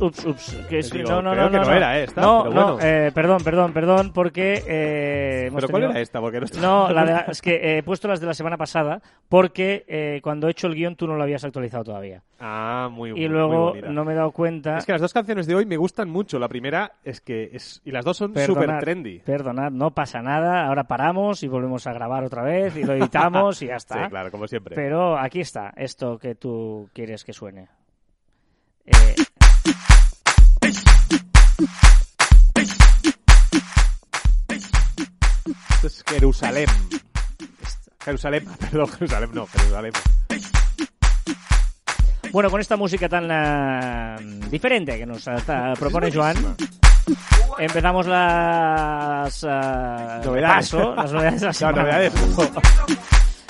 Ups, 0.00 0.24
ups, 0.24 0.24
ups. 0.26 0.66
Que 0.68 0.78
es- 0.78 0.90
Digo, 0.90 1.08
no, 1.10 1.22
no, 1.22 1.30
creo 1.32 1.44
no, 1.44 1.50
que 1.50 1.56
no, 1.58 1.64
no 1.64 1.72
era 1.74 1.98
esta, 1.98 2.20
No, 2.20 2.42
pero 2.44 2.54
no, 2.54 2.72
bueno. 2.74 2.78
eh, 2.86 3.10
perdón, 3.14 3.42
perdón, 3.44 3.72
perdón, 3.72 4.12
porque 4.12 4.62
eh, 4.66 5.44
hemos 5.48 5.60
¿Pero 5.62 5.70
cuál 5.70 5.82
tenido- 5.82 5.90
era 5.92 6.00
esta? 6.00 6.20
Porque 6.20 6.38
no 6.40 6.44
está- 6.46 6.60
no, 6.60 6.90
la 6.90 7.04
de- 7.04 7.32
es 7.32 7.42
que 7.42 7.54
eh, 7.56 7.78
he 7.78 7.82
puesto 7.82 8.06
las 8.08 8.20
de 8.20 8.26
la 8.26 8.34
semana 8.34 8.56
pasada 8.56 9.00
porque 9.28 9.84
eh, 9.88 10.20
cuando 10.22 10.48
he 10.48 10.52
hecho 10.52 10.66
el 10.68 10.74
guion 10.74 10.96
tú 10.96 11.06
no 11.06 11.14
lo 11.16 11.22
habías 11.22 11.44
actualizado 11.44 11.84
todavía. 11.84 12.22
Ah, 12.40 12.88
muy 12.92 13.10
Y 13.10 13.12
muy 13.14 13.28
luego 13.28 13.74
no 13.88 14.04
me 14.04 14.12
he 14.12 14.16
dado 14.16 14.30
cuenta. 14.30 14.78
Es 14.78 14.86
que 14.86 14.92
las 14.92 15.00
dos 15.00 15.12
canciones 15.12 15.46
de 15.48 15.56
hoy 15.56 15.66
me 15.66 15.76
gustan 15.76 16.08
mucho. 16.08 16.38
La 16.38 16.46
primera 16.48 16.92
es 17.02 17.20
que 17.20 17.50
es... 17.52 17.82
Y 17.84 17.90
las 17.90 18.04
dos 18.04 18.16
son 18.16 18.32
súper 18.38 18.78
trendy. 18.78 19.18
Perdonad, 19.18 19.72
no 19.72 19.90
pasa 19.90 20.22
nada. 20.22 20.66
Ahora 20.66 20.84
paramos 20.84 21.42
y 21.42 21.48
volvemos 21.48 21.86
a 21.88 21.92
grabar 21.92 22.22
otra 22.22 22.42
vez 22.42 22.76
y 22.76 22.84
lo 22.84 22.92
editamos 22.94 23.60
y 23.62 23.66
ya 23.66 23.74
está. 23.76 24.04
Sí, 24.04 24.10
claro, 24.10 24.30
como 24.30 24.46
siempre. 24.46 24.76
Pero 24.76 25.18
aquí 25.18 25.40
está, 25.40 25.72
esto 25.76 26.16
que 26.18 26.36
tú 26.36 26.88
quieres 26.94 27.24
que 27.24 27.32
suene. 27.32 27.66
Eh, 28.86 29.14
Esto 35.70 35.86
es 35.86 36.04
Jerusalén. 36.08 36.66
Jerusalén, 38.04 38.44
perdón, 38.60 38.88
Jerusalén 38.92 39.30
no, 39.32 39.46
Jerusalén. 39.46 39.92
Bueno, 42.30 42.50
con 42.50 42.60
esta 42.60 42.76
música 42.76 43.08
tan 43.08 43.26
eh, 43.30 44.16
diferente 44.50 44.98
que 44.98 45.06
nos 45.06 45.24
ta- 45.24 45.72
propone 45.78 46.12
Joan, 46.12 46.36
empezamos 47.58 48.06
las 48.06 49.42
eh, 49.44 49.46
Novedades. 50.24 50.70
repaso, 50.72 50.94
las 50.94 51.12
novedades 51.12 51.40
de 51.40 51.46
la 51.46 51.52
No, 51.52 51.54
semana. 51.54 51.82
novedades. 51.82 52.12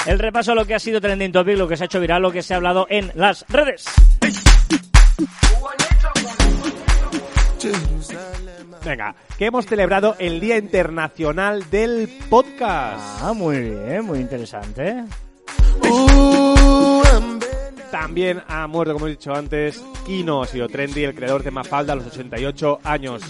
El 0.07 0.19
repaso 0.19 0.53
a 0.53 0.55
lo 0.55 0.65
que 0.65 0.75
ha 0.75 0.79
sido 0.79 1.01
trending 1.01 1.33
topic, 1.33 1.57
lo 1.59 1.67
que 1.69 1.77
se 1.77 1.85
ha 1.85 1.87
hecho 1.87 2.01
viral, 2.01 2.23
lo 2.23 2.31
que 2.31 2.43
se 2.43 2.55
ha 2.55 2.57
hablado 2.59 2.87
en 2.89 3.11
las 3.15 3.45
redes. 3.49 3.85
Venga, 8.85 9.15
que 9.37 9.47
hemos 9.47 9.67
celebrado 9.67 10.17
el 10.19 10.41
Día 10.41 10.57
Internacional 10.57 11.69
del 11.71 12.09
Podcast. 12.31 13.23
Ah, 13.23 13.33
muy 13.35 13.59
bien, 13.61 14.05
muy 14.05 14.21
interesante. 14.21 15.05
También 17.91 18.43
ha 18.49 18.67
muerto, 18.67 18.93
como 18.93 19.07
he 19.07 19.11
dicho 19.11 19.35
antes, 19.35 19.83
Kino, 20.05 20.43
ha 20.43 20.47
sido 20.47 20.69
trendy, 20.69 21.05
el 21.05 21.15
creador 21.15 21.43
de 21.43 21.51
Mafalda 21.51 21.95
a 21.95 21.97
los 21.97 22.07
88 22.07 22.81
años. 22.85 23.23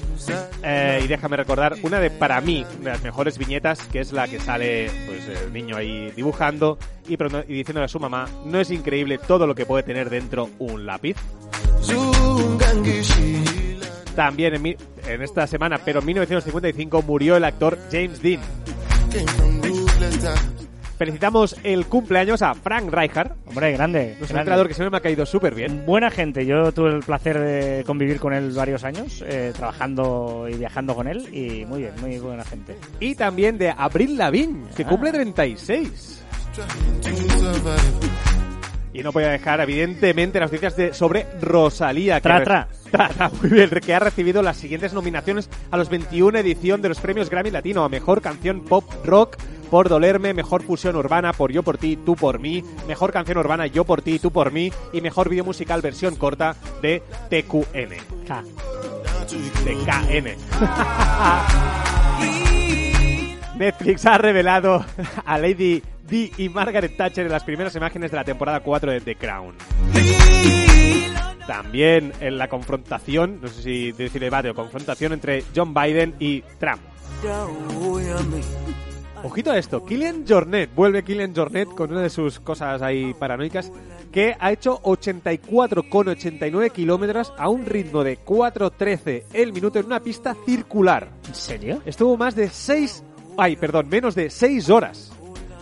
Eh, 0.63 1.01
y 1.05 1.07
déjame 1.07 1.37
recordar 1.37 1.77
una 1.83 2.01
de, 2.01 2.11
para 2.11 2.41
mí, 2.41 2.67
de 2.81 2.91
las 2.91 3.03
mejores 3.03 3.39
viñetas, 3.39 3.81
que 3.87 4.01
es 4.01 4.13
la 4.13 4.27
que 4.27 4.41
sale 4.41 4.91
pues, 5.07 5.29
el 5.29 5.53
niño 5.53 5.77
ahí 5.77 6.11
dibujando 6.11 6.79
y, 7.09 7.15
y 7.15 7.55
diciéndole 7.55 7.85
a 7.85 7.89
su 7.89 8.01
mamá, 8.01 8.27
¿no 8.45 8.61
es 8.61 8.71
increíble 8.71 9.19
todo 9.19 9.47
lo 9.47 9.55
que 9.55 9.65
puede 9.65 9.85
tener 9.85 10.11
dentro 10.11 10.51
un 10.59 10.87
lápiz? 10.87 11.17
También 14.19 14.53
en, 14.57 14.63
mi- 14.63 14.77
en 15.07 15.23
esta 15.23 15.47
semana, 15.47 15.79
pero 15.85 16.01
en 16.01 16.07
1955, 16.07 17.03
murió 17.03 17.37
el 17.37 17.45
actor 17.45 17.79
James 17.93 18.21
Dean. 18.21 18.41
Felicitamos 20.99 21.55
el 21.63 21.87
cumpleaños 21.87 22.43
a 22.43 22.53
Frank 22.57 22.93
Rijkaard, 22.93 23.31
Hombre, 23.47 23.71
grande. 23.75 24.07
nuestro 24.19 24.27
grande. 24.35 24.45
creador 24.47 24.67
que 24.67 24.75
siempre 24.75 24.91
me 24.91 24.97
ha 24.97 25.01
caído 25.01 25.25
súper 25.25 25.55
bien. 25.55 25.85
Buena 25.87 26.11
gente, 26.11 26.45
yo 26.45 26.73
tuve 26.73 26.91
el 26.97 27.05
placer 27.05 27.39
de 27.39 27.85
convivir 27.87 28.19
con 28.19 28.33
él 28.33 28.51
varios 28.51 28.83
años, 28.83 29.23
eh, 29.25 29.53
trabajando 29.57 30.49
y 30.51 30.55
viajando 30.57 30.97
con 30.97 31.07
él, 31.07 31.33
y 31.33 31.65
muy 31.67 31.83
bien, 31.83 31.93
muy 32.01 32.19
buena 32.19 32.45
gente. 32.45 32.77
Y 32.99 33.15
también 33.15 33.57
de 33.57 33.71
Abril 33.71 34.19
Lavigne, 34.19 34.65
que 34.75 34.83
Ah. 34.83 34.89
cumple 34.89 35.13
36. 35.13 36.25
Y 38.99 39.03
no 39.05 39.13
podía 39.13 39.29
dejar, 39.29 39.61
evidentemente, 39.61 40.41
las 40.41 40.51
noticias 40.51 40.77
de, 40.77 40.93
sobre 40.93 41.25
Rosalía. 41.41 42.17
Que 42.17 42.23
Tra, 42.23 42.43
tra. 42.43 42.69
Tra, 42.91 43.09
tra, 43.11 43.29
muy 43.29 43.51
bien, 43.51 43.71
que 43.71 43.95
ha 43.95 44.01
recibido 44.01 44.43
las 44.43 44.57
siguientes 44.57 44.93
nominaciones 44.93 45.49
a 45.71 45.77
los 45.77 45.89
21 45.89 46.37
edición 46.39 46.83
de 46.83 46.89
los 46.89 46.99
premios 46.99 47.31
Grammy 47.31 47.53
Latino 47.53 47.85
a 47.85 47.89
Mejor 47.89 48.21
Canción 48.23 48.65
Pop 48.65 48.85
Rock 49.05 49.37
por 49.71 49.89
Dolerme, 49.89 50.35
Mejor 50.35 50.65
Fusión 50.65 50.97
Urbana 50.97 51.33
por 51.33 51.53
Yo 51.53 51.63
por 51.63 51.79
Ti, 51.79 51.97
Tú 52.05 52.17
por 52.17 52.41
Mí, 52.41 52.65
Mejor 52.89 53.13
Canción 53.13 53.39
Urbana 53.39 53.69
Yo 53.69 53.85
por 53.85 54.03
Ti, 54.03 54.19
Tú 54.19 54.33
por 54.33 54.51
Mí 54.51 54.73
y 54.93 55.01
Mejor 55.01 55.29
Video 55.29 55.45
Musical 55.45 55.81
Versión 55.81 56.17
Corta 56.17 56.57
de 56.83 57.03
TQN. 57.29 57.95
K. 58.27 58.43
de 59.65 59.75
KN. 59.85 60.35
Netflix 63.59 64.07
ha 64.07 64.19
revelado 64.19 64.85
a 65.25 65.39
Lady 65.39 65.83
Di 66.09 66.33
y 66.39 66.49
Margaret 66.49 66.97
Thatcher 66.97 67.27
en 67.27 67.33
las 67.33 67.45
primeras 67.45 67.75
imágenes 67.77 68.11
de 68.11 68.17
la 68.17 68.25
temporada 68.25 68.61
4 68.61 68.93
de 68.93 69.01
The 69.01 69.17
Crown. 69.17 69.55
También 71.47 72.13
en 72.21 72.39
la 72.39 72.49
confrontación, 72.49 73.41
no 73.41 73.49
sé 73.49 73.63
si 73.63 73.93
decir 73.93 74.21
debate 74.21 74.51
o 74.51 74.55
confrontación 74.55 75.13
entre 75.13 75.45
John 75.55 75.73
Biden 75.73 76.15
y 76.19 76.43
Trump. 76.59 76.81
Ojito 79.25 79.51
a 79.51 79.59
esto, 79.59 79.85
Killian 79.85 80.25
Jornet, 80.29 80.73
vuelve 80.75 81.03
Killian 81.03 81.35
Jornet 81.35 81.69
con 81.69 81.91
una 81.91 82.03
de 82.03 82.11
sus 82.11 82.39
cosas 82.39 82.83
ahí 82.83 83.15
paranoicas, 83.15 83.73
que 84.13 84.37
ha 84.39 84.53
hecho 84.53 84.81
84,89 84.83 86.71
kilómetros 86.71 87.33
a 87.37 87.49
un 87.49 87.67
ritmo 87.67 88.05
de 88.05 88.19
4.13 88.19 89.25
el 89.33 89.53
minuto 89.53 89.81
en 89.81 89.87
una 89.87 90.01
pista 90.01 90.37
circular. 90.47 91.11
¿En 91.27 91.35
serio? 91.35 91.83
Estuvo 91.85 92.17
más 92.17 92.37
de 92.37 92.49
6, 92.49 93.03
ay, 93.37 93.57
perdón, 93.57 93.89
menos 93.89 94.15
de 94.15 94.31
6 94.31 94.71
horas. 94.71 95.08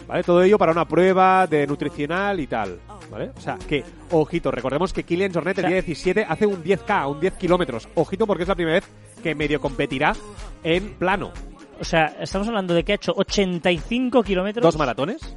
¿Vale? 0.06 0.22
Todo 0.22 0.42
ello 0.42 0.56
para 0.58 0.72
una 0.72 0.86
prueba 0.86 1.46
de 1.46 1.66
nutricional 1.66 2.38
y 2.40 2.46
tal. 2.46 2.80
¿Vale? 3.10 3.30
O 3.36 3.40
sea, 3.40 3.56
que, 3.68 3.84
ojito, 4.10 4.50
recordemos 4.50 4.92
que 4.92 5.02
Killian 5.02 5.32
Jornet 5.32 5.58
el 5.58 5.66
día 5.66 5.74
17 5.76 6.26
hace 6.28 6.46
un 6.46 6.62
10K, 6.62 7.10
un 7.10 7.20
10 7.20 7.34
kilómetros. 7.34 7.88
Ojito 7.94 8.26
porque 8.26 8.44
es 8.44 8.48
la 8.48 8.54
primera 8.54 8.76
vez 8.76 8.88
que 9.22 9.34
medio 9.34 9.60
competirá 9.60 10.12
en 10.62 10.94
plano. 10.94 11.32
O 11.80 11.84
sea, 11.84 12.16
estamos 12.20 12.48
hablando 12.48 12.72
de 12.74 12.84
que 12.84 12.92
ha 12.92 12.94
hecho 12.94 13.12
85 13.16 14.22
kilómetros 14.22 14.62
¿Dos 14.62 14.76
maratones? 14.78 15.36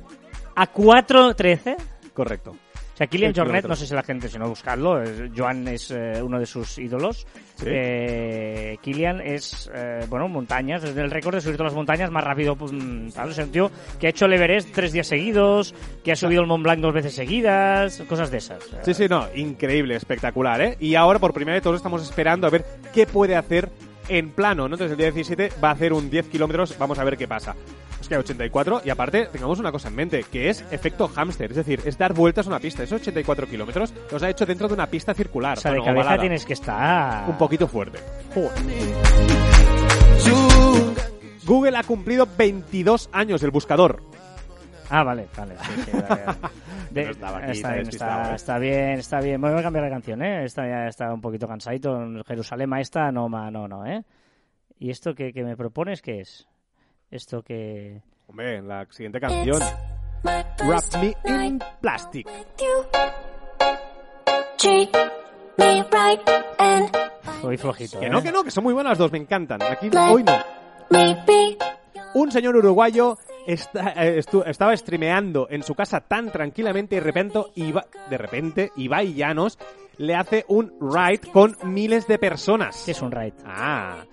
a 0.56 0.72
4.13. 0.72 1.76
Correcto. 2.14 2.56
O 3.00 3.02
sea, 3.02 3.08
Kilian 3.08 3.34
Jornet, 3.34 3.66
no 3.66 3.76
sé 3.78 3.88
si 3.88 3.94
la 3.94 4.04
gente, 4.04 4.28
si 4.28 4.38
no 4.38 4.50
buscarlo, 4.50 5.02
es- 5.02 5.32
Joan 5.34 5.66
es 5.70 5.90
eh, 5.92 6.22
uno 6.22 6.38
de 6.38 6.46
sus 6.46 6.78
ídolos. 6.80 7.26
Sí. 7.56 7.66
Eh, 7.68 8.78
Kilian 8.82 9.22
es, 9.22 9.72
eh, 9.74 10.06
bueno, 10.10 10.28
montañas, 10.28 10.84
es 10.84 10.98
el 10.98 11.10
récord 11.10 11.36
de 11.36 11.40
subir 11.42 11.56
todas 11.56 11.72
las 11.72 11.78
montañas 11.78 12.12
más 12.12 12.24
rápido, 12.26 12.58
pues, 12.58 12.74
mm, 12.74 13.12
tal, 13.12 13.30
es 13.32 13.38
un 13.38 13.52
tío 13.52 13.72
que 14.02 14.08
ha 14.08 14.10
hecho 14.10 14.26
el 14.26 14.34
Everest 14.34 14.72
tres 14.74 14.92
días 14.92 15.08
seguidos, 15.08 15.74
que 16.04 16.12
ha 16.12 16.16
subido 16.18 16.42
el 16.42 16.48
Mont 16.48 16.62
Blanc 16.64 16.82
dos 16.82 16.94
veces 16.94 17.14
seguidas, 17.14 18.04
cosas 18.10 18.32
de 18.32 18.38
esas. 18.40 18.60
Sí, 18.84 18.94
sí, 18.94 19.08
no, 19.10 19.28
increíble, 19.34 19.96
espectacular, 19.96 20.60
¿eh? 20.62 20.76
Y 20.82 20.96
ahora 20.96 21.20
por 21.20 21.32
primera 21.34 21.54
vez 21.56 21.64
todos 21.64 21.78
estamos 21.78 22.04
esperando 22.04 22.48
a 22.48 22.50
ver 22.50 22.66
qué 22.94 23.06
puede 23.08 23.38
hacer 23.38 23.70
en 24.10 24.32
plano, 24.32 24.68
¿no? 24.68 24.76
Entonces 24.76 24.92
el 24.92 24.98
día 24.98 25.12
17 25.12 25.52
va 25.64 25.70
a 25.70 25.74
hacer 25.74 25.94
un 25.94 26.10
10 26.10 26.28
kilómetros, 26.28 26.78
vamos 26.78 27.00
a 27.00 27.06
ver 27.06 27.16
qué 27.16 27.30
pasa. 27.30 27.56
Que 28.10 28.18
84, 28.18 28.82
y 28.84 28.90
aparte 28.90 29.28
tengamos 29.28 29.60
una 29.60 29.72
cosa 29.72 29.88
en 29.90 29.96
mente, 29.96 30.24
que 30.32 30.50
es 30.50 30.66
efecto 30.72 31.08
hámster, 31.08 31.52
es 31.52 31.58
decir, 31.58 31.80
es 31.86 31.96
dar 31.98 32.14
vueltas 32.14 32.48
a 32.48 32.50
una 32.50 32.60
pista. 32.60 32.82
Esos 32.84 33.00
84 33.02 33.48
kilómetros 33.48 33.94
los 34.12 34.24
ha 34.24 34.30
hecho 34.30 34.46
dentro 34.48 34.68
de 34.68 34.74
una 34.74 34.88
pista 34.88 35.14
circular. 35.14 35.58
O 35.60 35.62
sea, 35.62 35.72
de 35.72 35.78
cabeza 35.78 35.94
ovalada. 35.94 36.20
tienes 36.20 36.44
que 36.46 36.54
estar... 36.54 37.30
Un 37.30 37.38
poquito 37.38 37.68
fuerte. 37.68 38.00
Joder. 38.34 38.52
Google 41.46 41.78
ha 41.78 41.84
cumplido 41.84 42.28
22 42.38 43.10
años 43.12 43.42
del 43.42 43.52
buscador. 43.52 44.02
Ah, 44.90 45.04
vale, 45.04 45.28
vale. 45.38 45.56
sí, 45.62 45.82
sí, 45.86 45.92
vale, 45.94 46.24
vale. 46.26 46.38
De- 46.90 47.04
No 47.06 47.12
estaba 47.12 47.38
aquí, 47.38 47.52
está, 47.52 47.74
bien, 47.74 47.88
está, 47.90 48.36
está 48.36 48.58
bien, 48.58 49.00
está 49.00 49.20
bien. 49.22 49.40
Voy 49.42 49.52
a 49.52 49.62
cambiar 49.62 49.86
la 49.86 49.92
canción, 49.92 50.24
¿eh? 50.24 50.46
Esta 50.46 50.68
ya 50.68 50.88
está 50.88 51.14
un 51.14 51.22
poquito 51.22 51.48
cansadito. 51.48 52.00
Jerusalén 52.26 52.74
esta 52.80 53.12
no, 53.12 53.30
ma, 53.30 53.52
no, 53.52 53.68
no, 53.68 53.86
¿eh? 53.86 54.04
¿Y 54.80 54.90
esto 54.90 55.14
que, 55.14 55.32
que 55.32 55.44
me 55.44 55.56
propones 55.56 56.02
qué 56.02 56.22
es? 56.22 56.48
Esto 57.12 57.42
que... 57.42 58.02
Hombre, 58.28 58.58
en 58.58 58.68
la 58.68 58.86
siguiente 58.92 59.20
canción. 59.20 59.60
Wrap 60.24 60.84
me 61.02 61.16
in 61.26 61.60
plastic. 61.82 62.28
Hoy 67.44 67.58
flojito, 67.58 68.00
Que 68.00 68.08
¿eh? 68.08 68.10
no, 68.10 68.22
que 68.22 68.32
no, 68.32 68.44
que 68.44 68.52
son 68.52 68.64
muy 68.64 68.74
buenas 68.74 68.92
las 68.92 68.98
dos, 68.98 69.12
me 69.12 69.18
encantan. 69.18 69.62
Aquí 69.64 69.90
hoy 69.96 70.24
no. 70.24 70.34
Un 72.16 72.32
señor 72.32 72.56
uruguayo 72.58 73.18
está- 73.48 73.94
eh, 73.96 74.20
estu- 74.20 74.44
estaba 74.46 74.76
streameando 74.76 75.48
en 75.50 75.64
su 75.64 75.74
casa 75.76 76.02
tan 76.02 76.32
tranquilamente 76.32 76.96
y 76.96 77.00
de 77.00 77.04
repente, 77.06 77.40
Iba, 77.56 77.86
de 78.10 78.18
repente 78.18 78.72
Ibai 78.76 79.14
Llanos 79.14 79.58
le 79.98 80.16
hace 80.16 80.44
un 80.48 80.74
raid 80.82 81.22
con 81.32 81.56
miles 81.64 82.08
de 82.08 82.18
personas. 82.20 82.82
¿Qué 82.86 82.92
es 82.92 83.02
un 83.02 83.12
raid? 83.12 83.34
Ah, 83.46 84.04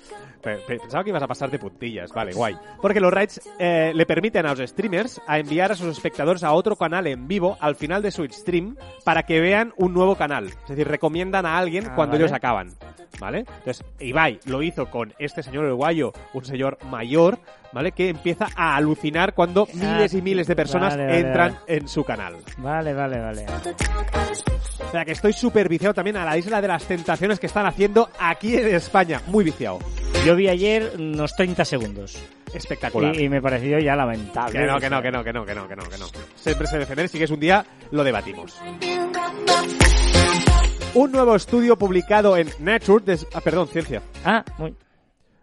pensaba 0.67 1.03
que 1.05 1.11
ibas 1.11 1.23
a 1.23 1.27
pasarte 1.29 1.59
puntillas. 1.59 2.13
Vale, 2.13 2.33
guay. 2.33 2.57
Porque 2.81 3.01
los 3.01 3.13
raids 3.13 3.41
eh, 3.59 3.93
le 3.95 4.07
permiten 4.07 4.47
a 4.47 4.55
los 4.55 4.71
streamers 4.71 5.21
a 5.27 5.39
enviar 5.39 5.73
a 5.73 5.75
sus 5.75 5.89
espectadores 5.89 6.43
a 6.45 6.53
otro 6.53 6.77
canal 6.77 7.07
en 7.07 7.29
vivo 7.29 7.57
al 7.61 7.77
final 7.77 8.03
de 8.03 8.11
su 8.11 8.25
stream 8.27 8.77
para 9.05 9.25
que 9.25 9.41
vean 9.41 9.73
un 9.77 9.93
nuevo 9.93 10.17
canal. 10.17 10.47
Es 10.47 10.69
decir, 10.69 10.89
recomiendan 10.89 11.47
a 11.47 11.59
alguien 11.59 11.87
Ah, 11.89 11.95
cuando 11.95 12.13
vale. 12.13 12.25
ellos 12.25 12.33
acaban. 12.37 12.75
¿Vale? 13.19 13.39
Entonces, 13.41 13.83
Ibai 13.99 14.41
lo 14.45 14.63
hizo 14.63 14.91
con 14.91 15.15
este 15.19 15.43
señor 15.43 15.65
uruguayo, 15.65 16.13
un 16.35 16.45
señor 16.45 16.77
mayor, 16.91 17.39
¿vale? 17.73 17.93
Que 17.93 18.09
empieza 18.09 18.47
a 18.57 18.77
alucinar 18.77 19.35
cuando 19.35 19.67
miles 19.75 20.15
y 20.15 20.23
miles 20.23 20.47
de 20.47 20.57
personas 20.57 20.95
Ah, 20.95 20.97
Vale, 20.97 21.07
vale, 21.07 21.21
entran 21.21 21.53
vale. 21.53 21.77
en 21.77 21.89
su 21.89 22.05
canal. 22.05 22.37
Vale, 22.59 22.93
vale, 22.95 23.19
vale. 23.21 23.47
O 24.87 24.91
sea, 24.91 25.05
que 25.05 25.13
estoy 25.13 25.33
súper 25.33 25.69
viciado 25.69 25.95
también 25.95 26.17
a 26.17 26.25
la 26.25 26.37
isla 26.37 26.61
de 26.61 26.69
las 26.69 26.85
tentaciones 26.85 27.39
que 27.41 27.47
están 27.47 27.67
haciendo 27.67 28.09
aquí 28.19 28.57
en 28.57 28.75
España. 28.75 29.21
Muy 29.27 29.45
viciado. 29.45 29.79
Yo 30.25 30.35
vi 30.37 30.49
ayer 30.49 30.93
unos 30.99 31.35
30 31.37 31.65
segundos. 31.65 32.19
Espectacular. 32.55 33.15
Y, 33.17 33.25
y 33.25 33.29
me 33.29 33.43
pareció 33.43 33.79
ya 33.79 33.97
lamentable. 33.97 34.53
Que 34.59 34.67
no, 34.67 34.79
que 34.81 34.89
no, 34.91 35.03
que 35.03 35.11
no, 35.13 35.25
que 35.25 35.33
no, 35.33 35.45
que 35.45 35.55
no, 35.55 35.69
que 35.69 35.77
no, 35.77 35.83
que 35.89 35.99
no. 35.99 36.07
Siempre 36.37 36.67
se 36.67 36.79
defender, 36.79 37.09
si 37.09 37.19
que 37.19 37.25
es 37.25 37.31
un 37.31 37.41
día, 37.41 37.65
lo 37.91 38.05
debatimos. 38.05 38.57
Un 40.95 41.13
nuevo 41.13 41.37
estudio 41.37 41.77
publicado 41.77 42.37
en 42.37 42.49
Nature, 42.61 43.05
des- 43.05 43.27
ah, 43.35 43.41
perdón, 43.43 43.69
Ciencia. 43.69 44.01
Ah, 44.25 44.43
muy... 44.57 44.75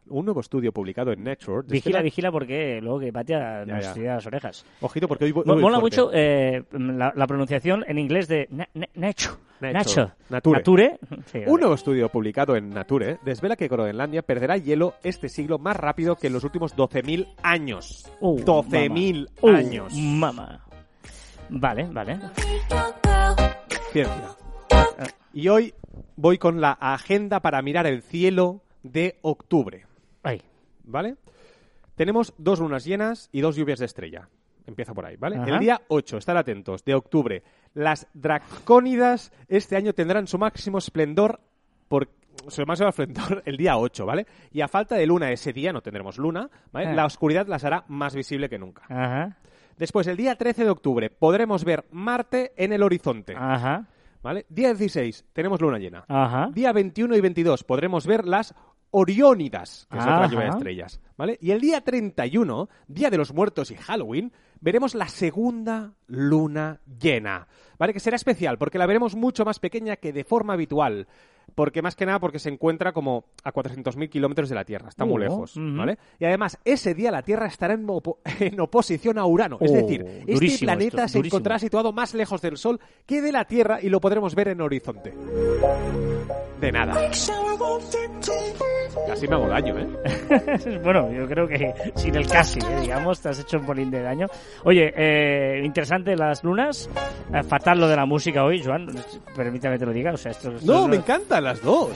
un 0.10 0.26
nuevo 0.26 0.42
estudio 0.42 0.72
publicado 0.72 1.12
en 1.12 1.24
Nature. 1.24 1.66
Vigila, 1.68 2.02
vigila, 2.02 2.32
porque 2.32 2.80
luego 2.82 3.00
que 3.00 3.12
Patia 3.14 3.66
nos 3.66 3.84
ya. 3.84 3.94
tira 3.94 4.16
las 4.16 4.26
orejas. 4.28 4.66
Ojito, 4.82 5.08
porque 5.08 5.26
hoy 5.26 5.32
voy 5.32 5.44
Mola 5.46 5.80
fuerte. 5.80 5.80
mucho 5.82 6.12
eh, 6.14 6.64
la, 6.72 7.14
la 7.16 7.28
pronunciación 7.28 7.84
en 7.88 7.98
inglés 8.00 8.28
de 8.28 8.48
na- 8.52 8.68
na-. 8.74 8.88
Nature. 8.96 9.36
Nature. 10.30 11.00
Sí, 11.32 11.40
Un 11.48 11.60
nuevo 11.62 11.76
estudio 11.76 12.10
publicado 12.10 12.56
en 12.58 12.70
Nature 12.70 13.20
desvela 13.24 13.56
que 13.56 13.70
Groenlandia 13.70 14.22
perderá 14.22 14.58
hielo 14.58 14.96
este 15.04 15.30
siglo 15.30 15.58
más 15.58 15.78
rápido 15.78 16.16
que 16.18 16.28
en 16.28 16.34
los 16.34 16.44
últimos 16.44 16.76
12.000 16.76 17.28
años. 17.44 18.12
Uh, 18.20 18.40
12.000 18.40 19.30
mamá. 19.30 19.30
Uh, 19.42 19.48
años. 19.56 19.94
Mamá. 19.96 20.66
Vale, 21.50 21.88
vale. 21.92 22.20
Ciencia. 23.92 24.36
Y 25.34 25.48
hoy 25.48 25.74
voy 26.16 26.38
con 26.38 26.60
la 26.62 26.72
agenda 26.74 27.40
para 27.40 27.62
mirar 27.62 27.88
el 27.88 28.02
cielo 28.02 28.62
de 28.84 29.18
octubre. 29.22 29.86
Ay. 30.24 30.42
¿Vale? 30.84 31.16
Tenemos 31.96 32.34
dos 32.38 32.60
lunas 32.60 32.86
llenas 32.86 33.30
y 33.32 33.42
dos 33.42 33.56
lluvias 33.56 33.80
de 33.80 33.86
estrella. 33.86 34.30
Empieza 34.66 34.94
por 34.94 35.06
ahí, 35.06 35.18
¿vale? 35.18 35.38
Ajá. 35.38 35.50
El 35.50 35.60
día 35.60 35.82
8, 35.90 36.18
estar 36.18 36.38
atentos, 36.38 36.84
de 36.86 36.96
octubre. 36.96 37.44
Las 37.74 38.08
dracónidas 38.14 39.32
este 39.48 39.76
año 39.76 39.94
tendrán 39.94 40.26
su 40.26 40.38
máximo 40.38 40.78
esplendor 40.78 41.40
por 41.88 42.10
su 42.48 42.66
máximo 42.66 42.90
esplendor 42.90 43.44
el 43.46 43.58
día 43.58 43.78
8, 43.78 44.06
¿vale? 44.06 44.26
Y 44.52 44.62
a 44.62 44.68
falta 44.68 44.96
de 44.96 45.06
luna 45.06 45.32
ese 45.32 45.54
día, 45.54 45.72
no 45.74 45.82
tendremos 45.82 46.18
luna, 46.18 46.50
¿vale? 46.72 46.88
Ah. 46.88 46.94
La 46.94 47.06
oscuridad 47.06 47.48
las 47.48 47.64
hará 47.64 47.84
más 47.88 48.16
visible 48.16 48.50
que 48.50 48.58
nunca. 48.58 48.84
Ajá. 48.90 49.38
Después, 49.78 50.08
el 50.08 50.18
día 50.18 50.36
13 50.36 50.64
de 50.64 50.70
octubre, 50.70 51.10
podremos 51.10 51.64
ver 51.64 51.86
Marte 51.92 52.54
en 52.56 52.74
el 52.74 52.84
horizonte, 52.84 53.36
Ajá. 53.36 53.88
¿vale? 54.22 54.46
Día 54.50 54.74
16, 54.74 55.26
tenemos 55.34 55.62
luna 55.62 55.80
llena. 55.80 56.06
Ajá. 56.08 56.50
Día 56.54 56.72
21 56.72 57.16
y 57.16 57.22
22 57.22 57.64
podremos 57.64 58.06
ver 58.06 58.26
las 58.26 58.54
Oriónidas, 58.94 59.88
que 59.92 59.98
es 59.98 60.04
otra 60.04 60.18
Ajá. 60.18 60.28
lluvia 60.28 60.46
de 60.46 60.52
estrellas, 60.52 61.02
¿vale? 61.18 61.38
Y 61.42 61.52
el 61.52 61.60
día 61.60 61.82
31, 61.82 62.70
Día 62.88 63.10
de 63.10 63.18
los 63.18 63.34
Muertos 63.34 63.72
y 63.72 63.76
Halloween, 63.76 64.32
veremos 64.62 64.96
la 64.96 65.08
segunda 65.08 65.94
luna 66.08 66.80
llena, 67.00 67.48
¿vale? 67.78 67.92
Que 67.94 68.00
será 68.00 68.16
especial 68.16 68.58
porque 68.58 68.78
la 68.78 68.86
veremos 68.86 69.16
mucho 69.16 69.46
más 69.46 69.60
pequeña 69.60 69.96
que 69.98 70.14
de 70.14 70.24
forma 70.24 70.54
habitual. 70.54 71.08
Porque 71.56 71.82
más 71.82 71.96
que 71.96 72.06
nada 72.06 72.20
porque 72.20 72.40
se 72.40 72.48
encuentra 72.50 72.94
como 72.94 73.26
a 73.44 73.52
400.000 73.52 74.10
kilómetros 74.10 74.48
de 74.48 74.56
la 74.56 74.64
Tierra, 74.64 74.88
está 74.88 75.04
muy 75.04 75.16
Uh, 75.16 75.20
lejos. 75.20 75.54
¿vale? 75.58 75.98
Y 76.18 76.24
además, 76.26 76.58
ese 76.64 76.94
día 76.96 77.12
la 77.12 77.22
Tierra 77.22 77.48
estará 77.48 77.74
en, 77.74 77.86
opo- 77.86 78.20
en 78.40 78.60
oposición 78.62 79.18
a 79.18 79.26
Urano. 79.26 79.58
Es 79.60 79.70
Oh, 79.70 79.74
decir, 79.76 80.24
este 80.26 80.66
planeta 80.66 81.00
esto, 81.04 81.08
se 81.10 81.18
durísimo. 81.18 81.38
encontrará 81.38 81.60
situado 81.60 81.92
más 81.92 82.14
lejos 82.14 82.42
del 82.42 82.56
Sol 82.58 82.80
que 83.06 83.22
de 83.22 83.34
la 83.34 83.44
Tierra 83.46 83.80
y 83.82 83.90
lo 83.90 84.00
podremos 84.00 84.34
ver 84.36 84.48
en 84.48 84.62
horizonte. 84.62 85.14
De 86.62 86.72
nada. 86.72 86.94
Casi 89.08 89.28
me 89.28 89.36
hago 89.36 89.48
daño, 89.48 89.78
¿eh? 89.80 90.80
bueno, 90.84 91.12
yo 91.12 91.28
creo 91.28 91.48
que 91.48 91.74
sin 91.96 92.16
el 92.16 92.28
casi, 92.28 92.60
eh, 92.60 92.82
digamos, 92.82 93.20
te 93.22 93.30
has 93.30 93.40
hecho 93.40 93.58
un 93.58 93.66
bolín 93.66 93.92
de 93.92 94.02
daño. 94.02 94.28
Oye, 94.64 94.94
eh, 94.96 95.62
interesante 95.64 96.16
las 96.16 96.44
lunas. 96.44 96.90
Eh, 97.34 97.44
fatal 97.44 97.80
lo 97.80 97.88
de 97.88 97.96
la 97.96 98.06
música 98.06 98.44
hoy, 98.44 98.64
Joan. 98.64 98.88
Permítame 99.36 99.76
que 99.76 99.80
te 99.80 99.86
lo 99.86 99.94
diga. 99.94 100.14
O 100.14 100.18
sea, 100.18 100.32
esto, 100.32 100.52
esto 100.52 100.72
No, 100.72 100.84
es- 100.84 100.90
me 100.90 100.96
encantan 100.98 101.44
las 101.44 101.62
dos. 101.62 101.90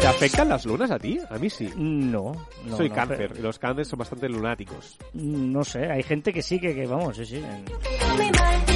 ¿Te 0.00 0.06
afectan 0.06 0.48
las 0.48 0.66
lunas 0.66 0.90
a 0.90 0.98
ti? 0.98 1.18
A 1.30 1.38
mí 1.38 1.48
sí. 1.48 1.70
No, 1.76 2.32
no. 2.66 2.76
Soy 2.76 2.88
no, 2.88 2.94
cáncer 2.94 3.16
pero- 3.28 3.38
y 3.38 3.42
los 3.42 3.58
cánceres 3.58 3.88
son 3.88 3.98
bastante 3.98 4.28
lunáticos. 4.28 4.98
No 5.14 5.64
sé, 5.64 5.86
hay 5.90 6.02
gente 6.02 6.32
que 6.32 6.42
sí, 6.42 6.58
que, 6.60 6.74
que 6.74 6.86
vamos, 6.86 7.16
sí, 7.16 7.24
sí. 7.24 7.36
en- 7.36 8.73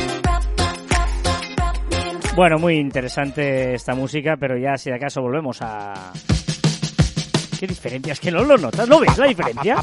Bueno, 2.39 2.57
muy 2.61 2.77
interesante 2.77 3.75
esta 3.75 3.97
música, 3.97 4.37
pero 4.39 4.57
ya 4.57 4.77
si 4.79 4.91
de 4.91 4.95
acaso 4.97 5.21
volvemos 5.21 5.59
a... 5.61 6.13
¿Qué 7.59 7.67
diferencia? 7.67 8.13
Es 8.13 8.21
que 8.21 8.31
no 8.31 8.45
lo 8.45 8.57
notas, 8.57 8.89
¿no 8.89 9.01
ves 9.01 9.19
la 9.19 9.27
diferencia? 9.27 9.75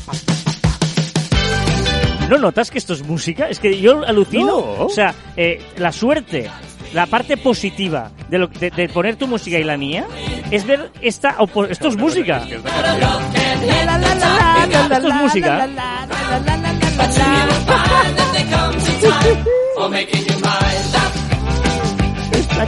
¿No 2.30 2.38
notas 2.38 2.72
que 2.72 2.78
esto 2.78 2.94
es 2.94 3.04
música? 3.06 3.50
Es 3.50 3.60
que 3.60 3.78
yo 3.78 4.06
alucino. 4.06 4.46
No. 4.46 4.86
O 4.86 4.90
sea, 4.90 5.14
eh, 5.36 5.62
la 5.80 5.92
suerte, 5.92 6.50
la 6.94 7.08
parte 7.08 7.36
positiva 7.36 8.10
de, 8.30 8.38
lo, 8.38 8.48
de, 8.48 8.70
de 8.72 8.88
poner 8.88 9.18
tu 9.18 9.28
música 9.28 9.60
y 9.60 9.66
la 9.66 9.76
mía 9.76 10.06
es 10.50 10.66
ver 10.66 10.92
esta... 11.02 11.36
opo- 11.40 11.68
Esto 11.70 11.90
es 11.90 11.98
música. 11.98 12.38
Esto 14.94 15.08
es 15.10 15.14
música. 15.16 15.68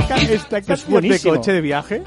Ca- 0.08 0.16
esta 0.18 0.62
canción 0.62 0.88
de 0.88 0.92
buenísimo. 0.92 1.34
coche 1.36 1.52
de 1.54 1.62
viaje. 1.62 2.02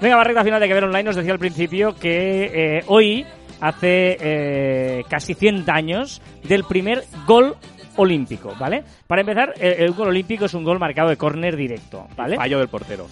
Venga, 0.00 0.16
va 0.16 0.24
recta 0.24 0.44
final 0.44 0.60
de 0.60 0.68
que 0.68 0.74
ver 0.74 0.84
online. 0.84 1.04
Nos 1.04 1.16
decía 1.16 1.32
al 1.32 1.38
principio 1.38 1.94
que 1.94 2.78
eh, 2.78 2.84
hoy 2.86 3.24
hace 3.60 4.16
eh, 4.20 5.02
casi 5.08 5.34
100 5.34 5.64
años 5.70 6.20
del 6.42 6.64
primer 6.64 7.04
gol 7.26 7.56
olímpico, 7.96 8.54
¿vale? 8.58 8.82
Para 9.06 9.20
empezar, 9.22 9.54
eh, 9.60 9.76
el 9.78 9.92
gol 9.92 10.08
olímpico 10.08 10.44
es 10.46 10.54
un 10.54 10.64
gol 10.64 10.78
marcado 10.78 11.08
de 11.08 11.16
córner 11.16 11.56
directo, 11.56 12.06
¿vale? 12.16 12.36
Fallo 12.36 12.58
del 12.58 12.68
portero. 12.68 13.06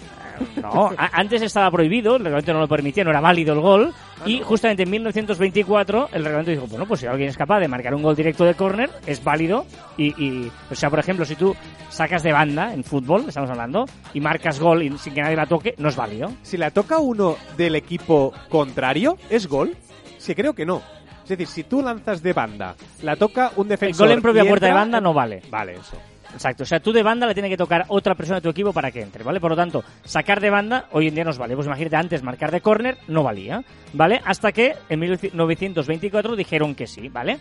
No, 0.61 0.89
a- 0.97 1.09
antes 1.13 1.41
estaba 1.41 1.69
prohibido, 1.71 2.15
el 2.15 2.23
reglamento 2.23 2.53
no 2.53 2.59
lo 2.59 2.67
permitía, 2.67 3.03
no 3.03 3.11
era 3.11 3.21
válido 3.21 3.53
el 3.53 3.59
gol. 3.61 3.93
Ah, 4.19 4.23
y 4.25 4.39
justamente 4.41 4.83
en 4.83 4.89
1924 4.89 6.09
el 6.13 6.23
reglamento 6.23 6.51
dijo, 6.51 6.67
bueno, 6.67 6.85
pues 6.85 7.01
si 7.01 7.05
alguien 7.07 7.29
es 7.29 7.37
capaz 7.37 7.59
de 7.59 7.67
marcar 7.67 7.93
un 7.93 8.01
gol 8.03 8.15
directo 8.15 8.43
de 8.45 8.55
córner, 8.55 8.89
es 9.05 9.23
válido. 9.23 9.65
Y, 9.97 10.07
y, 10.23 10.51
o 10.71 10.75
sea, 10.75 10.89
por 10.89 10.99
ejemplo, 10.99 11.25
si 11.25 11.35
tú 11.35 11.55
sacas 11.89 12.23
de 12.23 12.31
banda 12.31 12.73
en 12.73 12.83
fútbol, 12.83 13.25
estamos 13.27 13.49
hablando, 13.49 13.85
y 14.13 14.19
marcas 14.21 14.59
gol 14.59 14.83
y 14.83 14.97
sin 14.97 15.13
que 15.13 15.21
nadie 15.21 15.35
la 15.35 15.45
toque, 15.45 15.75
no 15.77 15.89
es 15.89 15.95
válido. 15.95 16.31
Si 16.41 16.57
la 16.57 16.71
toca 16.71 16.99
uno 16.99 17.35
del 17.57 17.75
equipo 17.75 18.33
contrario, 18.49 19.17
¿es 19.29 19.47
gol? 19.47 19.75
Sí, 20.17 20.33
creo 20.35 20.53
que 20.53 20.65
no. 20.65 20.81
Es 21.23 21.29
decir, 21.29 21.47
si 21.47 21.63
tú 21.63 21.81
lanzas 21.81 22.21
de 22.21 22.33
banda, 22.33 22.75
la 23.01 23.15
toca 23.15 23.51
un 23.55 23.65
El 23.65 23.69
defensor. 23.69 24.07
gol 24.07 24.13
en 24.17 24.21
propia 24.21 24.45
puerta 24.45 24.67
de 24.67 24.73
banda 24.73 24.99
no 25.01 25.13
vale. 25.13 25.41
Vale, 25.49 25.73
eso. 25.73 25.97
Exacto, 26.33 26.63
o 26.63 26.65
sea, 26.65 26.79
tú 26.79 26.91
de 26.91 27.03
banda 27.03 27.27
le 27.27 27.33
tiene 27.35 27.47
que 27.47 27.55
tocar 27.57 27.85
otra 27.89 28.15
persona 28.15 28.37
de 28.39 28.41
tu 28.41 28.49
equipo 28.49 28.73
para 28.73 28.89
que 28.91 29.01
entre, 29.01 29.23
¿vale? 29.23 29.39
Por 29.39 29.51
lo 29.51 29.55
tanto, 29.55 29.83
sacar 30.03 30.41
de 30.41 30.49
banda 30.49 30.87
hoy 30.91 31.07
en 31.07 31.13
día 31.15 31.23
nos 31.23 31.37
vale. 31.37 31.53
Pues 31.55 31.67
imagínate, 31.67 31.95
antes 31.95 32.23
marcar 32.23 32.49
de 32.51 32.59
córner 32.61 32.97
no 33.07 33.21
valía, 33.21 33.63
¿vale? 33.93 34.19
Hasta 34.25 34.51
que 34.51 34.73
en 34.89 34.99
1924 34.99 36.35
dijeron 36.35 36.73
que 36.73 36.87
sí, 36.87 37.07
¿vale? 37.09 37.37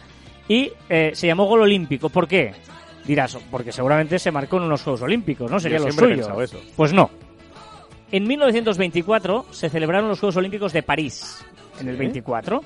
Y 0.47 0.71
eh, 0.91 1.13
se 1.15 1.27
llamó 1.27 1.47
gol 1.47 1.63
olímpico. 1.63 2.11
¿Por 2.11 2.29
qué? 2.29 2.53
Dirás, 3.07 3.37
porque 3.51 3.73
seguramente 3.73 4.19
se 4.19 4.31
marcó 4.31 4.59
en 4.59 4.65
unos 4.65 4.83
Juegos 4.83 5.03
Olímpicos, 5.03 5.51
¿no? 5.51 5.59
Sería 5.59 5.79
Yo 5.79 5.87
lo 5.87 5.93
suyo. 5.93 6.41
eso. 6.43 6.61
Pues 6.77 6.93
no. 6.93 7.11
En 8.13 8.25
1924 8.29 9.47
se 9.51 9.71
celebraron 9.71 10.09
los 10.09 10.21
Juegos 10.21 10.37
Olímpicos 10.37 10.73
de 10.75 10.83
París, 10.83 11.43
en 11.81 11.89
el 11.89 11.95
Sí. 11.95 11.99
24, 12.01 12.63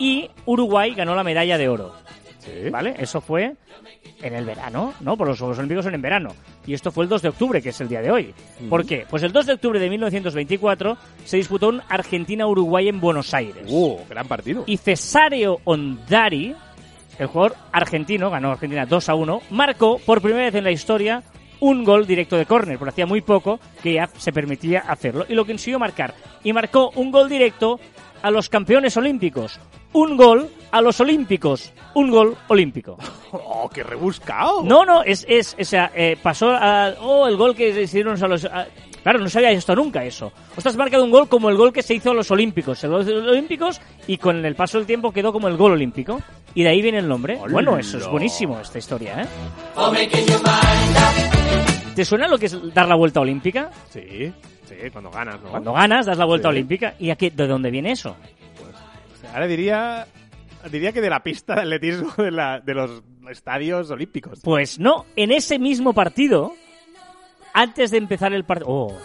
y 0.00 0.30
Uruguay 0.46 0.94
ganó 0.94 1.14
la 1.14 1.22
medalla 1.22 1.56
de 1.58 1.68
oro. 1.68 1.94
Sí. 2.40 2.70
¿Vale? 2.70 2.94
Eso 2.98 3.20
fue 3.20 3.54
en 4.22 4.34
el 4.34 4.46
verano, 4.46 4.94
¿no? 5.00 5.16
Por 5.16 5.28
los 5.28 5.38
Juegos 5.38 5.58
Olímpicos 5.58 5.84
son 5.84 5.94
en 5.94 6.00
verano. 6.00 6.30
Y 6.66 6.72
esto 6.72 6.90
fue 6.90 7.04
el 7.04 7.10
2 7.10 7.22
de 7.22 7.28
octubre, 7.28 7.60
que 7.60 7.68
es 7.68 7.80
el 7.82 7.88
día 7.88 8.00
de 8.00 8.10
hoy. 8.10 8.34
¿Por 8.70 8.86
qué? 8.86 9.06
Pues 9.08 9.22
el 9.22 9.30
2 9.30 9.46
de 9.46 9.52
octubre 9.52 9.78
de 9.78 9.90
1924 9.90 10.96
se 11.24 11.36
disputó 11.36 11.68
un 11.68 11.82
Argentina-Uruguay 11.86 12.88
en 12.88 12.98
Buenos 12.98 13.34
Aires. 13.34 13.64
Uh, 13.68 13.98
gran 14.08 14.26
partido. 14.26 14.64
Y 14.66 14.78
Cesario 14.78 15.60
Ondari, 15.64 16.54
el 17.18 17.26
jugador 17.26 17.56
argentino, 17.70 18.30
ganó 18.30 18.52
Argentina 18.52 18.86
2 18.86 19.08
a 19.10 19.14
1, 19.14 19.42
marcó 19.50 19.98
por 19.98 20.22
primera 20.22 20.46
vez 20.46 20.54
en 20.54 20.64
la 20.64 20.70
historia 20.70 21.22
un 21.60 21.84
gol 21.84 22.06
directo 22.06 22.36
de 22.36 22.46
córner, 22.46 22.78
porque 22.78 22.90
hacía 22.90 23.06
muy 23.06 23.20
poco 23.20 23.60
que 23.82 23.94
ya 23.94 24.08
se 24.16 24.32
permitía 24.32 24.80
hacerlo. 24.80 25.26
Y 25.28 25.34
lo 25.34 25.44
consiguió 25.44 25.78
marcar. 25.78 26.14
Y 26.42 26.54
marcó 26.54 26.90
un 26.94 27.10
gol 27.10 27.28
directo 27.28 27.78
a 28.22 28.30
los 28.30 28.48
campeones 28.48 28.96
olímpicos. 28.96 29.60
Un 29.92 30.16
gol 30.16 30.48
a 30.70 30.80
los 30.80 31.00
olímpicos. 31.00 31.72
Un 31.94 32.10
gol 32.10 32.36
olímpico. 32.48 32.96
¡Oh, 33.32 33.68
qué 33.68 33.82
rebuscado! 33.82 34.62
No, 34.62 34.84
no, 34.84 35.02
es, 35.02 35.26
es, 35.28 35.56
o 35.58 35.64
sea, 35.64 35.90
eh, 35.94 36.16
pasó 36.22 36.50
a, 36.50 36.94
oh, 37.00 37.26
el 37.26 37.36
gol 37.36 37.54
que 37.56 37.72
se 37.72 37.82
hicieron 37.82 38.22
a 38.22 38.28
los, 38.28 38.44
a- 38.44 38.68
claro, 39.02 39.18
no 39.18 39.28
se 39.28 39.38
había 39.38 39.50
esto 39.50 39.74
nunca 39.74 40.04
eso. 40.04 40.32
Ostras, 40.50 40.66
has 40.74 40.76
marcado 40.76 41.02
un 41.04 41.10
gol 41.10 41.28
como 41.28 41.50
el 41.50 41.56
gol 41.56 41.72
que 41.72 41.82
se 41.82 41.94
hizo 41.94 42.12
a 42.12 42.14
los 42.14 42.30
olímpicos, 42.30 42.82
el 42.84 42.90
gol 42.90 43.04
de 43.04 43.12
los 43.14 43.26
olímpicos, 43.28 43.80
y 44.06 44.18
con 44.18 44.44
el 44.44 44.54
paso 44.54 44.78
del 44.78 44.86
tiempo 44.86 45.10
quedó 45.10 45.32
como 45.32 45.48
el 45.48 45.56
gol 45.56 45.72
olímpico. 45.72 46.20
Y 46.54 46.62
de 46.62 46.68
ahí 46.70 46.82
viene 46.82 46.98
el 46.98 47.08
nombre. 47.08 47.38
¡Hola! 47.40 47.52
Bueno, 47.52 47.78
eso 47.78 47.98
es 47.98 48.06
buenísimo, 48.08 48.60
esta 48.60 48.78
historia, 48.78 49.22
¿eh? 49.22 49.26
¿Te 51.94 52.04
suena 52.04 52.28
lo 52.28 52.38
que 52.38 52.46
es 52.46 52.74
dar 52.74 52.88
la 52.88 52.94
vuelta 52.94 53.20
olímpica? 53.20 53.70
Sí, 53.90 54.32
sí, 54.64 54.74
cuando 54.92 55.10
ganas, 55.10 55.40
¿no? 55.42 55.50
Cuando 55.50 55.72
ganas, 55.72 56.06
das 56.06 56.16
la 56.18 56.24
vuelta 56.24 56.48
Sí. 56.48 56.54
olímpica. 56.54 56.94
¿Y 56.98 57.10
a 57.10 57.16
qué, 57.16 57.30
de 57.30 57.46
dónde 57.46 57.70
viene 57.70 57.92
eso? 57.92 58.16
Ahora 59.32 59.46
diría, 59.46 60.06
diría 60.70 60.92
que 60.92 61.00
de 61.00 61.10
la 61.10 61.22
pista 61.22 61.54
de 61.54 61.60
atletismo 61.62 62.12
de, 62.16 62.74
los 62.74 63.02
estadios 63.30 63.90
olímpicos. 63.90 64.40
Pues 64.42 64.78
no, 64.78 65.06
en 65.16 65.30
ese 65.30 65.58
mismo 65.58 65.92
partido, 65.92 66.54
antes 67.52 67.90
de 67.90 67.98
empezar 67.98 68.32
el 68.32 68.44
partido... 68.44 68.70
Oh. 68.70 68.98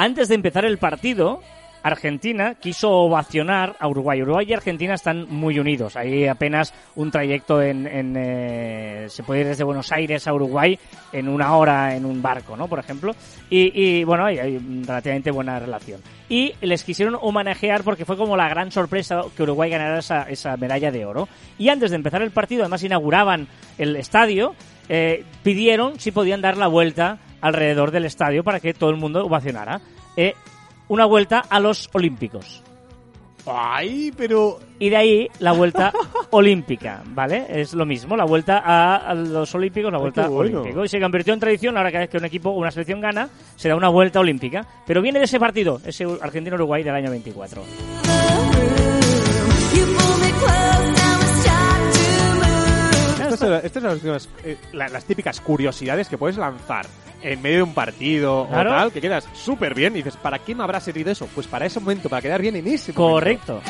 Antes 0.00 0.28
de 0.28 0.36
empezar 0.36 0.64
el 0.64 0.78
partido, 0.78 1.42
Argentina 1.82 2.54
quiso 2.54 2.90
ovacionar 2.90 3.76
a 3.78 3.88
Uruguay. 3.88 4.22
Uruguay 4.22 4.46
y 4.48 4.52
Argentina 4.52 4.94
están 4.94 5.26
muy 5.28 5.58
unidos. 5.58 5.96
Hay 5.96 6.26
apenas 6.26 6.74
un 6.96 7.10
trayecto 7.10 7.62
en, 7.62 7.86
eh, 8.16 9.06
se 9.08 9.22
puede 9.22 9.40
ir 9.40 9.46
desde 9.48 9.64
Buenos 9.64 9.90
Aires 9.92 10.26
a 10.26 10.34
Uruguay 10.34 10.78
en 11.12 11.28
una 11.28 11.56
hora 11.56 11.94
en 11.94 12.04
un 12.04 12.20
barco, 12.20 12.56
¿no? 12.56 12.68
Por 12.68 12.78
ejemplo. 12.78 13.14
Y, 13.50 14.04
bueno, 14.04 14.26
hay, 14.26 14.38
hay 14.38 14.58
relativamente 14.86 15.30
buena 15.30 15.58
relación. 15.58 16.00
Y 16.28 16.54
les 16.60 16.84
quisieron 16.84 17.16
homenajear 17.20 17.82
porque 17.82 18.04
fue 18.04 18.16
como 18.16 18.36
la 18.36 18.48
gran 18.48 18.70
sorpresa 18.70 19.22
que 19.36 19.42
Uruguay 19.42 19.70
ganara 19.70 19.98
esa, 19.98 20.22
esa 20.24 20.56
medalla 20.56 20.90
de 20.90 21.06
oro. 21.06 21.28
Y 21.58 21.68
antes 21.68 21.90
de 21.90 21.96
empezar 21.96 22.22
el 22.22 22.30
partido, 22.30 22.62
además 22.62 22.82
inauguraban 22.82 23.48
el 23.78 23.96
estadio, 23.96 24.54
eh, 24.88 25.24
pidieron 25.42 25.98
si 26.00 26.10
podían 26.10 26.40
dar 26.40 26.56
la 26.56 26.66
vuelta 26.66 27.18
alrededor 27.40 27.90
del 27.90 28.04
estadio 28.04 28.42
para 28.44 28.60
que 28.60 28.74
todo 28.74 28.90
el 28.90 28.96
mundo 28.96 29.24
ovacionara. 29.24 29.80
Eh, 30.16 30.34
una 30.88 31.04
vuelta 31.04 31.40
a 31.48 31.60
los 31.60 31.88
Olímpicos. 31.92 32.62
Ay, 33.50 34.12
pero... 34.16 34.58
Y 34.78 34.90
de 34.90 34.96
ahí 34.96 35.28
la 35.38 35.52
vuelta 35.52 35.90
olímpica, 36.30 37.02
¿vale? 37.06 37.46
Es 37.48 37.72
lo 37.72 37.86
mismo, 37.86 38.14
la 38.16 38.24
vuelta 38.26 38.58
a, 38.58 38.96
a 38.96 39.14
los 39.14 39.54
Olímpicos, 39.54 39.90
la 39.90 39.98
vuelta 39.98 40.28
bueno. 40.28 40.60
olímpica. 40.60 40.84
Y 40.84 40.88
se 40.88 41.00
convirtió 41.00 41.32
en 41.32 41.40
tradición, 41.40 41.76
ahora 41.78 41.90
cada 41.90 42.00
vez 42.04 42.10
que 42.10 42.18
un 42.18 42.24
equipo 42.26 42.50
o 42.50 42.58
una 42.58 42.70
selección 42.70 43.00
gana, 43.00 43.30
se 43.56 43.68
da 43.70 43.76
una 43.76 43.88
vuelta 43.88 44.20
olímpica. 44.20 44.66
Pero 44.86 45.00
viene 45.00 45.18
de 45.18 45.24
ese 45.24 45.40
partido, 45.40 45.80
ese 45.84 46.04
Argentina-Uruguay 46.20 46.82
del 46.82 46.94
año 46.94 47.10
24. 47.10 47.62
You 49.74 49.84
pull 49.84 50.18
me 50.20 50.30
close, 50.32 50.92
now 50.92 51.20
it's 51.20 51.44
time 51.44 51.92
to 51.92 51.98
move. 52.34 53.22
Estas 53.22 53.38
son, 53.38 53.52
estas 53.64 53.82
son 54.02 54.12
las, 54.12 54.28
eh, 54.44 54.56
la- 54.72 54.88
las 54.88 55.04
típicas 55.04 55.40
curiosidades 55.40 56.08
que 56.08 56.18
puedes 56.18 56.36
lanzar 56.36 56.86
en 57.22 57.42
medio 57.42 57.56
de 57.58 57.62
un 57.64 57.74
partido 57.74 58.46
Claro. 58.48 58.70
o 58.70 58.74
tal, 58.74 58.92
que 58.92 59.00
quedas 59.00 59.28
súper 59.34 59.74
bien 59.74 59.94
y 59.94 59.98
dices, 59.98 60.16
¿para 60.16 60.38
qué 60.38 60.54
me 60.54 60.62
habrá 60.62 60.80
servido 60.80 61.10
eso? 61.10 61.28
Pues 61.34 61.46
para 61.46 61.66
ese 61.66 61.80
momento, 61.80 62.08
para 62.08 62.22
quedar 62.22 62.40
bien 62.40 62.56
en 62.56 62.66
ese 62.66 62.92
momento. 62.92 62.94
Correcto. 63.14 63.60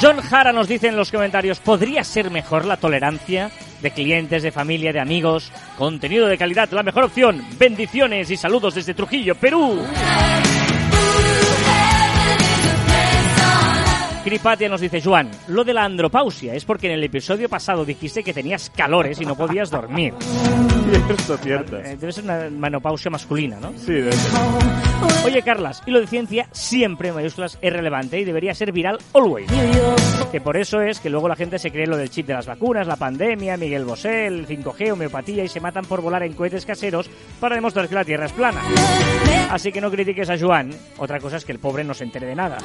John 0.00 0.18
Jara 0.20 0.52
nos 0.52 0.68
dice 0.68 0.88
en 0.88 0.96
los 0.96 1.10
comentarios, 1.10 1.58
¿podría 1.58 2.04
ser 2.04 2.30
mejor 2.30 2.66
la 2.66 2.76
tolerancia 2.76 3.50
de 3.80 3.90
clientes, 3.90 4.42
de 4.42 4.52
familia, 4.52 4.92
de 4.92 5.00
amigos? 5.00 5.50
Contenido 5.78 6.26
de 6.26 6.36
calidad, 6.36 6.70
la 6.70 6.82
mejor 6.82 7.04
opción. 7.04 7.42
Bendiciones 7.58 8.30
y 8.30 8.36
saludos 8.36 8.74
desde 8.74 8.92
Trujillo, 8.92 9.34
Perú. 9.36 9.80
Cripatia 14.26 14.68
nos 14.68 14.80
dice, 14.80 15.00
Juan, 15.00 15.30
lo 15.46 15.62
de 15.62 15.72
la 15.72 15.84
andropausia 15.84 16.52
es 16.52 16.64
porque 16.64 16.88
en 16.88 16.94
el 16.94 17.04
episodio 17.04 17.48
pasado 17.48 17.84
dijiste 17.84 18.24
que 18.24 18.34
tenías 18.34 18.70
calores 18.70 19.20
y 19.20 19.24
no 19.24 19.36
podías 19.36 19.70
dormir. 19.70 20.14
Cierto, 21.06 21.36
cierto. 21.38 21.76
Eh, 21.78 21.96
Debe 21.96 22.12
ser 22.12 22.24
una 22.24 22.50
menopausia 22.50 23.08
masculina, 23.08 23.58
¿no? 23.60 23.72
Sí, 23.76 23.92
debe 23.92 24.10
ser. 24.12 24.32
Oye, 25.26 25.42
Carlas, 25.42 25.82
y 25.86 25.90
lo 25.90 26.00
de 26.00 26.06
ciencia 26.06 26.48
siempre 26.52 27.08
en 27.08 27.14
mayúsculas 27.16 27.58
es 27.60 27.72
relevante 27.72 28.20
y 28.20 28.24
debería 28.24 28.54
ser 28.54 28.70
viral 28.70 28.98
always. 29.12 29.50
Que 30.30 30.40
por 30.40 30.56
eso 30.56 30.80
es 30.80 31.00
que 31.00 31.10
luego 31.10 31.28
la 31.28 31.36
gente 31.36 31.58
se 31.58 31.70
cree 31.70 31.86
lo 31.86 31.96
del 31.96 32.10
chip 32.10 32.26
de 32.26 32.34
las 32.34 32.46
vacunas, 32.46 32.86
la 32.86 32.96
pandemia, 32.96 33.56
Miguel 33.56 33.84
Bosé, 33.84 34.26
el 34.26 34.46
5G, 34.46 34.92
homeopatía 34.92 35.42
y 35.44 35.48
se 35.48 35.60
matan 35.60 35.84
por 35.84 36.00
volar 36.00 36.22
en 36.22 36.34
cohetes 36.34 36.64
caseros 36.64 37.10
para 37.40 37.56
demostrar 37.56 37.88
que 37.88 37.94
la 37.94 38.04
Tierra 38.04 38.26
es 38.26 38.32
plana. 38.32 38.60
Así 39.50 39.72
que 39.72 39.80
no 39.80 39.90
critiques 39.90 40.30
a 40.30 40.38
Joan. 40.38 40.70
Otra 40.98 41.18
cosa 41.18 41.36
es 41.36 41.44
que 41.44 41.52
el 41.52 41.58
pobre 41.58 41.82
no 41.84 41.94
se 41.94 42.04
entere 42.04 42.26
de 42.26 42.34
nada. 42.34 42.58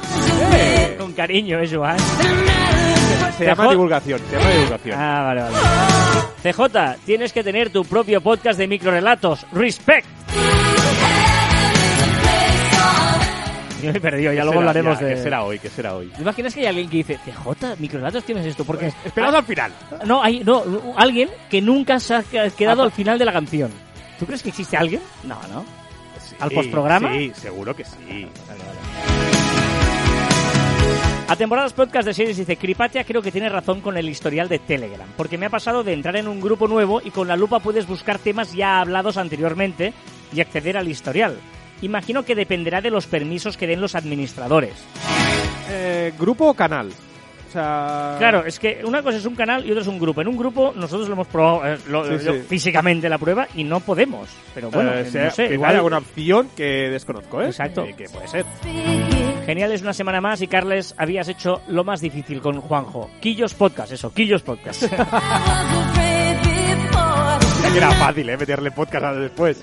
Con 0.98 1.12
cariño, 1.12 1.58
¿eh, 1.60 1.68
Joan? 1.70 1.98
Se 3.38 3.46
llama 3.46 3.68
divulgación, 3.70 4.20
se 4.30 4.36
llama 4.36 4.50
divulgación. 4.50 5.00
Ah, 5.00 5.22
vale, 5.22 5.42
vale. 5.42 5.56
CJ, 6.42 7.04
tienes 7.04 7.32
que 7.32 7.42
tener 7.42 7.70
tu 7.70 7.84
propio 7.84 8.20
podcast 8.20 8.58
de 8.58 8.68
microrelatos. 8.68 9.46
Respect. 9.52 10.06
Yo 13.82 13.90
me 13.92 13.98
he 13.98 14.00
perdido, 14.00 14.32
ya 14.32 14.40
¿Qué 14.40 14.44
luego 14.44 14.52
será? 14.52 14.60
hablaremos 14.70 15.00
Ya, 15.00 15.06
de... 15.06 15.14
¿Qué 15.14 15.22
será 15.22 15.44
hoy? 15.44 15.58
¿Qué 15.58 15.68
será 15.68 15.94
hoy? 15.96 16.06
¿Te 16.08 16.22
imaginas 16.22 16.54
que 16.54 16.60
hay 16.60 16.66
alguien 16.66 16.88
que 16.88 16.96
dice, 16.98 17.18
CJ, 17.24 17.76
microrelatos 17.78 18.24
tienes 18.24 18.46
esto? 18.46 18.64
Porque... 18.64 18.92
Esperad 19.04 19.34
al 19.34 19.44
final. 19.44 19.72
No, 20.06 20.22
hay 20.22 20.40
no, 20.40 20.62
alguien 20.96 21.28
que 21.50 21.60
nunca 21.60 21.98
se 22.00 22.14
ha 22.14 22.22
quedado 22.22 22.82
Ah, 22.82 22.86
al 22.86 22.92
final 22.92 23.18
de 23.18 23.24
la 23.24 23.32
canción. 23.32 23.70
¿Tú 24.18 24.26
crees 24.26 24.42
que 24.42 24.50
existe 24.50 24.76
alguien? 24.76 25.02
No, 25.24 25.36
¿no? 25.52 25.64
¿Al 26.38 26.48
Sí, 26.48 26.54
postprograma? 26.54 27.12
Sí, 27.12 27.32
seguro 27.34 27.74
que 27.74 27.84
sí. 27.84 28.26
A 31.28 31.36
temporadas 31.36 31.72
podcast 31.72 32.06
de 32.06 32.12
series 32.12 32.36
dice, 32.36 32.56
Cripatia 32.56 33.04
creo 33.04 33.22
que 33.22 33.32
tiene 33.32 33.48
razón 33.48 33.80
con 33.80 33.96
el 33.96 34.08
historial 34.08 34.48
de 34.48 34.58
Telegram, 34.58 35.08
porque 35.16 35.38
me 35.38 35.46
ha 35.46 35.50
pasado 35.50 35.82
de 35.82 35.94
entrar 35.94 36.16
en 36.16 36.28
un 36.28 36.40
grupo 36.40 36.68
nuevo 36.68 37.00
y 37.02 37.10
con 37.10 37.26
la 37.26 37.36
lupa 37.36 37.58
puedes 37.60 37.86
buscar 37.86 38.18
temas 38.18 38.52
ya 38.52 38.80
hablados 38.80 39.16
anteriormente 39.16 39.94
y 40.34 40.40
acceder 40.40 40.76
al 40.76 40.88
historial. 40.88 41.38
Imagino 41.82 42.24
que 42.24 42.34
dependerá 42.34 42.80
de 42.80 42.90
los 42.90 43.06
permisos 43.06 43.56
que 43.56 43.66
den 43.66 43.80
los 43.80 43.94
administradores. 43.94 44.72
Eh, 45.70 46.12
¿Grupo 46.18 46.46
o 46.48 46.54
canal? 46.54 46.88
O 46.88 47.52
sea... 47.52 48.14
Claro, 48.18 48.46
es 48.46 48.58
que 48.58 48.80
una 48.82 49.02
cosa 49.02 49.18
es 49.18 49.26
un 49.26 49.34
canal 49.34 49.66
y 49.66 49.70
otra 49.72 49.82
es 49.82 49.88
un 49.88 49.98
grupo. 49.98 50.22
En 50.22 50.28
un 50.28 50.38
grupo 50.38 50.72
nosotros 50.74 51.06
lo 51.08 51.12
hemos 51.14 51.26
probado 51.26 51.66
eh, 51.66 51.78
lo- 51.88 52.18
Sí, 52.18 52.24
lo- 52.24 52.32
sí. 52.34 52.40
físicamente 52.48 53.08
la 53.10 53.18
prueba 53.18 53.46
y 53.54 53.62
no 53.64 53.80
podemos. 53.80 54.30
Pero 54.54 54.70
bueno, 54.70 54.94
Eh, 54.94 55.04
sea- 55.04 55.24
no 55.26 55.30
sé, 55.32 55.52
igual... 55.52 55.70
hay 55.70 55.76
alguna 55.76 55.98
opción 55.98 56.48
que 56.56 56.64
desconozco, 56.88 57.42
¿eh? 57.42 57.46
Exacto. 57.48 57.84
Que 57.96 58.08
puede 58.08 58.26
ser. 58.28 58.46
Genial, 59.44 59.72
es 59.72 59.82
una 59.82 59.92
semana 59.92 60.20
más 60.22 60.40
y 60.40 60.46
Carles, 60.46 60.94
habías 60.96 61.28
hecho 61.28 61.60
lo 61.68 61.84
más 61.84 62.00
difícil 62.00 62.40
con 62.40 62.60
Juanjo. 62.60 63.10
Quillos 63.20 63.52
Podcast, 63.54 63.92
eso, 63.92 64.14
Quillos 64.14 64.40
Podcast. 64.42 64.84
Era 67.74 67.90
fácil, 67.92 68.28
¿eh? 68.28 68.36
Meterle 68.36 68.70
podcast 68.70 69.04
a 69.04 69.12
después. 69.14 69.58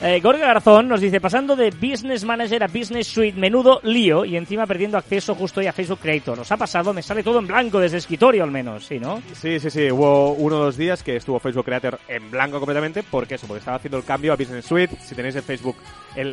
Eh, 0.00 0.20
Gorga 0.20 0.46
Garzón 0.46 0.86
nos 0.86 1.00
dice, 1.00 1.20
pasando 1.20 1.56
de 1.56 1.70
Business 1.72 2.24
Manager 2.24 2.62
a 2.62 2.68
Business 2.68 3.08
Suite, 3.08 3.36
menudo 3.36 3.80
lío 3.82 4.24
y 4.24 4.36
encima 4.36 4.64
perdiendo 4.64 4.96
acceso 4.96 5.34
justo 5.34 5.58
hoy 5.58 5.66
a 5.66 5.72
Facebook 5.72 5.98
Creator. 5.98 6.38
¿Os 6.38 6.52
ha 6.52 6.56
pasado? 6.56 6.94
Me 6.94 7.02
sale 7.02 7.24
todo 7.24 7.40
en 7.40 7.48
blanco 7.48 7.80
desde 7.80 7.96
escritorio 7.96 8.44
al 8.44 8.52
menos, 8.52 8.86
¿sí, 8.86 9.00
no? 9.00 9.20
Sí, 9.34 9.58
sí, 9.58 9.70
sí. 9.70 9.90
Hubo 9.90 10.34
uno 10.34 10.60
o 10.60 10.64
dos 10.66 10.76
días 10.76 11.02
que 11.02 11.16
estuvo 11.16 11.40
Facebook 11.40 11.64
Creator 11.64 11.98
en 12.06 12.30
blanco 12.30 12.60
completamente. 12.60 13.02
porque 13.02 13.34
eso? 13.34 13.48
Porque 13.48 13.58
estaba 13.58 13.78
haciendo 13.78 13.98
el 13.98 14.04
cambio 14.04 14.32
a 14.32 14.36
Business 14.36 14.66
Suite. 14.66 14.96
Si 15.00 15.16
tenéis 15.16 15.34
el 15.34 15.42
Facebook, 15.42 15.76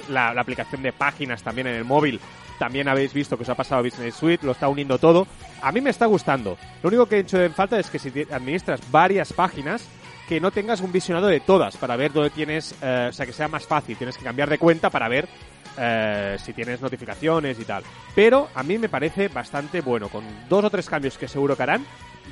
la, 0.10 0.32
la 0.36 0.42
aplicación 0.42 0.84
de 0.84 0.94
páginas 0.94 1.42
también 1.42 1.66
en 1.66 1.74
el 1.74 1.86
móvil, 1.86 2.20
también 2.60 2.88
habéis 2.88 3.14
visto 3.14 3.36
que 3.36 3.44
os 3.44 3.50
ha 3.50 3.56
pasado 3.56 3.82
Business 3.84 4.14
Suite. 4.14 4.46
Lo 4.46 4.52
está 4.52 4.68
uniendo 4.68 5.00
todo. 5.00 5.26
A 5.64 5.72
mí 5.72 5.82
me 5.82 5.90
está 5.90 6.06
gustando. 6.06 6.56
Lo 6.84 6.90
único 6.90 7.08
que 7.08 7.16
he 7.16 7.20
hecho 7.22 7.42
en 7.42 7.52
falta 7.52 7.80
es 7.80 7.90
que 7.90 7.98
si 7.98 8.10
administras 8.32 8.80
varias 8.92 9.34
páginas, 9.34 9.88
que 10.28 10.40
no 10.40 10.52
tengas 10.52 10.82
un 10.82 10.92
visionado 10.92 11.28
de 11.28 11.40
todas 11.40 11.78
para 11.78 11.96
ver 11.96 12.12
dónde 12.12 12.30
tienes, 12.30 12.76
eh, 12.82 13.08
o 13.10 13.14
sea, 13.14 13.26
que 13.26 13.34
sea 13.34 13.48
más 13.48 13.66
fácil. 13.66 13.98
Tienes 13.98 14.18
que 14.18 14.24
cambiar 14.24 14.50
de 14.50 14.58
cuenta 14.58 14.90
para 14.90 15.08
ver 15.08 15.28
eh, 15.78 16.38
si 16.44 16.54
tienes 16.54 16.82
notificaciones 16.82 17.60
y 17.60 17.66
tal. 17.66 17.84
Pero 18.14 18.50
a 18.56 18.64
mí 18.64 18.78
me 18.78 18.90
parece 18.90 19.28
bastante 19.28 19.82
bueno. 19.82 20.10
Con 20.10 20.24
dos 20.50 20.64
o 20.64 20.70
tres 20.70 20.90
cambios 20.90 21.18
que 21.18 21.28
seguro 21.28 21.56
que 21.56 21.64
harán, 21.64 21.86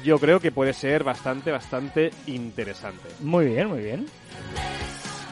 yo 0.04 0.18
creo 0.20 0.40
que 0.40 0.52
puede 0.52 0.74
ser 0.74 1.04
bastante, 1.04 1.52
bastante 1.52 2.12
interesante. 2.28 3.10
Muy 3.22 3.48
bien, 3.48 3.68
muy 3.68 3.84
bien. 3.84 4.06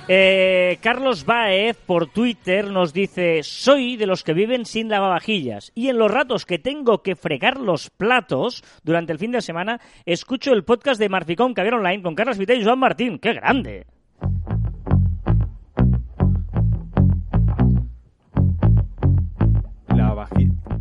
Eh, 0.08 0.78
Carlos 0.82 1.26
Baez 1.26 1.78
por 1.78 2.08
Twitter 2.08 2.70
nos 2.70 2.92
dice, 2.92 3.44
soy 3.44 3.98
de 3.98 4.08
los 4.08 4.24
que 4.24 4.34
viven 4.34 4.66
sin 4.66 4.90
lavavajillas 4.90 5.72
y 5.76 5.90
en 5.90 5.98
los 5.98 6.12
ratos 6.12 6.46
que 6.46 6.60
tengo 6.60 7.02
que 7.02 7.16
fregar 7.16 7.60
los 7.60 7.90
platos 7.90 8.64
durante 8.84 9.14
el 9.14 9.20
fin 9.20 9.32
de 9.32 9.42
semana, 9.42 9.80
escucho 10.06 10.54
el 10.54 10.64
podcast 10.64 11.00
de 11.00 11.10
Marficón 11.10 11.54
Caviar 11.54 11.76
Online 11.76 12.04
con 12.04 12.16
Carlos 12.16 12.38
Vita 12.38 12.54
y 12.54 12.64
Joan 12.64 12.80
Martín. 12.80 13.20
¡Qué 13.20 13.34
grande! 13.34 13.86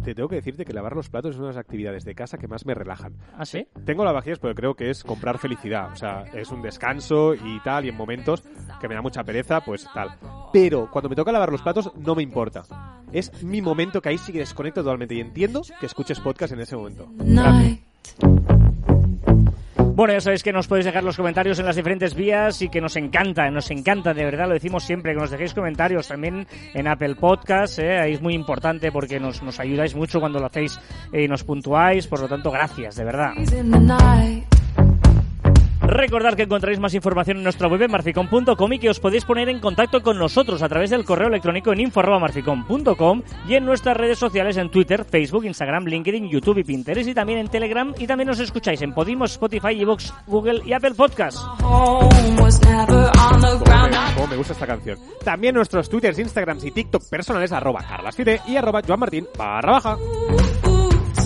Te 0.05 0.15
tengo 0.15 0.29
que 0.29 0.37
decirte 0.37 0.65
que 0.65 0.73
lavar 0.73 0.97
los 0.97 1.11
platos 1.11 1.33
es 1.33 1.37
una 1.37 1.49
de 1.49 1.55
las 1.55 1.61
actividades 1.61 2.05
de 2.05 2.15
casa 2.15 2.39
que 2.39 2.49
más 2.49 2.65
me 2.65 2.75
relajan. 2.75 3.15
¿Ah, 3.37 3.45
sí? 3.45 3.67
Tengo 3.85 4.05
lavavajillas 4.05 4.39
porque 4.39 4.55
creo 4.55 4.75
que 4.75 4.91
es 4.91 5.05
comprar 5.05 5.39
felicidad. 5.39 5.93
O 5.93 5.97
sea, 5.97 6.25
es 6.33 6.51
un 6.51 6.63
descanso 6.63 7.35
y 7.35 7.61
tal, 7.61 7.85
y 7.85 7.91
en 7.91 7.97
momentos 7.97 8.43
que 8.81 8.89
me 8.89 8.95
da 8.95 9.03
mucha 9.03 9.23
pereza, 9.25 9.61
pues 9.61 9.87
tal. 9.93 10.11
Pero 10.53 10.91
cuando 10.91 11.09
me 11.11 11.17
toca 11.17 11.33
lavar 11.33 11.53
los 11.53 11.63
platos, 11.63 11.93
no 11.97 12.15
me 12.15 12.23
importa. 12.23 12.63
Es 13.13 13.43
mi 13.43 13.61
momento 13.61 14.01
que 14.01 14.09
ahí 14.09 14.19
sí 14.19 14.33
que 14.33 14.39
desconecto 14.39 14.83
totalmente 14.83 15.15
y 15.15 15.21
entiendo 15.21 15.63
que 15.79 15.87
escuches 15.87 16.21
podcast 16.21 16.55
en 16.55 16.61
ese 16.61 16.77
momento. 16.77 17.09
Night. 17.19 17.83
Bueno, 20.01 20.15
ya 20.15 20.23
sabéis 20.23 20.43
que 20.43 20.51
nos 20.51 20.67
podéis 20.67 20.87
dejar 20.87 21.05
los 21.05 21.19
comentarios 21.19 21.59
en 21.59 21.67
las 21.67 21.77
diferentes 21.77 22.15
vías 22.15 22.63
y 22.63 22.71
que 22.71 22.81
nos 22.81 22.97
encanta, 22.97 23.51
nos 23.51 23.71
encanta, 23.71 24.15
de 24.15 24.25
verdad, 24.25 24.49
lo 24.49 24.55
decimos 24.55 24.83
siempre, 24.83 25.13
que 25.13 25.21
nos 25.21 25.31
dejéis 25.31 25.53
comentarios 25.53 26.09
también 26.09 26.47
en 26.73 26.89
Apple 26.89 27.17
Podcast, 27.17 27.81
¿eh? 27.81 27.99
ahí 27.99 28.15
es 28.15 28.23
muy 28.23 28.33
importante 28.33 28.91
porque 28.93 29.21
nos, 29.21 29.43
nos 29.43 29.61
ayudáis 29.61 29.95
mucho 29.95 30.19
cuando 30.19 30.39
lo 30.39 30.47
hacéis 30.47 30.81
y 31.13 31.29
nos 31.29 31.45
puntuáis, 31.45 32.07
por 32.07 32.21
lo 32.21 32.29
tanto, 32.29 32.51
gracias, 32.51 32.97
de 32.97 33.05
verdad. 33.05 33.33
Recordad 35.91 36.35
que 36.35 36.45
encontraréis 36.45 36.79
más 36.79 36.95
información 36.95 37.39
en 37.39 37.43
nuestra 37.43 37.67
web 37.67 37.89
marficom.com 37.91 38.73
y 38.73 38.79
que 38.79 38.91
os 38.91 39.01
podéis 39.01 39.25
poner 39.25 39.49
en 39.49 39.59
contacto 39.59 40.03
con 40.03 40.19
nosotros 40.19 40.63
a 40.63 40.69
través 40.69 40.91
del 40.91 41.05
correo 41.05 41.27
electrónico 41.27 41.73
en 41.73 41.81
info.marficom.com 41.81 43.23
y 43.49 43.55
en 43.57 43.65
nuestras 43.65 43.97
redes 43.97 44.17
sociales 44.17 44.57
en 44.57 44.71
Twitter, 44.71 45.05
Facebook, 45.05 45.47
Instagram, 45.47 45.87
LinkedIn, 45.87 46.29
YouTube 46.29 46.59
y 46.59 46.63
Pinterest 46.63 47.09
y 47.09 47.13
también 47.15 47.41
en 47.41 47.49
Telegram 47.49 47.93
y 47.99 48.07
también 48.07 48.29
nos 48.29 48.39
escucháis 48.39 48.81
en 48.83 48.95
Podimo, 48.95 49.25
Spotify, 49.25 49.81
Evox, 49.81 50.15
Google 50.29 50.63
y 50.65 50.73
Apple 50.73 50.93
the 50.93 51.33
Cómo 51.61 52.09
ground. 53.65 54.31
me, 54.31 54.37
gusta 54.37 54.53
esta 54.53 54.69
canción. 54.69 54.97
También 55.25 55.57
nuestros 55.57 55.89
Twitters, 55.89 56.21
Instagrams 56.21 56.65
y 56.67 56.71
TikTok 56.71 57.03
personales 57.11 57.51
arroba 57.51 57.83
carlasfide 57.83 58.43
y 58.47 58.57
arroba 58.57 58.81
joanmartin 58.87 59.27
barra 59.37 59.73
baja. 59.73 59.97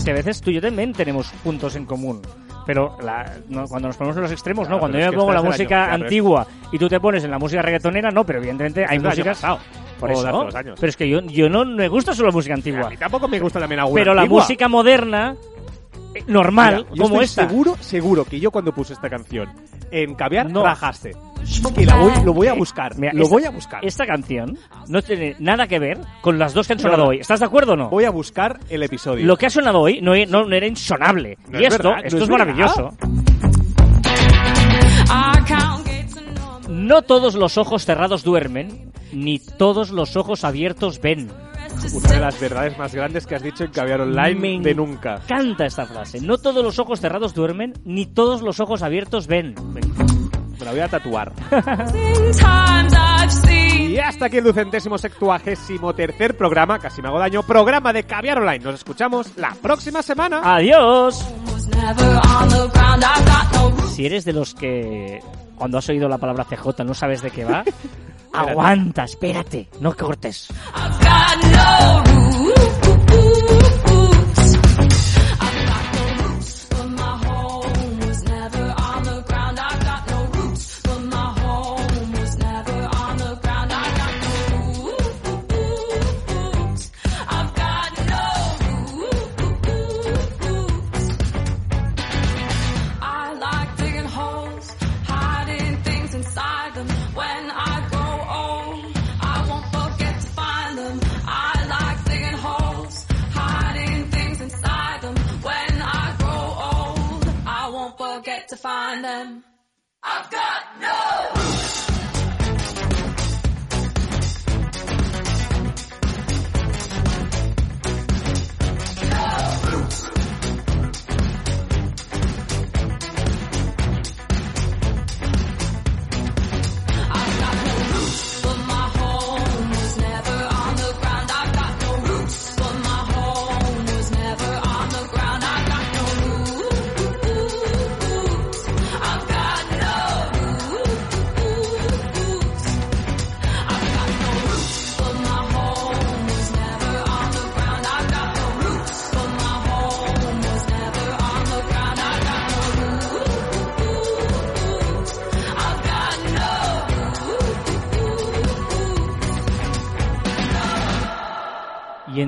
Que 0.06 0.10
a 0.10 0.14
veces 0.14 0.40
tú 0.40 0.50
y 0.50 0.54
yo 0.54 0.62
también 0.62 0.94
tenemos 0.94 1.30
puntos 1.42 1.76
en 1.76 1.84
común. 1.84 2.22
Pero 2.66 2.96
la- 3.02 3.30
no, 3.48 3.66
cuando 3.66 3.88
nos 3.88 3.96
ponemos 3.96 4.16
en 4.16 4.22
los 4.22 4.32
extremos, 4.32 4.66
Claro, 4.66 4.76
no. 4.76 4.80
Cuando 4.80 4.98
yo 4.98 5.10
me 5.10 5.16
pongo 5.16 5.32
la 5.32 5.42
música 5.42 5.92
antigua 5.92 6.46
y 6.72 6.78
tú 6.78 6.88
te 6.88 6.98
pones 7.00 7.22
en 7.24 7.30
la 7.30 7.38
música 7.38 7.60
reggaetonera, 7.62 8.10
no, 8.10 8.24
pero 8.24 8.38
evidentemente 8.38 8.84
hay 8.88 8.98
músicas. 8.98 9.42
Por 10.00 10.10
eso. 10.10 10.56
años. 10.56 10.76
Pero 10.80 10.90
es 10.90 10.96
que 10.96 11.08
yo, 11.08 11.20
yo 11.22 11.48
no 11.48 11.64
me 11.64 11.88
gusta 11.88 12.14
solo 12.14 12.28
la 12.28 12.32
música 12.34 12.52
A 12.54 12.56
antigua. 12.56 12.90
mí 12.90 12.96
tampoco 12.96 13.28
me 13.28 13.38
gusta 13.38 13.60
también 13.60 13.80
alguna 13.80 14.00
Pero 14.00 14.12
la 14.14 14.22
antigua. 14.22 14.42
música 14.42 14.68
moderna, 14.68 15.36
normal, 16.26 16.86
Mira, 16.90 17.02
como 17.02 17.20
estoy 17.20 17.24
esta. 17.24 17.48
seguro, 17.48 17.76
seguro 17.80 18.24
que 18.24 18.38
yo 18.40 18.50
cuando 18.50 18.72
puse 18.72 18.92
esta 18.94 19.08
canción 19.08 19.48
en 19.90 20.14
caviar 20.14 20.50
No. 20.50 20.62
rajaste. 20.62 21.12
Que 21.74 21.84
la 21.84 21.96
voy, 21.96 22.12
lo 22.24 22.32
voy 22.32 22.46
a 22.46 22.54
buscar. 22.54 22.96
Mira, 22.98 23.12
lo 23.12 23.24
esta- 23.24 23.34
voy 23.34 23.44
a 23.44 23.50
buscar. 23.50 23.84
Esta 23.84 24.06
canción 24.06 24.56
no 24.88 25.02
tiene 25.02 25.36
nada 25.38 25.66
que 25.66 25.78
ver 25.78 25.98
con 26.22 26.38
las 26.38 26.54
dos 26.54 26.66
que 26.66 26.72
han 26.72 26.78
sonado 26.78 27.02
No, 27.04 27.08
hoy. 27.10 27.18
¿Estás 27.18 27.40
de 27.40 27.46
acuerdo 27.46 27.72
o 27.74 27.76
no? 27.76 27.90
Voy 27.90 28.04
a 28.04 28.10
buscar 28.10 28.58
el 28.70 28.82
episodio. 28.82 29.26
Lo 29.26 29.36
que 29.36 29.46
ha 29.46 29.50
sonado 29.50 29.80
hoy 29.80 30.00
no, 30.00 30.14
era 30.14 30.66
insonable. 30.66 31.36
Y 31.52 31.56
es 31.64 31.74
esto, 31.74 31.88
verdad, 31.90 32.06
esto 32.06 32.24
es 32.24 32.30
maravilloso. 32.30 32.90
No 36.68 37.02
todos 37.02 37.34
los 37.34 37.58
ojos 37.58 37.84
cerrados 37.84 38.24
duermen, 38.24 38.92
ni 39.12 39.38
todos 39.38 39.90
los 39.90 40.16
ojos 40.16 40.44
abiertos 40.44 41.00
ven. 41.00 41.30
Una 41.92 42.08
de 42.08 42.20
las 42.20 42.40
verdades 42.40 42.78
más 42.78 42.94
grandes 42.94 43.26
que 43.26 43.34
has 43.34 43.42
dicho 43.42 43.64
en 43.64 43.70
caviar 43.70 44.00
online 44.00 44.58
Me 44.58 44.60
de 44.60 44.74
nunca. 44.74 45.20
Canta 45.26 45.66
esta 45.66 45.86
frase. 45.86 46.20
No 46.20 46.38
todos 46.38 46.62
los 46.64 46.78
ojos 46.78 47.00
cerrados 47.00 47.34
duermen, 47.34 47.74
ni 47.84 48.06
todos 48.06 48.42
los 48.42 48.60
ojos 48.60 48.82
abiertos 48.82 49.26
ven. 49.26 49.54
Me 49.72 50.64
la 50.64 50.70
voy 50.70 50.80
a 50.80 50.88
tatuar. 50.88 51.32
Y 53.88 53.98
hasta 53.98 54.26
aquí 54.26 54.38
el 54.38 54.44
ducentésimo 54.44 54.98
sextuagésimo 54.98 55.94
tercer 55.94 56.36
programa, 56.36 56.78
casi 56.78 57.02
me 57.02 57.08
hago 57.08 57.18
daño, 57.18 57.42
programa 57.42 57.92
de 57.92 58.04
Caviar 58.04 58.38
Online. 58.38 58.64
Nos 58.64 58.74
escuchamos 58.74 59.36
la 59.36 59.54
próxima 59.60 60.02
semana. 60.02 60.40
Adiós. 60.42 61.24
Si 63.94 64.06
eres 64.06 64.24
de 64.24 64.32
los 64.32 64.54
que 64.54 65.20
cuando 65.56 65.78
has 65.78 65.88
oído 65.88 66.08
la 66.08 66.18
palabra 66.18 66.44
CJ 66.44 66.84
no 66.84 66.94
sabes 66.94 67.22
de 67.22 67.30
qué 67.30 67.44
va, 67.44 67.64
aguanta, 68.34 69.04
espérate, 69.04 69.68
no 69.80 69.94
cortes. 69.94 70.48
I've 70.74 71.00
got 71.00 72.54
no 72.58 72.63
I've 110.16 110.30
got 110.30 110.62
no 110.80 111.33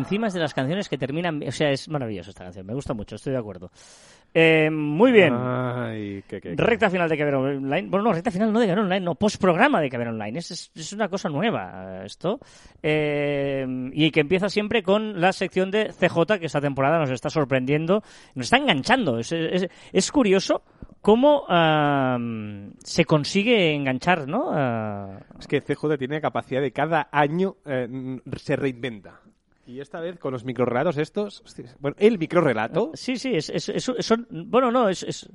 encima 0.06 0.28
es 0.28 0.34
de 0.34 0.40
las 0.40 0.54
canciones 0.54 0.88
que 0.88 0.96
terminan, 0.96 1.42
o 1.46 1.52
sea, 1.52 1.70
es 1.70 1.88
maravillosa 1.88 2.30
esta 2.30 2.44
canción, 2.44 2.64
me 2.64 2.74
gusta 2.74 2.94
mucho, 2.94 3.16
estoy 3.16 3.32
de 3.32 3.38
acuerdo. 3.38 3.70
Eh, 4.32 4.70
muy 4.70 5.12
bien. 5.12 5.34
Ay, 5.34 6.22
qué, 6.28 6.40
qué, 6.40 6.54
qué. 6.54 6.62
Recta 6.62 6.90
final 6.90 7.08
de 7.08 7.16
Caber 7.16 7.34
Online. 7.36 7.88
Bueno, 7.88 8.04
no, 8.04 8.12
recta 8.12 8.30
final 8.30 8.52
no 8.52 8.60
de 8.60 8.66
Caber 8.66 8.84
Online, 8.84 9.00
no, 9.00 9.14
postprograma 9.14 9.80
de 9.80 9.88
Caber 9.88 10.08
Online. 10.08 10.38
Es, 10.38 10.50
es, 10.50 10.70
es 10.74 10.92
una 10.92 11.08
cosa 11.08 11.28
nueva 11.28 12.02
eh, 12.02 12.06
esto. 12.06 12.38
Eh, 12.82 13.66
y 13.92 14.10
que 14.10 14.20
empieza 14.20 14.48
siempre 14.48 14.82
con 14.82 15.20
la 15.20 15.32
sección 15.32 15.70
de 15.70 15.86
CJ, 15.86 16.38
que 16.38 16.46
esta 16.46 16.60
temporada 16.60 16.98
nos 16.98 17.10
está 17.10 17.30
sorprendiendo, 17.30 18.02
nos 18.34 18.46
está 18.46 18.58
enganchando. 18.58 19.18
Es, 19.18 19.32
es, 19.32 20.12
curioso 20.12 20.62
cómo 21.00 21.44
ah, 21.48 22.18
se 22.84 23.04
consigue 23.06 23.74
enganchar, 23.74 24.28
¿no? 24.28 24.50
Ah, 24.52 25.18
Es 25.40 25.46
que 25.46 25.62
CJ 25.62 25.96
tiene 25.98 26.20
capacidad 26.20 26.60
de 26.60 26.72
cada 26.72 27.08
año 27.10 27.56
eh, 27.64 28.20
se 28.36 28.54
reinventa. 28.56 29.20
Y 29.66 29.80
esta 29.80 30.00
vez 30.00 30.18
con 30.18 30.32
los 30.32 30.44
microrelatos 30.44 30.96
estos, 30.98 31.42
bueno, 31.80 31.96
el 31.98 32.18
microrelato, 32.18 32.92
sí, 32.94 33.16
sí, 33.16 33.34
es, 33.34 33.50
es, 33.50 33.68
es- 33.68 33.84
son, 34.06 34.26
bueno, 34.30 34.70
no, 34.70 34.88
es, 34.88 35.02
es- 35.02 35.28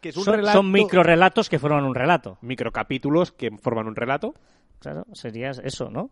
que 0.00 0.08
es 0.08 0.16
un 0.16 0.24
son, 0.24 0.34
relato, 0.34 0.58
son 0.58 0.72
microrelatos 0.72 1.48
que 1.48 1.58
forman 1.60 1.84
un 1.84 1.94
relato. 1.94 2.38
microcapítulos 2.42 3.30
que 3.32 3.50
forman 3.52 3.86
un 3.86 3.94
relato. 3.94 4.34
Claro, 4.80 5.06
sería 5.12 5.50
eso, 5.50 5.90
¿no? 5.90 6.10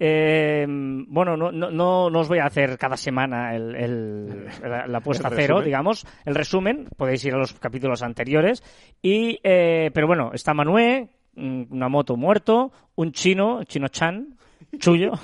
Eh, 0.00 0.66
bueno, 0.68 1.36
no, 1.36 1.52
no, 1.52 1.70
no, 1.70 2.10
no 2.10 2.18
os 2.18 2.26
voy 2.26 2.38
a 2.40 2.46
hacer 2.46 2.76
cada 2.76 2.96
semana 2.96 3.54
el, 3.54 3.76
el- 3.76 4.46
la, 4.60 4.88
la 4.88 5.00
puesta 5.00 5.28
a 5.28 5.30
El 5.30 5.36
cero, 5.36 5.62
digamos, 5.62 6.04
el 6.24 6.34
resumen. 6.34 6.88
Podéis 6.96 7.24
ir 7.24 7.34
a 7.34 7.38
los 7.38 7.52
capítulos 7.54 8.02
anteriores. 8.02 8.64
Y, 9.00 9.38
eh, 9.44 9.92
pero 9.94 10.08
bueno, 10.08 10.32
está 10.34 10.52
Manué, 10.52 11.10
mm, 11.36 11.66
una 11.70 11.88
moto 11.88 12.16
muerto, 12.16 12.72
un 12.96 13.12
chino, 13.12 13.62
chino 13.62 13.86
Chan, 13.86 14.36
Chuyo, 14.78 15.12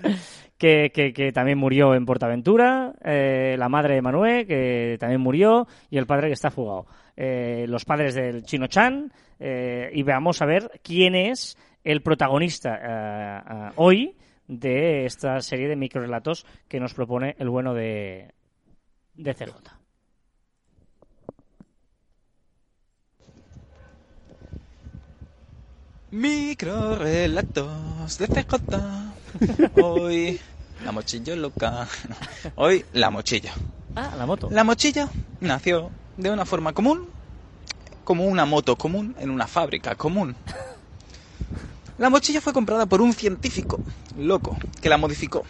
que, 0.58 1.32
también 1.34 1.58
murió 1.58 1.94
en 1.94 2.06
Portaventura, 2.06 2.94
eh, 3.04 3.56
la 3.58 3.68
madre 3.68 3.94
de 3.94 4.02
Manué, 4.02 4.46
que 4.46 4.96
también 4.98 5.20
murió, 5.20 5.66
y 5.90 5.98
el 5.98 6.06
padre 6.06 6.28
que 6.28 6.34
está 6.34 6.50
fugado. 6.50 6.86
Eh, 7.16 7.66
los 7.68 7.84
padres 7.84 8.14
del 8.14 8.44
chino 8.44 8.66
Chan, 8.66 9.12
eh, 9.38 9.90
y 9.92 10.02
veamos 10.02 10.40
a 10.42 10.46
ver 10.46 10.80
quién 10.82 11.14
es 11.14 11.56
el 11.84 12.02
protagonista 12.02 12.80
eh, 12.82 13.70
hoy 13.76 14.16
de 14.48 15.06
esta 15.06 15.40
serie 15.40 15.68
de 15.68 15.76
microrelatos 15.76 16.44
que 16.68 16.80
nos 16.80 16.94
propone 16.94 17.36
el 17.38 17.48
bueno 17.48 17.74
de, 17.74 18.32
de 19.14 19.34
CJ. 19.34 19.52
Microrelatos 26.10 28.18
de 28.18 28.26
CJ. 28.28 29.15
Hoy 29.82 30.40
la 30.84 30.92
mochilla 30.92 31.36
loca. 31.36 31.88
Hoy 32.56 32.84
la 32.92 33.10
mochilla. 33.10 33.52
Ah, 33.94 34.14
la 34.16 34.26
moto. 34.26 34.48
La 34.50 34.64
mochilla 34.64 35.08
nació 35.40 35.90
de 36.16 36.30
una 36.30 36.44
forma 36.44 36.72
común, 36.72 37.08
como 38.04 38.24
una 38.24 38.44
moto 38.44 38.76
común 38.76 39.14
en 39.18 39.30
una 39.30 39.46
fábrica 39.46 39.94
común. 39.94 40.36
La 41.98 42.10
mochilla 42.10 42.40
fue 42.40 42.52
comprada 42.52 42.86
por 42.86 43.00
un 43.00 43.12
científico 43.14 43.80
loco 44.18 44.56
que 44.82 44.88
la 44.88 44.98
modificó. 44.98 45.44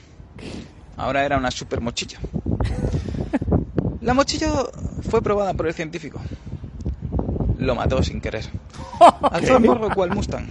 Ahora 0.96 1.24
era 1.24 1.36
una 1.36 1.50
super 1.50 1.80
mochilla. 1.80 2.18
La 4.00 4.14
mochilla 4.14 4.52
fue 5.10 5.22
probada 5.22 5.54
por 5.54 5.66
el 5.66 5.74
científico. 5.74 6.20
lo 7.58 7.74
mató 7.74 8.02
sin 8.02 8.20
querer. 8.20 8.44
Alzó 9.22 9.56
el 9.56 9.64
morro 9.64 9.90
cual 9.92 10.14
Mustang, 10.14 10.46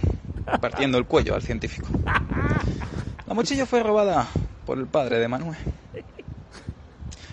partiendo 0.60 0.98
el 0.98 1.06
cuello 1.06 1.34
al 1.34 1.42
científico. 1.42 1.88
La 3.26 3.34
mochila 3.34 3.66
fue 3.66 3.82
robada 3.82 4.28
por 4.64 4.78
el 4.78 4.86
padre 4.86 5.18
de 5.18 5.28
Manuel. 5.28 5.58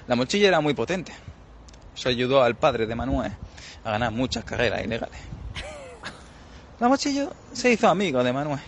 La 0.07 0.15
mochila 0.15 0.47
era 0.47 0.59
muy 0.59 0.73
potente. 0.73 1.13
Eso 1.95 2.09
ayudó 2.09 2.41
al 2.43 2.55
padre 2.55 2.85
de 2.87 2.95
Manuel 2.95 3.31
a 3.83 3.91
ganar 3.91 4.11
muchas 4.11 4.43
carreras 4.43 4.83
ilegales. 4.83 5.19
La 6.79 6.89
mochila 6.89 7.29
se 7.53 7.71
hizo 7.71 7.87
amigo 7.87 8.23
de 8.23 8.33
Manuel. 8.33 8.59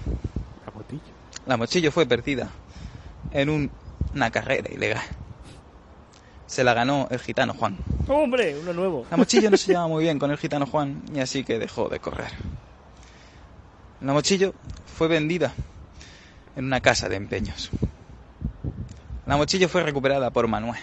La 0.65 0.71
motillo. 1.57 1.87
La 1.87 1.91
fue 1.91 2.05
perdida 2.05 2.49
en 3.31 3.49
un- 3.49 3.71
una 4.13 4.29
carrera 4.31 4.71
ilegal. 4.71 5.03
Se 6.45 6.63
la 6.63 6.73
ganó 6.73 7.07
el 7.09 7.19
gitano 7.19 7.53
Juan. 7.53 7.77
¡Hombre! 8.07 8.55
Uno 8.57 8.71
nuevo. 8.71 9.05
La 9.09 9.17
mochillo 9.17 9.49
no 9.49 9.57
se 9.57 9.67
llevaba 9.71 9.87
muy 9.87 10.03
bien 10.03 10.19
con 10.19 10.29
el 10.31 10.37
gitano 10.37 10.65
Juan 10.67 11.01
y 11.13 11.19
así 11.19 11.43
que 11.43 11.57
dejó 11.59 11.89
de 11.89 11.99
correr. 11.99 12.31
La 14.01 14.13
mochillo 14.13 14.53
fue 14.97 15.07
vendida 15.07 15.53
en 16.55 16.65
una 16.65 16.81
casa 16.81 17.09
de 17.09 17.15
empeños. 17.15 17.69
La 19.25 19.37
mochillo 19.37 19.67
fue 19.69 19.83
recuperada 19.83 20.29
por 20.31 20.47
Manuel. 20.47 20.79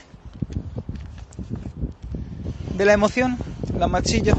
De 2.77 2.85
la 2.85 2.93
emoción, 2.93 3.37
la 3.79 3.87
mochillo 3.87 4.35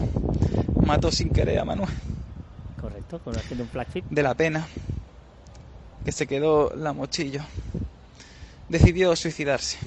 mató 0.86 1.12
sin 1.12 1.30
querer 1.30 1.60
a 1.60 1.66
Manuel. 1.66 1.90
Correcto, 2.80 3.20
con 3.20 3.36
haciendo 3.36 3.64
un 3.64 3.70
flagship. 3.70 4.04
De 4.10 4.24
la 4.24 4.34
pena 4.34 4.68
que 6.04 6.12
se 6.12 6.28
quedó 6.28 6.74
la 6.76 6.94
mochillo, 6.94 7.42
decidió 8.70 9.16
suicidarse. 9.16 9.78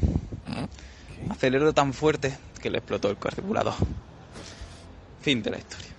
Aceleró 1.28 1.72
tan 1.74 1.92
fuerte 1.92 2.36
que 2.62 2.70
le 2.70 2.78
explotó 2.78 3.10
el 3.10 3.18
carburador. 3.18 3.74
Fin 5.20 5.42
de 5.42 5.50
la 5.50 5.58
historia. 5.58 5.90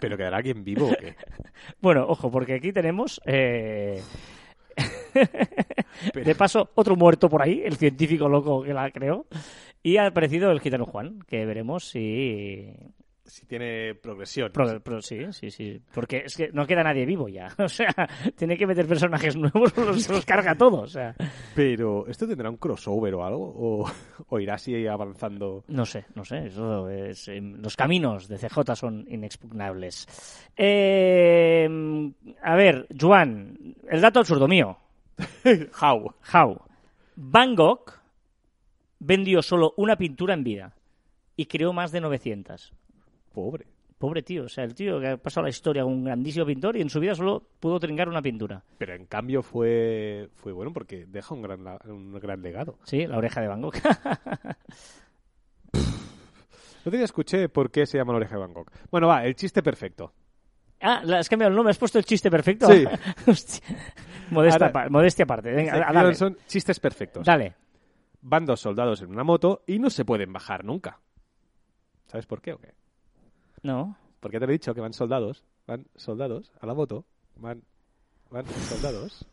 ¿Pero 0.00 0.16
quedará 0.16 0.38
alguien 0.38 0.64
vivo 0.64 0.90
o 0.90 0.96
qué? 0.98 1.16
Bueno, 1.84 2.06
ojo, 2.08 2.30
porque 2.30 2.54
aquí 2.54 2.72
tenemos. 2.72 3.20
eh, 3.26 4.00
De 6.14 6.34
paso, 6.34 6.70
otro 6.76 6.96
muerto 6.96 7.28
por 7.28 7.42
ahí, 7.42 7.60
el 7.62 7.76
científico 7.76 8.26
loco 8.26 8.62
que 8.62 8.72
la 8.72 8.90
creó. 8.90 9.26
Y 9.82 9.98
ha 9.98 10.06
aparecido 10.06 10.50
el 10.50 10.60
gitano 10.60 10.86
Juan, 10.86 11.18
que 11.28 11.44
veremos 11.44 11.84
si. 11.84 12.72
Si 13.26 13.46
tiene 13.46 13.94
progresión. 13.94 14.52
pro- 14.52 14.80
pro- 14.80 15.00
sí, 15.00 15.32
sí, 15.32 15.50
sí. 15.50 15.80
Porque 15.94 16.24
es 16.26 16.36
que 16.36 16.50
no 16.52 16.66
queda 16.66 16.82
nadie 16.82 17.06
vivo 17.06 17.26
ya. 17.28 17.48
O 17.58 17.68
sea, 17.68 17.88
tiene 18.36 18.56
que 18.58 18.66
meter 18.66 18.86
personajes 18.86 19.34
nuevos, 19.34 19.72
se 20.02 20.12
los 20.12 20.26
carga 20.26 20.54
todos. 20.54 20.82
O 20.82 20.86
sea, 20.88 21.14
Pero, 21.54 22.06
¿esto 22.06 22.28
tendrá 22.28 22.50
un 22.50 22.58
crossover 22.58 23.14
o 23.14 23.24
algo? 23.24 23.44
¿O, 23.56 23.90
o 24.28 24.40
irá 24.40 24.54
así 24.54 24.86
avanzando? 24.86 25.64
no 25.68 25.86
sé, 25.86 26.04
no 26.14 26.24
sé. 26.24 26.46
Eso 26.48 26.88
es, 26.90 27.26
eh, 27.28 27.40
los 27.40 27.76
caminos 27.76 28.28
de 28.28 28.36
CJ 28.38 28.76
son 28.76 29.06
inexpugnables. 29.08 30.06
Eh, 30.56 31.68
a 32.42 32.54
ver, 32.56 32.86
Juan, 33.00 33.74
el 33.88 34.00
dato 34.02 34.20
absurdo 34.20 34.46
mío. 34.48 34.76
How? 35.80 36.14
How. 36.32 36.60
Van 37.16 37.54
Gogh 37.54 37.90
vendió 38.98 39.40
solo 39.42 39.72
una 39.76 39.96
pintura 39.96 40.34
en 40.34 40.44
vida 40.44 40.74
y 41.36 41.46
creó 41.46 41.72
más 41.72 41.90
de 41.92 42.00
900. 42.00 42.72
Pobre. 43.34 43.66
Pobre 43.98 44.22
tío, 44.22 44.44
o 44.44 44.48
sea, 44.48 44.64
el 44.64 44.74
tío 44.74 44.98
que 45.00 45.08
ha 45.08 45.16
pasado 45.16 45.44
la 45.44 45.50
historia, 45.50 45.84
un 45.84 46.04
grandísimo 46.04 46.44
pintor 46.46 46.76
y 46.76 46.80
en 46.82 46.90
su 46.90 47.00
vida 47.00 47.14
solo 47.14 47.42
pudo 47.60 47.78
trincar 47.80 48.08
una 48.08 48.20
pintura. 48.22 48.62
Pero 48.78 48.94
en 48.94 49.06
cambio 49.06 49.42
fue, 49.42 50.28
fue 50.34 50.52
bueno 50.52 50.72
porque 50.72 51.06
deja 51.06 51.34
un 51.34 51.42
gran, 51.42 51.60
un 51.86 52.12
gran 52.18 52.42
legado. 52.42 52.78
Sí, 52.84 53.06
la 53.06 53.18
oreja 53.18 53.40
de 53.40 53.48
Van 53.48 53.60
Gogh. 53.62 53.74
No 56.84 56.90
te 56.90 57.02
escuché 57.02 57.48
por 57.48 57.70
qué 57.70 57.86
se 57.86 57.96
llama 57.96 58.12
la 58.12 58.18
oreja 58.18 58.34
de 58.34 58.40
Van 58.42 58.52
Gogh. 58.52 58.70
Bueno, 58.90 59.08
va, 59.08 59.24
el 59.24 59.34
chiste 59.36 59.62
perfecto. 59.62 60.12
ah, 60.82 61.02
has 61.18 61.28
cambiado 61.30 61.48
el 61.50 61.56
nombre, 61.56 61.70
has 61.70 61.78
puesto 61.78 61.98
el 61.98 62.04
chiste 62.04 62.30
perfecto. 62.30 62.66
Sí. 62.70 62.84
Modestia, 64.30 64.66
Ahora- 64.66 64.88
modestia 64.90 65.22
aparte. 65.24 65.50
Venga, 65.50 65.78
dale. 65.92 66.14
Son 66.14 66.36
chistes 66.46 66.78
perfectos. 66.80 67.24
Dale. 67.24 67.54
Van 68.20 68.44
dos 68.44 68.60
soldados 68.60 69.00
en 69.02 69.10
una 69.10 69.24
moto 69.24 69.62
y 69.66 69.78
no 69.78 69.88
se 69.90 70.04
pueden 70.04 70.32
bajar 70.32 70.64
nunca. 70.64 71.00
¿Sabes 72.06 72.26
por 72.26 72.40
qué 72.42 72.52
o 72.52 72.58
qué? 72.58 72.72
No. 73.64 73.96
Porque 74.20 74.38
te 74.38 74.44
he 74.44 74.48
dicho 74.48 74.74
que 74.74 74.80
van 74.80 74.92
soldados, 74.92 75.42
van 75.66 75.86
soldados 75.96 76.52
a 76.60 76.66
la 76.66 76.74
moto, 76.74 77.04
van, 77.36 77.64
van 78.30 78.46
soldados 78.68 79.26